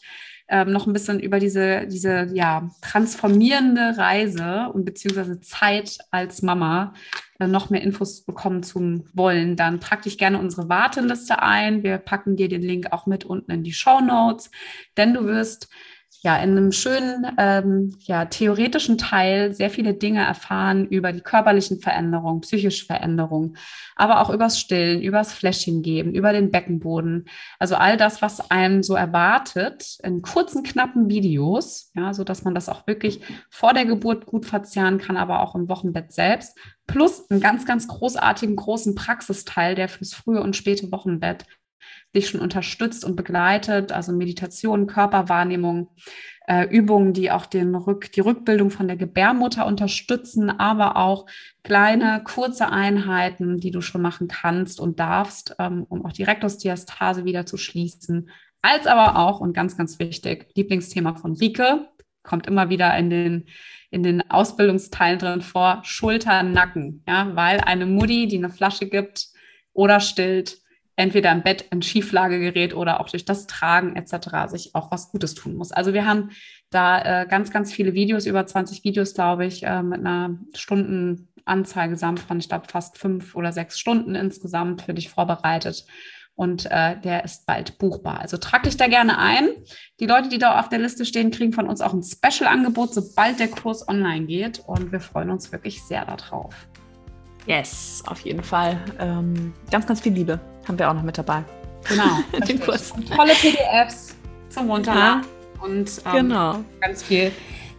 ähm, 0.50 0.72
noch 0.72 0.88
ein 0.88 0.94
bisschen 0.94 1.20
über 1.20 1.40
diese, 1.40 1.88
diese 1.88 2.30
ja, 2.34 2.70
transformierende 2.82 3.98
Reise 3.98 4.70
und 4.74 4.86
beziehungsweise 4.86 5.42
Zeit 5.42 5.98
als 6.12 6.42
Mama 6.42 6.94
äh, 7.40 7.48
noch 7.48 7.70
mehr 7.70 7.82
Infos 7.82 8.24
bekommen 8.24 8.64
zum 8.64 9.06
Wollen, 9.14 9.56
dann 9.56 9.80
trag 9.80 10.04
dich 10.04 10.18
gerne 10.18 10.40
unsere 10.40 10.70
Warteliste 10.70 11.42
ein. 11.42 11.84
Wir 11.84 11.98
packen 11.98 12.36
dir 12.36 12.50
den 12.50 12.62
Link 12.62 12.92
auch 12.92 13.06
mit 13.06 13.26
unten 13.26 13.52
in 13.52 13.64
die 13.64 13.74
Show 13.74 14.00
Notes, 14.00 14.50
denn 14.96 15.14
du 15.14 15.26
wirst 15.26 15.70
ja 16.22 16.38
in 16.38 16.52
einem 16.52 16.72
schönen 16.72 17.26
ähm, 17.38 17.96
ja, 18.02 18.26
theoretischen 18.26 18.98
Teil 18.98 19.54
sehr 19.54 19.70
viele 19.70 19.94
Dinge 19.94 20.24
erfahren 20.24 20.86
über 20.88 21.12
die 21.14 21.22
körperlichen 21.22 21.80
Veränderungen, 21.80 22.42
psychische 22.42 22.86
Veränderungen, 22.86 23.58
aber 23.96 24.22
auch 24.22 24.30
übers 24.30 24.60
Stillen, 24.60 25.02
übers 25.02 25.32
Fläschchen 25.32 25.82
geben, 25.84 26.14
über 26.14 26.34
den 26.34 26.52
Beckenboden. 26.52 27.26
Also 27.60 27.76
all 27.76 27.98
das, 27.98 28.22
was 28.22 28.52
einem 28.52 28.84
so 28.84 28.96
erwartet, 28.96 29.98
in 30.04 30.22
kurzen, 30.22 30.64
knappen 30.64 31.10
Videos, 31.10 31.92
ja, 31.96 32.14
so 32.14 32.24
dass 32.24 32.44
man 32.44 32.56
das 32.56 32.70
auch 32.70 32.88
wirklich 32.88 33.22
vor 33.50 33.74
der 33.74 33.86
Geburt 33.86 34.26
gut 34.26 34.46
verzehren 34.46 34.98
kann, 34.98 35.18
aber 35.18 35.42
auch 35.42 35.56
im 35.56 35.70
Wochenbett 35.70 36.12
selbst. 36.12 36.58
Plus 36.88 37.30
einen 37.30 37.42
ganz, 37.42 37.66
ganz 37.66 37.88
großartigen, 37.88 38.56
großen 38.56 38.96
Praxisteil, 38.96 39.76
der 39.76 39.90
fürs 39.90 40.14
frühe 40.14 40.42
und 40.42 40.56
späte 40.56 40.92
Wochenbett 40.92 41.46
dich 42.18 42.30
schon 42.30 42.42
unterstützt 42.42 43.06
und 43.06 43.16
begleitet, 43.16 43.92
also 43.92 44.12
Meditation, 44.12 44.88
Körperwahrnehmung, 44.88 45.90
äh, 46.48 46.66
Übungen, 46.70 47.14
die 47.14 47.30
auch 47.30 47.46
den 47.46 47.76
Rück, 47.76 48.12
die 48.12 48.22
Rückbildung 48.22 48.72
von 48.72 48.88
der 48.88 48.98
Gebärmutter 48.98 49.66
unterstützen, 49.66 50.50
aber 50.50 50.96
auch 50.96 51.26
kleine, 51.64 52.24
kurze 52.24 52.70
Einheiten, 52.70 53.60
die 53.60 53.72
du 53.72 53.82
schon 53.82 54.02
machen 54.02 54.28
kannst 54.28 54.80
und 54.80 55.00
darfst, 55.00 55.56
ähm, 55.60 55.86
um 55.90 56.06
auch 56.06 56.14
die 56.14 56.24
Rektusdiastase 56.24 57.26
wieder 57.26 57.46
zu 57.46 57.58
schließen. 57.58 58.30
Als 58.62 58.88
aber 58.88 59.18
auch, 59.18 59.40
und 59.40 59.54
ganz, 59.54 59.78
ganz 59.78 60.00
wichtig, 60.00 60.48
Lieblingsthema 60.56 61.16
von 61.16 61.34
Rike, 61.34 61.88
kommt 62.24 62.48
immer 62.48 62.70
wieder 62.70 62.98
in 62.98 63.10
den, 63.10 63.46
in 63.92 64.04
den 64.04 64.30
Ausbildungsteilen 64.30 65.20
drin 65.20 65.42
vor, 65.42 65.82
Schulter, 65.84 66.44
Nacken, 66.44 67.04
ja, 67.08 67.36
weil 67.36 67.60
eine 67.62 67.86
Mutti, 67.86 68.28
die 68.28 68.38
eine 68.38 68.50
Flasche 68.50 68.88
gibt 68.88 69.28
oder 69.74 70.00
stillt, 70.00 70.58
entweder 70.98 71.32
im 71.32 71.44
Bett 71.44 71.66
in 71.72 71.82
Schieflage 71.82 72.40
gerät 72.40 72.76
oder 72.76 73.00
auch 73.00 73.10
durch 73.10 73.24
das 73.24 73.48
Tragen 73.48 73.96
etc. 73.96 74.50
sich 74.50 74.76
auch 74.76 74.92
was 74.92 75.12
Gutes 75.12 75.36
tun 75.36 75.56
muss. 75.56 75.72
Also 75.72 75.94
wir 75.94 76.06
haben 76.06 76.32
da 76.72 77.22
äh, 77.22 77.28
ganz, 77.28 77.52
ganz 77.52 77.72
viele 77.72 77.94
Videos, 77.94 78.26
über 78.26 78.46
20 78.46 78.84
Videos, 78.84 79.14
glaube 79.14 79.46
ich, 79.46 79.64
äh, 79.64 79.84
mit 79.84 80.00
einer 80.00 80.38
Stundenanzahl 80.56 81.88
gesamt 81.90 82.20
von, 82.20 82.40
ich 82.40 82.50
glaube, 82.50 82.66
fast 82.68 82.98
fünf 82.98 83.36
oder 83.36 83.54
sechs 83.54 83.80
Stunden 83.80 84.16
insgesamt 84.16 84.82
für 84.82 84.94
dich 84.94 85.10
vorbereitet. 85.10 85.86
Und 86.36 86.66
äh, 86.70 87.00
der 87.00 87.24
ist 87.24 87.46
bald 87.46 87.78
buchbar. 87.78 88.20
Also 88.20 88.38
trag 88.38 88.64
dich 88.64 88.78
da 88.78 88.88
gerne 88.88 89.18
ein. 89.18 89.50
Die 90.00 90.06
Leute, 90.06 90.30
die 90.30 90.38
da 90.38 90.60
auf 90.60 90.70
der 90.70 90.80
Liste 90.80 91.06
stehen, 91.06 91.32
kriegen 91.32 91.54
von 91.54 91.68
uns 91.68 91.82
auch 91.82 91.94
ein 91.94 92.04
Special-Angebot, 92.04 92.94
sobald 92.94 93.40
der 93.40 93.48
Kurs 93.48 93.88
online 93.88 94.26
geht. 94.26 94.60
Und 94.60 94.92
wir 94.92 95.00
freuen 95.00 95.30
uns 95.30 95.52
wirklich 95.52 95.82
sehr 95.84 96.06
darauf. 96.06 96.54
Yes, 97.48 98.04
auf 98.06 98.22
jeden 98.22 98.44
Fall. 98.44 98.80
Ähm, 99.00 99.54
ganz, 99.72 99.88
ganz 99.88 100.02
viel 100.02 100.14
Liebe 100.14 100.40
haben 100.68 100.80
wir 100.80 100.90
auch 100.90 100.94
noch 100.94 101.04
mit 101.04 101.18
dabei. 101.18 101.44
Genau. 101.88 102.20
Den 102.48 102.60
Kurs. 102.60 102.94
Tolle 103.16 103.34
PDFs 103.34 104.16
zum 104.50 104.70
Runterladen. 104.70 105.24
Ja, 105.24 105.66
und 105.66 105.90
ähm, 106.06 106.28
genau. 106.28 106.60
ganz 106.82 107.04
viel 107.04 107.32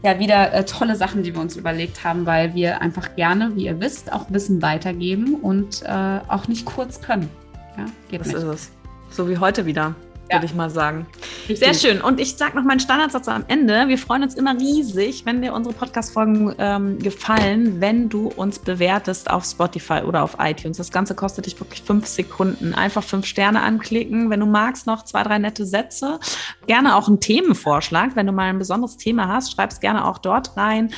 ja 0.03 0.19
wieder 0.19 0.53
äh, 0.53 0.65
tolle 0.65 0.97
Sachen, 0.97 1.23
die 1.23 1.35
wir 1.35 1.41
uns 1.41 1.57
überlegt 1.57 2.05
haben, 2.05 2.27
weil 2.27 2.55
wir 2.55 2.81
einfach 2.81 3.17
gerne, 3.17 3.55
wie 3.57 3.67
ihr 3.67 3.81
wisst, 3.81 4.13
auch 4.13 4.27
Wissen 4.31 4.63
weitergeben 4.63 5.35
und 5.35 5.83
äh, 5.83 6.21
auch 6.29 6.49
nicht 6.49 6.65
kurz 6.65 7.01
können. 7.01 7.29
Ja, 7.77 7.87
geht 8.09 8.21
das 8.21 8.29
nicht. 8.29 8.37
ist 8.37 8.45
es. 8.45 8.71
So 9.11 9.29
wie 9.29 9.39
heute 9.39 9.67
wieder 9.67 9.95
ja. 10.31 10.37
würde 10.37 10.47
ich 10.47 10.55
mal 10.55 10.71
sagen. 10.71 11.07
Richtig. 11.49 11.59
Sehr 11.59 11.75
schön. 11.75 12.01
Und 12.01 12.21
ich 12.21 12.37
sage 12.37 12.57
noch 12.57 12.65
meinen 12.65 12.81
Standardsatz 12.81 13.29
am 13.29 13.45
Ende. 13.49 13.89
Wir 13.89 13.99
freuen 13.99 14.23
uns 14.23 14.35
immer 14.35 14.59
riesig, 14.59 15.25
wenn 15.27 15.43
dir 15.43 15.53
unsere 15.53 15.75
Podcast-Folgen 15.75 16.55
ähm, 16.59 16.99
gefallen, 16.99 17.81
wenn 17.81 18.09
du 18.09 18.29
uns 18.29 18.59
bewertest 18.59 19.31
auf 19.31 19.45
Spotify 19.45 20.03
oder 20.07 20.23
auf 20.23 20.37
iTunes. 20.39 20.77
Das 20.77 20.91
Ganze 20.91 21.15
kostet 21.15 21.47
dich 21.47 21.59
wirklich 21.59 21.83
fünf 21.83 22.07
Sekunden. 22.07 22.75
Einfach 22.75 23.03
fünf 23.03 23.27
Sterne 23.27 23.63
anklicken. 23.63 24.31
Wenn 24.31 24.41
du 24.41 24.47
magst, 24.47 24.87
noch 24.87 25.05
zwei, 25.05 25.23
drei 25.23 25.39
nette 25.39 25.67
Sätze. 25.67 26.21
Gerne 26.67 26.97
auch 26.97 27.09
einen 27.09 27.21
Themenvorschlag. 27.21 28.17
Wenn 28.17 28.27
du 28.27 28.33
mal 28.33 28.51
ein 28.51 28.59
besonderes 28.59 28.97
Thema 28.97 29.29
hast, 29.29 29.53
schreib 29.53 29.71
es 29.71 29.81
gerne 29.81 30.07
auch 30.07 30.19
dort 30.19 30.57
rein. 30.57 30.93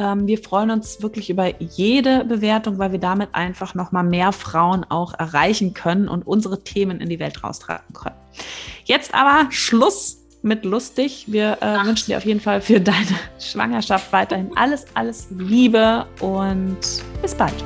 Ähm, 0.00 0.26
wir 0.26 0.38
freuen 0.38 0.70
uns 0.70 1.02
wirklich 1.02 1.28
über 1.28 1.60
jede 1.60 2.24
Bewertung, 2.24 2.78
weil 2.78 2.92
wir 2.92 2.98
damit 2.98 3.34
einfach 3.34 3.74
nochmal 3.74 4.02
mehr 4.02 4.32
Frauen 4.32 4.84
auch 4.84 5.12
erreichen 5.12 5.74
können 5.74 6.08
und 6.08 6.26
unsere 6.26 6.64
Themen 6.64 7.00
in 7.00 7.10
die 7.10 7.18
Welt 7.18 7.44
raustragen 7.44 7.92
können. 7.92 8.16
Jetzt 8.84 9.14
aber 9.14 9.50
Schluss 9.50 10.16
mit 10.42 10.64
lustig. 10.64 11.26
Wir 11.28 11.58
äh, 11.60 11.84
wünschen 11.84 12.06
dir 12.06 12.16
auf 12.16 12.24
jeden 12.24 12.40
Fall 12.40 12.62
für 12.62 12.80
deine 12.80 13.18
Schwangerschaft 13.38 14.10
weiterhin 14.10 14.56
alles, 14.56 14.86
alles 14.94 15.28
Liebe 15.36 16.06
und 16.20 16.78
bis 17.20 17.34
bald. 17.34 17.62